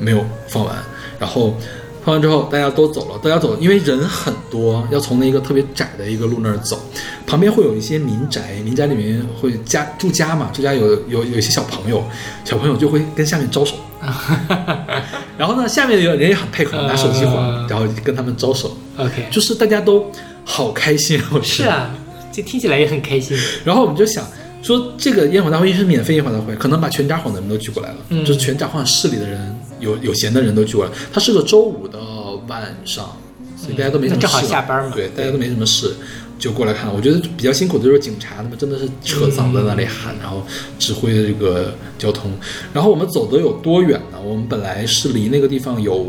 [0.01, 0.77] 没有放完。
[1.19, 1.57] 然后
[2.05, 6.79] 放完之后，大家都走了，大家走，因为人很多，要从那个特别窄的一个路那儿走，
[7.27, 12.05] 旁边会有一些民宅，民宅里面会家住家嘛，住家有有有一些小朋友，
[12.45, 13.77] 小朋友就会跟下面招手。
[15.39, 20.11] 然后呢，下面有人也很配合，拿手机晃，嗯然后跟他们招手，，OK，就是大家都
[20.45, 21.41] 好开心，我。
[21.43, 21.91] 是啊，
[22.37, 23.35] 这听起来也很开心。
[23.65, 24.27] 然后我们就想
[24.63, 30.93] 说，这个烟火大会因为是免费烟火大会，可能把全札幌的人都聚过来了，嗯就是全札幌市里的人有有闲的人都聚过来。
[31.13, 31.99] 它是个周五的
[32.47, 33.17] 晚上，
[33.57, 35.95] 所以大家都没什么事、那正好下班嘛对，大家都没什么事。
[36.39, 40.47] 就过来看，我觉得比较辛苦的就是警察，他们真的是扯嗓子在那里喊，然后
[40.79, 42.31] 指挥这个交通。
[42.75, 44.19] 然后我们走的有多远呢？
[44.23, 46.07] 我们本来是离那个地方有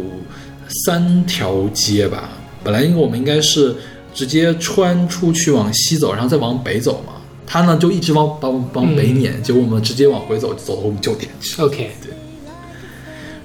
[0.86, 2.32] 三条街吧，
[2.62, 3.74] 本来应该我们应该是
[4.18, 7.14] 直接穿出去往西走，然后再往北走嘛。
[7.46, 11.62] 他呢就一直往往往北撵，结果我们直接往回走，走到我们酒店去。
[11.62, 12.12] OK，对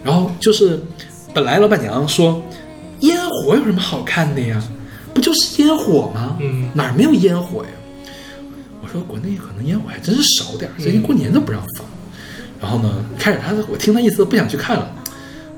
[0.02, 0.82] 然后就是，
[1.34, 2.42] 本来老板娘说，
[3.00, 4.60] 烟火有什么好看的呀？
[5.12, 6.38] 不就是烟火吗？
[6.40, 7.68] 嗯哪儿没有烟火呀？
[8.82, 11.86] 我说国内可能烟火还真是少点儿，最近过年都不让放。
[12.58, 14.90] 然后呢，开始他我听他意思不想去看了，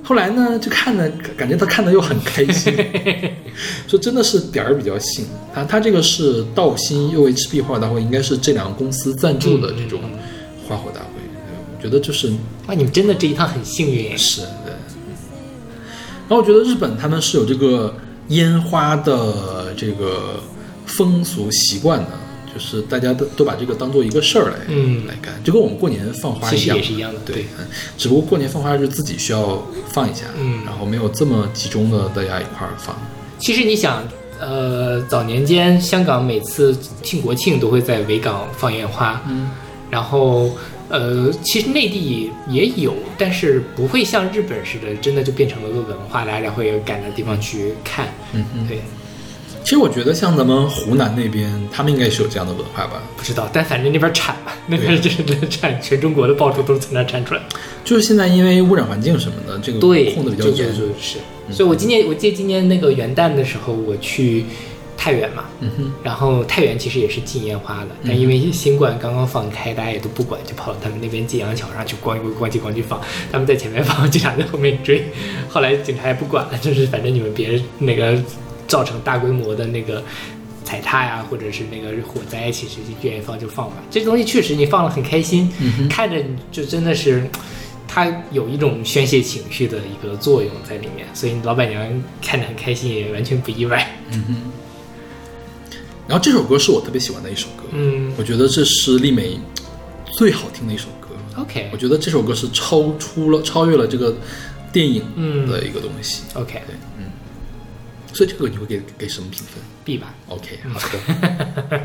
[0.05, 2.73] 后来呢，就看的感觉他看的又很开心，
[3.89, 5.25] 说真的是点儿比较信。
[5.55, 10.03] 他他这个是道心又 H B 花火大会，应该是这两个公司赞助的这种
[10.69, 11.07] 花火大会。
[11.75, 12.29] 我觉得就是
[12.67, 14.17] 哇，你们真的这一趟很幸运。
[14.19, 14.75] 是对。
[16.29, 17.97] 然后我觉得日本他们是有这个
[18.29, 20.43] 烟花的这个
[20.85, 22.11] 风俗习惯的，
[22.55, 27.67] 就是大家都都把这个当做一个事儿来、嗯来干，就跟我们过年放花其实一样，也是一样的对对，嗯
[27.99, 32.97] 只不过过年放花是自己需要放一下，嗯然后没有这么集中的大家一块儿放。
[33.39, 34.07] 其实你想，
[34.41, 39.51] 呃，早年间香港每次庆国庆都会在维港放烟花，嗯，
[39.91, 40.51] 然后
[40.89, 48.09] 呃，其实内地也有，但是不会像日本似的，真的就变成了个文化，大家会赶着地方去看。
[48.33, 48.81] 嗯嗯，对，
[49.65, 57.41] 其实我觉得像咱们湖南那边，他们应该是有这样的文化吧，不知道，但反正那边产嘛，那边真的产，全中国的爆竹都是从那产出来。
[57.41, 57.47] 的。
[57.83, 60.95] 就是现在因为污染环境什么的，这个对，控的比较严就严。
[61.01, 61.19] 是。
[61.49, 64.45] 是，所以我今年我记得今年那个元旦的时候，我去
[64.99, 65.45] 太原嘛，
[66.03, 73.01] 然后太原其实也是禁烟花的，但因为新冠刚刚放开，大家也都不管，就跑到他们那边晋阳桥上去咣咣咣叽咣叽放，
[73.33, 75.07] 他们在前面放，警察在后面追，
[75.49, 78.19] 后来警察也不管了，就是反正你们别那个
[78.69, 80.03] 造成大规模的那个。
[80.67, 83.77] 踩踏呀，或者是那个火灾，其实就愿意放就放吧。
[83.91, 85.53] 这东西确实你放了很开心，
[85.91, 87.29] 看着你就真的是，
[87.87, 93.87] 它有一种宣泄情绪的一个作用在里面，所以老板娘看着很开心也完全不意外。
[96.09, 99.39] 然后这首歌是我特别喜欢的一首歌，嗯我觉得这是丽美
[100.13, 101.09] 最好听的一首歌。
[101.37, 104.17] ，OK 我觉得这首歌是超出了、超越了这个
[104.73, 106.23] 电影嗯的一个东西。
[106.33, 106.55] OK
[108.14, 110.14] 所以这个你会给给什么评分 B 吧。
[110.28, 111.82] ？OK，好的。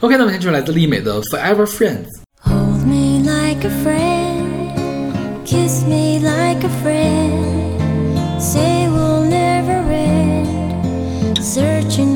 [0.00, 2.06] OK，那么现在就是来自丽美的《Forever Friends》。
[2.40, 8.40] Hold me like a friend, kiss me like a friend.
[8.40, 12.15] Say we'll never end, searching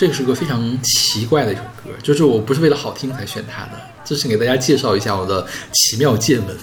[0.00, 3.72] 这是个非常奇怪的一首歌，就是我不是为了好听才选它的，
[4.02, 6.56] 这是给大家介绍一下我的奇妙见闻。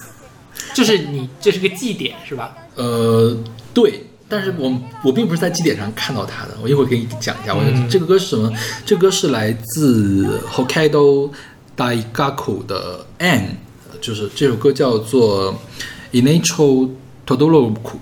[0.74, 2.58] 就是你这是个祭典是吧？
[2.74, 3.38] 呃，
[3.76, 7.54] 对，但是我我并不是在祭典上看到它的，我一会儿给你讲一下。
[7.54, 8.52] 我、嗯这个歌是什么？
[8.84, 11.30] 这个歌是来自 Hokkaido
[11.78, 13.50] Daigaku 的 An，
[14.02, 15.54] 就是这首歌叫做
[16.12, 16.90] Inacho
[17.28, 18.00] Todoroku。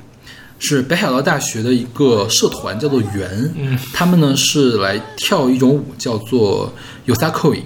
[0.68, 3.54] 是北海道大学的一个社团，叫做圆。
[3.56, 6.74] 嗯，他们呢是来跳一种舞，叫做
[7.06, 7.62] Yosakoi。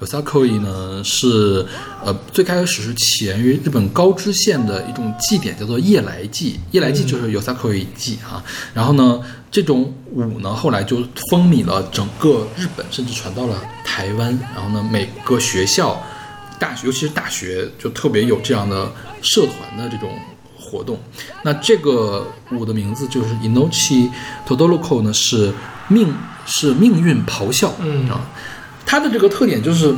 [0.00, 1.66] Yosakoi 呢是
[2.02, 6.58] 呃最开始是起源于日本高知县的一种祭典，叫做夜来祭。
[6.70, 8.42] 夜来祭就是 Yosakoi 祭啊。
[8.72, 10.96] 然后呢，这种舞呢后来就
[11.30, 14.30] 风靡了整个日本，甚至传到了台湾。
[14.54, 16.02] 然后呢，每个学校、
[16.58, 18.90] 大学，尤其是大学，就特别有这样的
[19.20, 20.18] 社团的这种
[20.70, 20.98] 活动。
[21.42, 24.08] 那这个舞的名字就是 Inochi
[24.46, 25.52] Todoroko 呢，是
[25.88, 26.14] 命
[26.46, 28.20] 是命运咆哮，嗯啊，
[28.86, 29.92] 它的这个特点就是，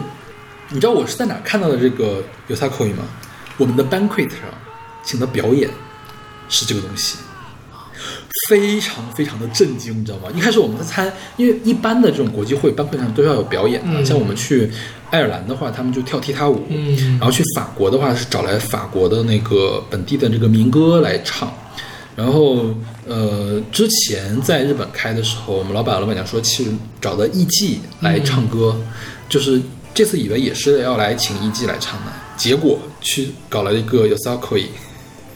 [0.70, 3.04] 你知道我是在哪看到的这个 Yosakoi 吗？
[3.58, 4.38] 我们的 banquet 上
[5.04, 5.68] 请的表演
[6.48, 7.18] 是这个东西。
[8.48, 10.28] 非常非常的震惊，你知道吗？
[10.34, 14.70] 一开始我们在猜，因为一般的这种国际会 banquet 上都要有表演的，嗯像我们去
[15.10, 21.52] 爱尔兰的话，他们就跳踢踏舞，嗯然后去法国的话是找来法国的那个本地的这个民歌来唱。
[22.14, 22.66] 然后，
[23.06, 28.76] 呃，之前在日本开的时候，我们老板老板娘说，其实找的艺伎来唱歌，
[29.30, 29.58] 就是
[29.94, 34.66] 这次以为也是要来请艺伎来唱的，结果去搞了一个 Yosakoi，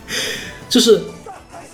[0.68, 1.01] 就是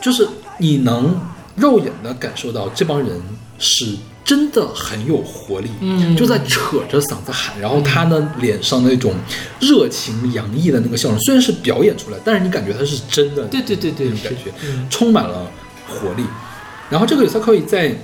[0.00, 0.24] 就是
[0.58, 1.20] 你能
[1.56, 3.20] 肉眼的感受到这帮人
[3.58, 6.16] 是真的很有活力，嗯。
[6.16, 9.14] 就在扯着嗓子喊，然后他呢脸上那种
[9.60, 14.86] 热情洋溢的那个笑容，虽然是表演出来，但是你感觉他是真的，对对对对那种感觉，嗯。
[14.88, 15.50] 充满了
[15.88, 16.24] 活力。
[16.88, 17.94] 然后这个有萨克伊在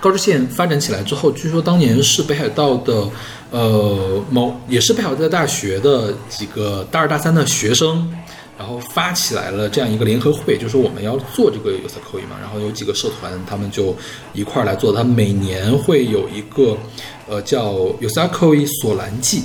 [0.00, 3.08] 高知县发展起来之后，据说当年是北海道的
[3.50, 8.10] 呃某也是北海道大学的几个大二大三的学生，
[8.60, 13.96] 然后发起来了这样一个联合会，就是我们要做这个 y o s a k o i 嘛，然后有几个社团他们就
[14.34, 16.76] 一块儿来做，他每年会有一个
[17.26, 19.44] 呃叫 y o s a k o i 索兰季，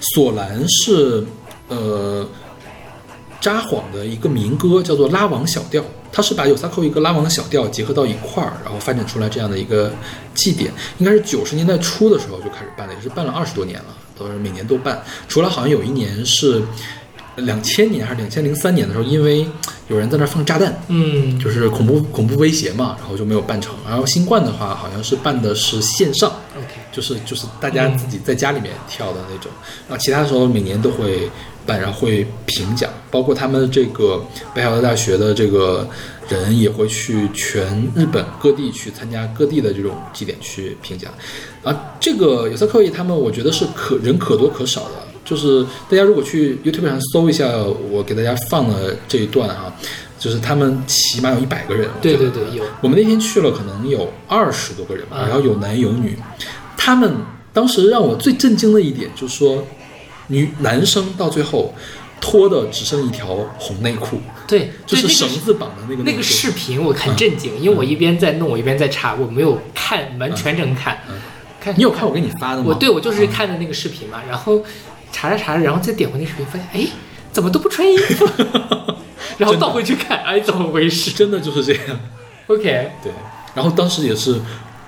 [0.00, 1.24] 索兰是
[1.68, 2.28] 呃
[3.40, 5.80] 札幌的一个民歌，叫做拉网小调。
[6.10, 9.92] 它是把有萨扣一个拉网的小调结合到一块儿，然后发展出来这样的一个
[10.34, 10.72] 祭典。
[10.98, 15.00] 应该是九十年代初的时候就开始办了，也是办了二十多年了，都是每年都办。
[15.28, 16.62] 除了好像有一年是
[17.38, 19.46] 两千年还是两千零三年的时候，因为
[19.88, 23.74] 有人在那儿放炸弹，嗯，就是恐怖恐怖威胁嘛，然后就没有办成。
[23.86, 29.50] 然后新冠的话，好像是办的是线上，OK 就是就是大家自己在家里面跳的那种。
[29.88, 31.30] 然后其他的时候每年都会
[31.64, 34.22] 办，然后会评奖，包括他们这个
[34.54, 35.88] 北海道大学的这个
[36.28, 41.12] 人也会去全日本各地去参加各地的这种祭典去评奖。
[41.62, 45.07] 啊，这个有色科艺他们我觉得是可人可多可少的。
[45.28, 47.46] 就是大家如果去 YouTube 上搜一下，
[47.90, 49.70] 我给大家放的这一段啊，
[50.18, 51.90] 就是他们起码有一百个人。
[52.00, 56.16] 对对对有我们那天去了，可能有二十多个人吧，啊然后有男有女。
[56.76, 57.14] 他们
[57.52, 59.64] 当时让我最震惊的一点就是说，
[60.28, 61.74] 女男生到最后
[62.20, 70.98] 脱的只剩一条红内裤，对，就是绳子绑的那个那个视频我很震惊，因为我一边在弄，我一边在查，我没有看完全程看。
[71.60, 72.66] 看你有看我给你发的吗？
[72.68, 74.64] 我对我就是看的那个视频嘛，然后
[75.12, 76.88] 查着查着，然后再点回那视频，发现哎，
[77.32, 78.28] 怎么都不穿衣服，
[79.38, 82.00] 然后倒回去看，哎，怎么回事真的就是这样。
[82.46, 82.62] ？OK，
[83.02, 83.12] 对，
[83.54, 84.40] 然后当时也是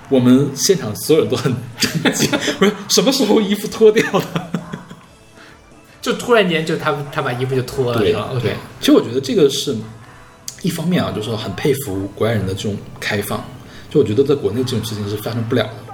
[0.08, 2.30] 我们现场所有人都很震惊，
[2.60, 4.50] 我说什么时候衣服脱掉了？
[6.00, 9.76] 就突然间就他他把衣服就脱了，对是吧？OK，其实我觉得这个是
[10.62, 13.44] 一方面啊，就是很佩服国外人的这种开放。
[13.90, 15.89] 就我觉得在国内这种事情是发生不了的。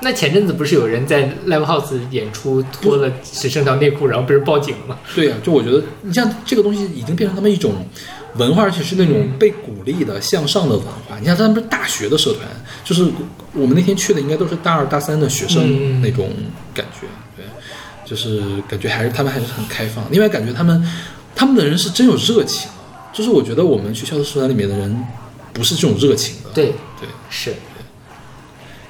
[0.00, 4.98] 那前阵子不是有人在 Live House 演出脱了只剩条内裤，然后被人报警了吗？
[5.14, 7.74] 对呀、就我觉得你像这个东西已经变成他们一种
[8.36, 11.18] 文化，而且是那种嗯被鼓励的、向上的文化。
[11.18, 12.46] 你像他们是大学的社团，
[12.84, 13.04] 就是
[13.52, 16.30] 我们那天去的应该都是大二、大三的学生嗯那种
[16.72, 17.44] 感觉，对，
[18.04, 20.04] 就是感觉还是他们还是很开放。
[20.12, 20.88] 另外，感觉他们
[21.34, 25.04] 他们的人是真有热情啊，就是我觉得我们学校的社团里面的人
[25.52, 26.66] 不是这种热情的，对，
[27.00, 27.08] 对。
[27.28, 27.52] 是。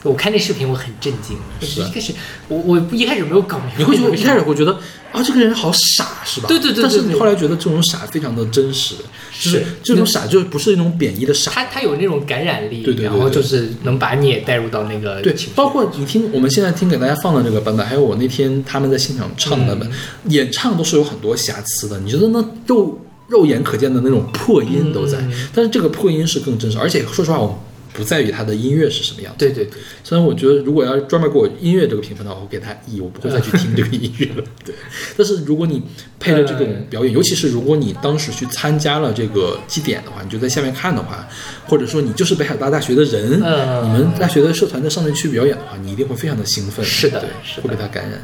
[0.03, 1.37] 我看那视频，我很震惊。
[1.61, 1.83] 是。
[1.83, 2.13] 啊一开始，
[2.49, 4.79] 我我一开始没有搞明白，你会觉得一开始会觉得
[5.13, 6.49] 啊，这个人好傻，是吧？
[6.49, 8.95] 对对对对但是你后来觉得这种傻非常的真实，
[9.41, 20.31] 就是是这种傻就不是那种贬义的傻，他他有那种感染力，对对对然后就是能把你也带入到那个对，包括你听我们现在听给大家放的这个版本，还有我那天他们在现场唱的版本，嗯。
[20.31, 21.99] 演唱都是有很多瑕疵的。
[22.01, 25.49] 你觉得那肉肉眼可见的那种破音都在，嗯。
[25.55, 27.59] 但是这个破音是更真实，而且说实话，我
[27.99, 29.39] 不在于他的音乐是什么样子。
[29.41, 34.45] 对对对，虽然我觉得如果要专门给我音乐这个评分的话，我会给他 E，我不会再去听这个音乐了。
[34.65, 34.73] 对，
[35.17, 35.83] 但是如果你
[36.21, 41.29] 配了这种嗯表演，尤其是如果你当时去参加了这个祭典的话，你就在下面看的话，
[41.67, 48.23] 或者说你就是北海道大学的人，嗯你们大学的社团在上面去表演的话，你一定会非常的兴奋，是的对，是的会被他感染。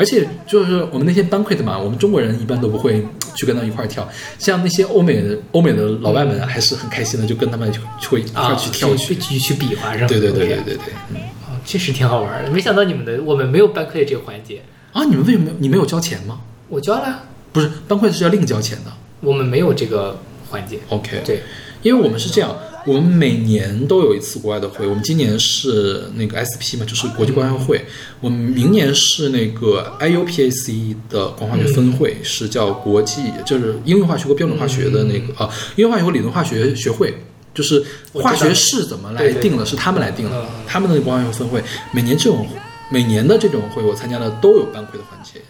[0.00, 3.06] 而且就是我们那些 banquet 嘛，我们中国人一般都不会
[3.36, 4.08] 去跟他们一块儿跳，
[4.38, 7.70] 像那些欧美的欧美的老外们啊还是很开心的，就跟他们
[8.08, 9.20] 会一块去跳去去。
[9.20, 10.06] 去去比划是吧？
[10.08, 11.16] 对对对对对对，嗯。
[11.44, 12.50] 哦，确实挺好玩的。
[12.50, 14.62] 没想到你们的我们没有班课这个环节，
[14.92, 16.40] 啊，你们为什么你没有交钱吗？
[16.68, 18.92] 我交了，不是，班会是要另交钱的。
[19.20, 20.18] 我们没有这个
[20.48, 20.78] 环节。
[20.88, 21.42] OK，对，
[21.82, 22.56] 因为我们是这样，
[22.86, 27.84] 我们每年都有一次国外的会，我们今年是那个 SP 嘛，就是国际光学会，
[28.20, 37.14] 我们明年是那个 IUPAC 的光化学分会，是叫国际，就是应用化学和标准化学的那个、啊，应用化学和理论化学学会。
[37.52, 41.60] 就是化学是怎么来定的，是他们来定的嗯，他们的那个光化学分会，
[41.92, 42.46] 每年这种
[42.90, 45.40] 每年的这种会，我参加的都有班会的环节。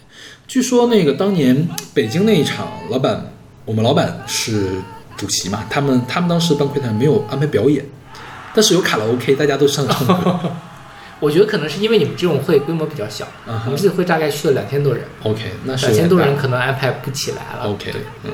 [0.47, 3.31] 据说那个当年北京那一场，老板
[3.65, 4.71] 我们老板是
[5.21, 7.85] 主席嘛，他们他们当时班会团没有安排表演，
[8.55, 10.39] 但是有卡拉 OK，大家都上唱歌。
[11.21, 17.69] 我觉得可能是因为你们这种会规模比较小，嗯哼我们这次会大概去了两千多人，OK，那是两千多人可能安排不起来了。
[17.69, 17.93] OK，
[18.23, 18.31] 嗯，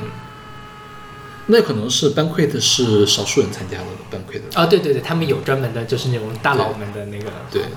[1.47, 7.25] 那可能是 banquet 是少数人参加的 banquet 啊，对对对，他们有专门的，就是那种大佬们的那个。
[7.51, 7.71] 对，对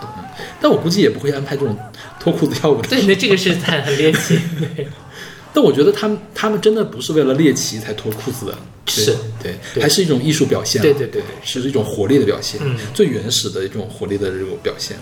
[0.61, 1.77] 但我估计也不会安排这种
[2.20, 2.89] 脱裤子跳舞的。
[2.89, 4.39] 对，那这个是很很猎奇。
[4.77, 4.87] 对
[5.53, 14.97] 但我觉得他们他们真的不是为了猎奇才脱裤子的，对是对，对还是一种艺术表现啊，对对对对是一种活力的表现，嗯最原始的一种活力的这种表现。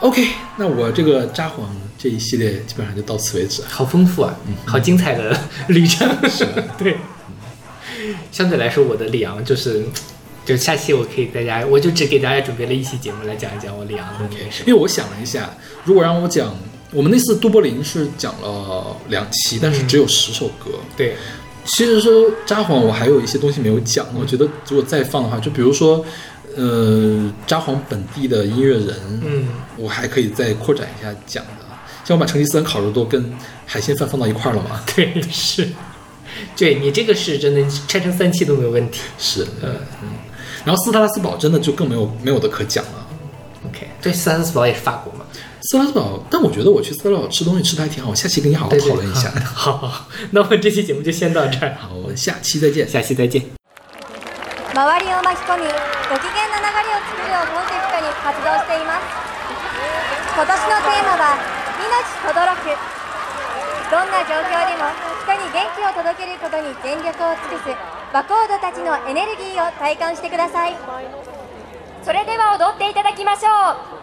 [0.00, 1.64] OK，那我这个札幌
[1.98, 3.62] 这一系列基本上就到此为止。
[3.68, 6.08] 好丰富啊，好精彩的旅程。
[6.30, 6.46] 是，
[6.78, 6.96] 对。
[8.32, 9.84] 相对来说，我的里昂就是，
[10.46, 14.64] 就下期我可以大家，我就只给大家准备了一期节目来讲一讲我里昂的那个什么。
[14.68, 15.50] 因为我想了一下，
[15.84, 16.56] 如果让我讲，
[16.92, 20.70] 我们那次都柏林是讲了两期，但是只有十首歌。
[20.96, 21.16] 对，
[21.64, 26.04] 其实说札幌我还有一些东西没有讲，我觉得如果再放的话，就比如说，
[26.56, 31.50] 呃，札幌本地的音乐人，嗯，我还可以再扩展一下讲的。
[32.04, 33.32] 像我把成吉思汗烤肉都跟
[33.66, 34.82] 海鲜饭放到一块儿了嘛？
[34.96, 35.68] 对，是。
[36.56, 39.00] 对你这个是真的拆成三期都没有问题。
[39.18, 40.08] 是，嗯嗯。
[40.64, 43.06] 然后斯特拉斯堡真的就更没有没有的可讲了。
[43.66, 45.19] OK，对，斯特拉斯堡也是法国嘛。
[45.62, 49.30] 斯特拉斯堡，但我觉得我去斯特拉斯堡吃东西吃的还挺好，下期跟你好好讨论一下。
[49.54, 52.88] 好好 好， 那我们这期节目就先到这儿，好，我们下期再见。
[52.88, 53.42] 下期再见。
[54.70, 59.04] 周りを巻き込みご機嫌な流れを作るをコンセプトに活動しています
[60.30, 61.34] 今年のテーマは
[61.82, 61.90] 「命
[62.22, 62.70] とどろく」
[63.90, 64.86] どんな状況でも
[65.26, 67.76] 人に元気を届けることに全力を尽くす
[68.14, 70.76] バコードたちのエネルギーを体感してください
[72.04, 73.99] それでは踊っていただきましょう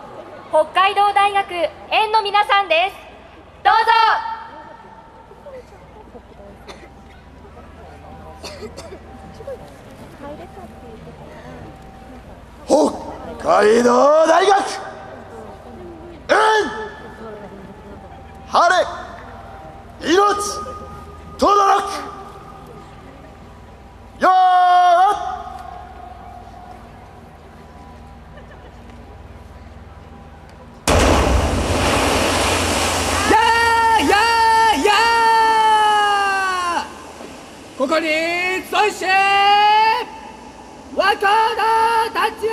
[0.49, 1.53] 北海道大学
[1.91, 2.95] 園の皆さんです。
[3.63, 3.91] どうぞ。
[12.65, 14.57] 北海道大学
[16.29, 16.35] うん
[18.47, 18.85] 晴れ
[20.01, 20.15] 命
[21.37, 21.83] とどろく
[24.21, 25.46] よー
[37.77, 38.07] ここに
[38.71, 39.05] そして
[40.95, 41.27] 若者
[42.11, 42.47] たち